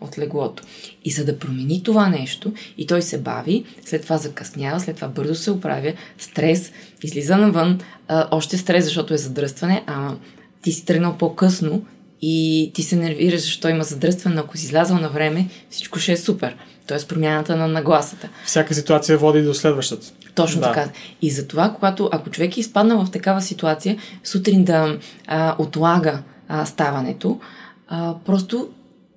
от 0.00 0.18
леглото. 0.18 0.62
И 1.04 1.10
за 1.10 1.24
да 1.24 1.38
промени 1.38 1.82
това 1.82 2.08
нещо, 2.08 2.52
и 2.78 2.86
той 2.86 3.02
се 3.02 3.20
бави, 3.20 3.64
след 3.84 4.02
това 4.02 4.18
закъснява, 4.18 4.80
след 4.80 4.96
това 4.96 5.08
бързо 5.08 5.34
се 5.34 5.50
оправя, 5.50 5.92
стрес, 6.18 6.72
излиза 7.02 7.36
навън, 7.36 7.80
а, 8.08 8.28
още 8.30 8.58
стрес, 8.58 8.84
защото 8.84 9.14
е 9.14 9.18
задръстване, 9.18 9.84
а 9.86 10.14
ти 10.62 10.72
си 10.72 10.84
тръгнал 10.84 11.18
по-късно 11.18 11.84
и 12.22 12.70
ти 12.74 12.82
се 12.82 12.96
нервираш, 12.96 13.40
защо 13.40 13.68
има 13.68 13.84
задръстване, 13.84 14.40
ако 14.40 14.56
си 14.56 14.64
излязъл 14.64 14.98
на 14.98 15.08
време, 15.08 15.48
всичко 15.70 15.98
ще 15.98 16.12
е 16.12 16.16
супер. 16.16 16.56
Тоест 16.86 17.08
промяната 17.08 17.56
на 17.56 17.68
нагласата. 17.68 18.28
Всяка 18.46 18.74
ситуация 18.74 19.18
води 19.18 19.42
до 19.42 19.54
следващата. 19.54 20.12
Точно 20.34 20.60
да. 20.60 20.66
така. 20.66 20.90
И 21.22 21.30
затова, 21.30 21.72
когато, 21.74 22.08
ако 22.12 22.30
човек 22.30 22.56
е 22.56 22.60
изпаднал 22.60 23.04
в 23.04 23.10
такава 23.10 23.42
ситуация, 23.42 23.96
сутрин 24.24 24.64
да 24.64 24.98
а, 25.26 25.54
отлага 25.58 26.22
а, 26.50 26.66
ставането, 26.66 27.40
а, 27.88 28.14
просто 28.24 28.68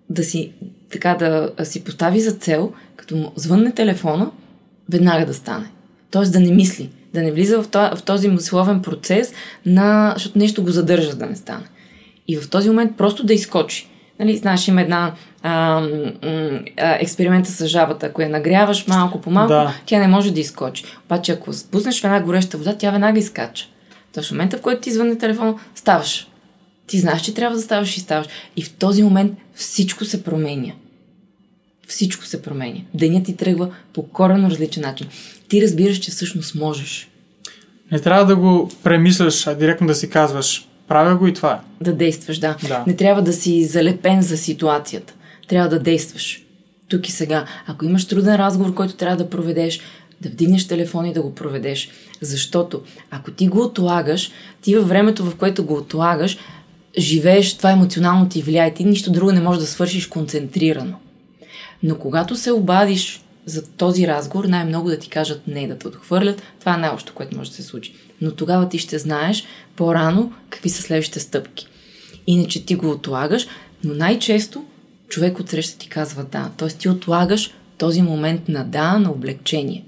да 0.09 0.23
си, 0.23 0.51
така 0.91 1.15
да 1.15 1.51
си 1.65 1.83
постави 1.83 2.21
за 2.21 2.31
цел, 2.31 2.71
като 2.95 3.15
му 3.15 3.31
звънне 3.35 3.71
телефона, 3.71 4.31
веднага 4.89 5.25
да 5.25 5.33
стане. 5.33 5.65
Тоест 6.11 6.33
да 6.33 6.39
не 6.39 6.51
мисли, 6.51 6.89
да 7.13 7.21
не 7.21 7.31
влиза 7.31 7.61
в, 7.63 8.01
този 8.05 8.27
мисловен 8.27 8.81
процес, 8.81 9.33
на, 9.65 10.13
защото 10.15 10.39
нещо 10.39 10.63
го 10.63 10.71
задържа 10.71 11.15
да 11.15 11.25
не 11.25 11.35
стане. 11.35 11.65
И 12.27 12.37
в 12.37 12.49
този 12.49 12.69
момент 12.69 12.97
просто 12.97 13.25
да 13.25 13.33
изкочи. 13.33 13.89
Нали, 14.19 14.37
знаеш, 14.37 14.67
има 14.67 14.81
една 14.81 15.13
а, 15.43 15.81
а, 16.77 16.97
експеримента 16.99 17.51
с 17.51 17.67
жабата. 17.67 18.05
Ако 18.05 18.21
я 18.21 18.29
нагряваш 18.29 18.87
малко 18.87 19.21
по 19.21 19.31
малко, 19.31 19.49
Да. 19.49 19.73
тя 19.85 19.99
не 19.99 20.07
може 20.07 20.33
да 20.33 20.39
изкочи. 20.39 20.83
Обаче, 21.05 21.31
ако 21.31 21.53
спуснеш 21.53 22.01
в 22.01 22.03
една 22.03 22.21
гореща 22.21 22.57
вода, 22.57 22.75
тя 22.77 22.91
веднага 22.91 23.19
изкача. 23.19 23.65
Тоест, 24.13 24.29
в 24.29 24.31
момента, 24.31 24.57
в 24.57 24.61
който 24.61 24.81
ти 24.81 24.91
звънне 24.91 25.17
телефон, 25.17 25.59
ставаш. 25.75 26.27
Ти 26.93 26.99
знаеш, 26.99 27.21
че 27.21 27.33
трябва 27.33 27.55
да 27.55 27.61
ставаш 27.61 27.97
и 27.97 27.99
ставаш. 27.99 28.27
И 28.55 28.63
в 28.63 28.73
този 28.73 29.03
момент 29.03 29.33
всичко 29.53 30.05
се 30.05 30.23
променя. 30.23 30.71
Всичко 31.87 32.25
се 32.25 32.41
променя. 32.41 32.79
Денят 32.93 33.25
ти 33.25 33.35
тръгва 33.35 33.73
по 33.93 34.03
коренно 34.03 34.49
различен 34.49 34.83
начин. 34.83 35.07
Ти 35.47 35.61
разбираш, 35.61 35.97
че 35.97 36.11
всъщност 36.11 36.55
можеш 36.55 37.09
Не 37.91 37.99
трябва 37.99 38.25
да 38.25 38.35
го 38.35 38.71
премисляш, 38.83 39.47
а 39.47 39.55
директно 39.55 39.87
да 39.87 39.95
си 39.95 40.09
казваш, 40.09 40.67
правя 40.87 41.15
го 41.15 41.27
и 41.27 41.33
това 41.33 41.53
е. 41.53 41.83
да 41.83 41.93
действаш, 41.93 42.39
да. 42.39 42.57
Да. 42.67 42.83
Не 42.87 42.95
трябва 42.95 43.21
да 43.21 43.33
си 43.33 43.65
залепен 43.65 44.21
за 44.21 44.37
ситуацията. 44.37 45.13
Трябва 45.47 45.69
да 45.69 45.79
действаш. 45.79 46.43
Тук 46.87 47.09
и 47.09 47.11
сега. 47.11 47.45
Ако 47.67 47.85
имаш 47.85 48.07
труден 48.07 48.35
разговор, 48.35 48.73
който 48.73 48.95
трябва 48.95 49.17
да 49.17 49.29
проведеш, 49.29 49.79
да 50.21 50.29
вдигнеш 50.29 50.67
телефона 50.67 51.07
и 51.07 51.13
да 51.13 51.21
го 51.21 51.35
проведеш. 51.35 51.89
Защото 52.21 52.81
ако 53.11 53.31
ти 53.31 53.47
го 53.47 53.61
отлагаш, 53.61 54.31
ти 54.61 54.75
във 54.75 54.87
времето, 54.87 55.25
в 55.25 55.35
което 55.35 55.65
го 55.65 55.73
отлагаш, 55.73 56.37
живееш, 56.97 57.57
това 57.57 57.71
емоционално 57.71 58.29
ти 58.29 58.41
влияе. 58.41 58.73
Ти 58.73 58.83
нищо 58.83 59.11
друго 59.11 59.31
не 59.31 59.41
можеш 59.41 59.61
да 59.61 59.67
свършиш 59.67 60.07
концентрирано. 60.07 60.99
Но 61.83 61.97
когато 61.97 62.35
се 62.35 62.51
обадиш 62.51 63.21
за 63.45 63.67
този 63.67 64.07
разговор, 64.07 64.45
най-много 64.45 64.89
да 64.89 64.99
ти 64.99 65.09
кажат 65.09 65.47
не, 65.47 65.67
да 65.67 65.77
те 65.77 65.87
отхвърлят, 65.87 66.41
това 66.59 66.73
е 66.73 66.77
най-общо, 66.77 67.13
което 67.13 67.37
може 67.37 67.49
да 67.49 67.55
се 67.55 67.63
случи. 67.63 67.93
Но 68.21 68.31
тогава 68.31 68.69
ти 68.69 68.77
ще 68.77 68.99
знаеш 68.99 69.43
по-рано 69.75 70.33
какви 70.49 70.69
са 70.69 70.81
следващите 70.81 71.19
стъпки. 71.19 71.67
Иначе 72.27 72.65
ти 72.65 72.75
го 72.75 72.89
отлагаш, 72.89 73.47
но 73.83 73.93
най-често 73.93 74.65
човек 75.07 75.39
от 75.39 75.49
среща 75.49 75.77
ти 75.77 75.89
казва 75.89 76.23
да. 76.23 76.51
Тоест 76.57 76.77
ти 76.77 76.89
отлагаш 76.89 77.53
този 77.77 78.01
момент 78.01 78.49
на 78.49 78.63
да, 78.63 78.99
на 78.99 79.11
облегчение. 79.11 79.83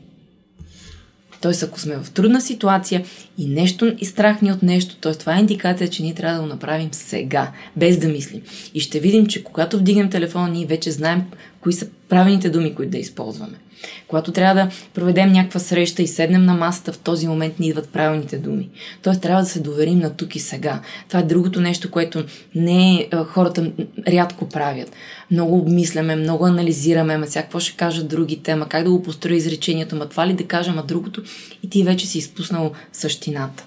Тоест, 1.46 1.64
ако 1.64 1.80
сме 1.80 1.96
в 1.96 2.12
трудна 2.12 2.42
ситуация 2.42 3.06
и 3.38 3.48
нещо 3.48 3.96
и 4.00 4.06
страх 4.06 4.42
ни 4.42 4.52
от 4.52 4.64
нещо, 4.64 4.96
т.е. 4.96 5.14
това 5.14 5.38
е 5.38 5.40
индикация, 5.40 5.88
че 5.88 6.04
ние 6.04 6.14
трябва 6.14 6.36
да 6.36 6.42
го 6.42 6.48
направим 6.48 6.90
сега, 6.92 7.52
без 7.76 7.98
да 7.98 8.08
мислим. 8.08 8.42
И 8.74 8.80
ще 8.80 9.00
видим, 9.00 9.28
че 9.28 9.44
когато 9.44 9.78
вдигнем 9.78 10.10
телефона, 10.10 10.48
ние 10.48 10.66
вече 10.66 10.92
знаем 10.92 11.24
кои 11.62 11.74
са 11.74 11.88
правилните 12.10 12.50
думи, 12.50 12.76
които 12.76 12.92
да 12.92 12.98
използваме. 12.98 13.58
Когато 14.08 14.32
трябва 14.32 14.64
да 14.64 14.70
проведем 14.94 15.32
някаква 15.32 15.60
среща 15.60 16.02
и 16.02 16.08
седнем 16.08 16.46
на 16.46 16.54
масата, 16.54 16.94
в 16.94 17.00
този 17.00 17.28
момент 17.28 17.60
ни 17.60 17.68
идват 17.68 17.90
правилните 17.90 18.38
думи. 18.38 18.70
Тоест 19.02 19.22
трябва 19.22 19.44
да 19.44 19.50
се 19.50 19.60
доверим 19.60 20.00
на 20.00 20.10
тук 20.10 20.36
и 20.36 20.40
сега. 20.40 20.82
Това 21.08 21.20
е 21.20 21.24
другото 21.24 21.62
нещо, 21.62 21.92
което 21.92 22.24
не 22.56 23.08
а, 23.12 23.24
хората 23.24 23.72
рядко 24.08 24.50
правят. 24.50 24.92
Много 25.32 25.58
обмисляме, 25.58 26.16
много 26.16 26.46
анализираме, 26.46 27.14
ама 27.14 27.28
сега 27.28 27.44
какво 27.44 27.60
ще 27.60 27.78
кажат 27.78 28.08
другите, 28.08 28.52
ама 28.52 28.70
как 28.70 28.84
да 28.84 28.92
го 28.92 29.04
построя 29.04 29.38
изречението, 29.38 29.96
ама 29.96 30.10
това 30.10 30.28
ли 30.28 30.34
да 30.34 30.44
кажа, 30.44 30.72
ама 30.72 30.84
другото 30.84 31.24
и 31.64 31.70
ти 31.70 31.84
вече 31.84 32.08
си 32.08 32.18
изпуснал 32.18 32.72
същината. 32.94 33.66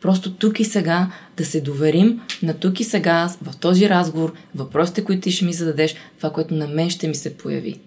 Просто 0.00 0.34
тук 0.34 0.60
и 0.60 0.64
сега 0.64 1.10
да 1.36 1.44
се 1.44 1.60
доверим 1.60 2.20
на 2.42 2.54
тук 2.54 2.80
и 2.80 2.84
сега, 2.84 3.30
в 3.42 3.56
този 3.56 3.88
разговор, 3.88 4.32
въпросите, 4.54 5.04
които 5.04 5.22
ти 5.22 5.30
ще 5.30 5.44
ми 5.44 5.52
зададеш, 5.52 5.94
това, 6.18 6.30
което 6.30 6.54
на 6.54 6.68
мен 6.68 6.90
ще 6.90 7.08
ми 7.08 7.14
се 7.14 7.36
появи. 7.36 7.80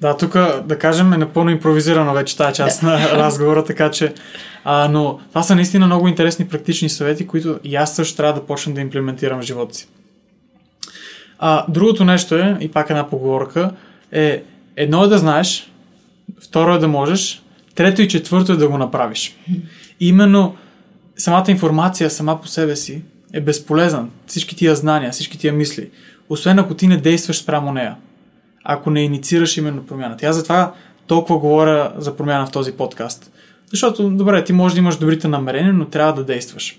Да, 0.00 0.16
тук 0.16 0.32
да 0.64 0.78
кажем 0.78 1.12
е 1.12 1.18
напълно 1.18 1.50
импровизирано 1.50 2.12
вече 2.12 2.36
тази 2.36 2.54
част 2.54 2.82
на 2.82 3.10
разговора, 3.12 3.64
така 3.64 3.90
че. 3.90 4.14
А, 4.64 4.88
но 4.88 5.18
това 5.28 5.42
са 5.42 5.54
наистина 5.54 5.86
много 5.86 6.08
интересни 6.08 6.48
практични 6.48 6.88
съвети, 6.88 7.26
които 7.26 7.58
и 7.64 7.76
аз 7.76 7.96
също 7.96 8.16
трябва 8.16 8.40
да 8.40 8.46
почна 8.46 8.74
да 8.74 8.80
имплементирам 8.80 9.40
в 9.40 9.44
живота 9.44 9.74
си. 9.74 9.88
А, 11.38 11.64
другото 11.68 12.04
нещо 12.04 12.34
е, 12.34 12.56
и 12.60 12.68
пак 12.68 12.90
една 12.90 13.08
поговорка, 13.08 13.70
е 14.12 14.42
едно 14.76 15.04
е 15.04 15.08
да 15.08 15.18
знаеш, 15.18 15.70
второ 16.40 16.74
е 16.74 16.78
да 16.78 16.88
можеш, 16.88 17.42
трето 17.74 18.02
и 18.02 18.08
четвърто 18.08 18.52
е 18.52 18.56
да 18.56 18.68
го 18.68 18.78
направиш. 18.78 19.36
И 20.00 20.08
именно 20.08 20.56
самата 21.16 21.44
информация 21.48 22.10
сама 22.10 22.40
по 22.40 22.48
себе 22.48 22.76
си 22.76 23.02
е 23.32 23.40
безполезна. 23.40 24.06
Всички 24.26 24.56
тия 24.56 24.74
знания, 24.74 25.12
всички 25.12 25.38
тия 25.38 25.52
мисли. 25.52 25.90
Освен 26.28 26.58
ако 26.58 26.74
ти 26.74 26.86
не 26.86 26.96
действаш 26.96 27.38
спрямо 27.38 27.72
нея. 27.72 27.96
Ако 28.64 28.90
не 28.90 29.00
инициираш 29.00 29.56
именно 29.56 29.86
промяната. 29.86 30.26
Аз 30.26 30.36
затова 30.36 30.72
толкова 31.06 31.38
говоря 31.38 31.92
за 31.96 32.16
промяна 32.16 32.46
в 32.46 32.50
този 32.50 32.72
подкаст. 32.72 33.30
Защото, 33.70 34.10
добре, 34.10 34.44
ти 34.44 34.52
можеш 34.52 34.74
да 34.74 34.80
имаш 34.80 34.96
добрите 34.96 35.28
намерения, 35.28 35.72
но 35.72 35.84
трябва 35.84 36.12
да 36.12 36.24
действаш. 36.24 36.78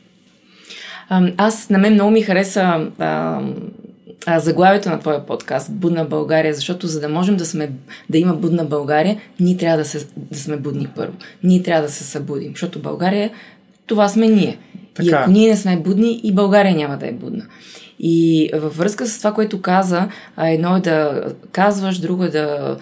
Аз, 1.37 1.69
на 1.69 1.77
мен 1.77 1.93
много 1.93 2.11
ми 2.11 2.21
хареса 2.21 2.89
а, 2.99 3.41
а, 4.25 4.39
заглавието 4.39 4.89
на 4.89 4.99
твоя 4.99 5.25
подкаст 5.25 5.73
Будна 5.73 6.05
България, 6.05 6.53
защото 6.53 6.87
за 6.87 6.99
да 6.99 7.09
можем 7.09 7.37
да, 7.37 7.45
сме, 7.45 7.71
да 8.09 8.17
има 8.17 8.33
Будна 8.33 8.65
България, 8.65 9.17
ние 9.39 9.57
трябва 9.57 9.77
да, 9.77 9.85
се, 9.85 10.07
да 10.17 10.39
сме 10.39 10.57
будни 10.57 10.87
първо. 10.95 11.13
Ние 11.43 11.63
трябва 11.63 11.81
да 11.81 11.89
се 11.89 12.03
събудим, 12.03 12.51
защото 12.51 12.79
България, 12.79 13.31
това 13.85 14.09
сме 14.09 14.27
ние. 14.27 14.57
И 14.75 14.79
Така 14.93 15.17
е. 15.17 15.21
ако 15.21 15.31
ние 15.31 15.49
не 15.49 15.57
сме 15.57 15.77
будни, 15.77 16.21
и 16.23 16.33
България 16.33 16.75
няма 16.75 16.97
да 16.97 17.07
е 17.07 17.11
будна. 17.11 17.45
И 17.99 18.49
във 18.53 18.77
връзка 18.77 19.07
с 19.07 19.17
това, 19.17 19.33
което 19.33 19.61
каза, 19.61 20.07
едно 20.37 20.75
е 20.75 20.79
да 20.79 21.23
казваш, 21.51 21.97
друго 21.97 22.23
е 22.23 22.29
да... 22.29 22.77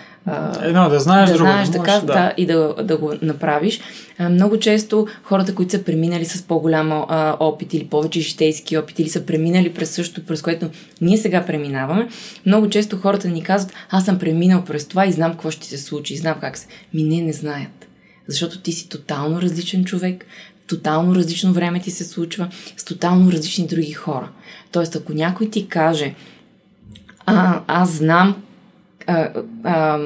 Едно 0.61 0.85
е 0.85 0.89
да 0.89 0.99
знаеш, 0.99 1.29
да 1.29 1.35
друго 1.35 1.49
е 1.49 1.51
знаеш 1.51 1.69
да 1.69 1.77
можеш, 1.79 1.93
да. 1.93 2.01
да. 2.01 2.13
да, 2.13 2.33
и 2.37 2.45
да, 2.45 2.75
да 2.83 2.97
го 2.97 3.13
направиш. 3.21 3.79
Много 4.19 4.59
често 4.59 5.07
хората, 5.23 5.55
които 5.55 5.71
са 5.71 5.83
преминали 5.83 6.25
с 6.25 6.41
по-голям 6.41 7.05
опит 7.39 7.73
или 7.73 7.87
повече 7.87 8.21
житейски 8.21 8.77
опит 8.77 8.99
или 8.99 9.09
са 9.09 9.25
преминали 9.25 9.73
през 9.73 9.89
същото, 9.89 10.27
през 10.27 10.41
което 10.41 10.69
ние 11.01 11.17
сега 11.17 11.45
преминаваме, 11.45 12.07
много 12.45 12.69
често 12.69 12.97
хората 12.97 13.27
ни 13.27 13.43
казват, 13.43 13.73
аз 13.89 14.05
съм 14.05 14.19
преминал 14.19 14.63
през 14.63 14.87
това 14.87 15.05
и 15.05 15.11
знам 15.11 15.31
какво 15.31 15.51
ще 15.51 15.67
се 15.67 15.77
случи, 15.77 16.13
и 16.13 16.17
знам 16.17 16.35
как 16.41 16.57
се. 16.57 16.67
Ми 16.93 17.03
не, 17.03 17.21
не 17.21 17.33
знаят. 17.33 17.87
Защото 18.27 18.59
ти 18.59 18.71
си 18.71 18.89
тотално 18.89 19.41
различен 19.41 19.85
човек, 19.85 20.25
тотално 20.67 21.15
различно 21.15 21.53
време 21.53 21.79
ти 21.79 21.91
се 21.91 22.03
случва, 22.03 22.47
с 22.77 22.85
тотално 22.85 23.31
различни 23.31 23.67
други 23.67 23.93
хора. 23.93 24.29
Тоест, 24.77 24.95
ако 24.95 25.13
някой 25.13 25.49
ти 25.49 25.67
каже, 25.67 26.13
а, 27.25 27.61
аз 27.67 27.91
знам 27.91 28.43
а, 29.07 29.29
а, 29.63 29.99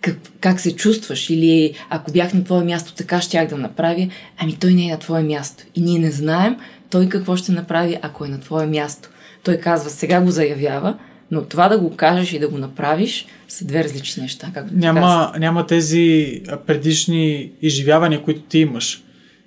как, 0.00 0.16
как 0.40 0.60
се 0.60 0.76
чувстваш 0.76 1.30
или 1.30 1.74
ако 1.90 2.12
бях 2.12 2.34
на 2.34 2.44
твое 2.44 2.64
място, 2.64 2.94
така 2.94 3.20
щях 3.20 3.48
да 3.48 3.56
направя, 3.56 4.08
ами 4.38 4.56
той 4.56 4.72
не 4.74 4.86
е 4.86 4.90
на 4.90 4.98
твое 4.98 5.22
място. 5.22 5.64
И 5.74 5.80
ние 5.80 5.98
не 5.98 6.10
знаем 6.10 6.56
той 6.90 7.08
какво 7.08 7.36
ще 7.36 7.52
направи, 7.52 7.98
ако 8.02 8.24
е 8.24 8.28
на 8.28 8.40
твое 8.40 8.66
място. 8.66 9.08
Той 9.42 9.56
казва, 9.56 9.90
сега 9.90 10.20
го 10.20 10.30
заявява, 10.30 10.98
но 11.30 11.42
това 11.42 11.68
да 11.68 11.78
го 11.78 11.96
кажеш 11.96 12.32
и 12.32 12.38
да 12.38 12.48
го 12.48 12.58
направиш 12.58 13.26
са 13.48 13.64
две 13.64 13.84
различни 13.84 14.22
неща. 14.22 14.50
Както 14.54 14.74
ти 14.74 14.80
каза. 14.80 14.92
Няма, 14.92 15.32
няма 15.38 15.66
тези 15.66 16.42
предишни 16.66 17.50
изживявания, 17.62 18.22
които 18.22 18.40
ти 18.40 18.58
имаш. 18.58 19.02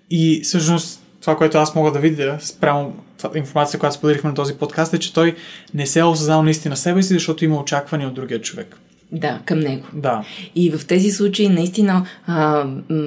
И 0.09 0.41
всъщност 0.43 1.03
това, 1.21 1.37
което 1.37 1.57
аз 1.57 1.75
мога 1.75 1.91
да 1.91 1.99
видя 1.99 2.37
спрямо 2.41 3.02
информация, 3.35 3.79
която 3.79 3.95
споделихме 3.95 4.29
на 4.29 4.35
този 4.35 4.53
подкаст 4.53 4.93
е, 4.93 4.99
че 4.99 5.13
той 5.13 5.35
не 5.73 5.87
се 5.87 5.99
е 5.99 6.03
осъзнал 6.03 6.43
наистина 6.43 6.77
себе 6.77 7.03
си, 7.03 7.13
защото 7.13 7.45
има 7.45 7.59
очаквания 7.59 8.07
от 8.07 8.13
другия 8.13 8.41
човек. 8.41 8.77
Да, 9.11 9.39
към 9.45 9.59
него. 9.59 9.85
Да. 9.93 10.25
И 10.55 10.71
в 10.71 10.87
тези 10.87 11.11
случаи 11.11 11.49
наистина 11.49 12.05
а, 12.27 12.65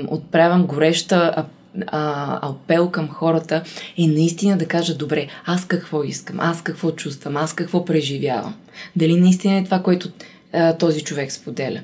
отправям 0.09 0.67
гореща 0.67 1.45
а, 1.87 2.49
апел 2.49 2.91
към 2.91 3.09
хората 3.09 3.63
е 3.99 4.07
наистина 4.07 4.59
да 4.59 4.67
кажат, 4.67 4.99
добре, 4.99 5.27
аз 5.47 5.67
какво 5.67 6.05
искам, 6.05 6.41
аз 6.41 6.63
какво 6.63 6.91
чувствам, 6.91 7.37
аз 7.37 7.55
какво 7.55 7.85
преживявам. 7.85 8.55
Дали 8.97 9.21
наистина 9.21 9.55
е 9.55 9.65
това, 9.65 9.83
което 9.83 10.09
а, 10.53 10.77
този 10.77 11.05
човек 11.05 11.33
споделя. 11.33 11.81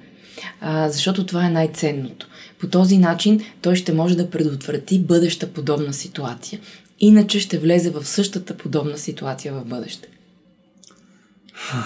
А, 0.60 0.88
защото 0.88 1.26
това 1.26 1.46
е 1.46 1.50
най-ценното. 1.50 2.26
По 2.58 2.66
този 2.68 2.98
начин 2.98 3.40
той 3.62 3.76
ще 3.76 3.92
може 3.92 4.16
да 4.16 4.30
предотврати 4.30 4.98
бъдеща 4.98 5.46
подобна 5.46 5.92
ситуация. 5.92 6.60
Иначе 7.04 7.40
ще 7.40 7.58
влезе 7.58 7.90
в 7.90 8.04
същата 8.04 8.56
подобна 8.56 8.98
ситуация 8.98 9.54
в 9.54 9.64
бъдеще. 9.64 10.08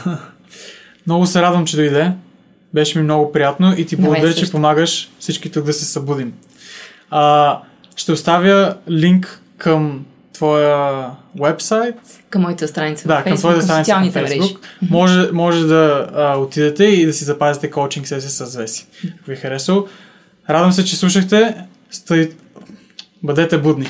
Много 1.07 1.27
се 1.27 1.43
радвам, 1.43 1.67
че 1.67 1.77
дойде. 1.77 2.13
Беше 2.75 2.99
ми 2.99 3.05
много 3.05 3.33
приятно 3.33 3.75
и 3.79 3.87
ти 3.87 3.97
благодаря, 3.97 4.35
че 4.35 4.51
помагаш 4.51 5.11
всички 5.19 5.51
тук 5.51 5.65
да 5.65 5.73
се 5.73 5.85
събудим. 5.85 6.33
А, 7.11 7.59
ще 7.97 8.13
оставя 8.13 8.77
линк 8.91 9.41
към 9.59 10.05
твоя 10.33 11.11
вебсайт, 11.41 11.95
Към 12.31 12.43
моята 12.43 12.69
страница 12.69 13.09
да, 13.09 13.23
към 13.23 13.37
твоята 13.37 13.67
към 13.67 13.85
страница 13.85 14.21
мрежи. 14.21 14.41
Facebook. 14.41 14.59
Може, 14.91 15.33
може 15.33 15.67
да 15.67 16.11
а, 16.15 16.37
отидете 16.37 16.85
и 16.85 17.07
да 17.07 17.13
си 17.13 17.25
запазите 17.25 17.71
коучинг 17.71 18.07
сесия 18.07 18.31
с 18.31 18.57
Веси. 18.57 18.87
Ако 19.05 19.27
ви 19.27 19.33
е 19.33 19.37
харесало. 19.37 19.87
Радвам 20.51 20.73
се, 20.73 20.85
че 20.85 20.97
слушахте. 20.97 21.57
Стой... 21.91 22.33
Бъдете 23.23 23.59
будни. 23.59 23.89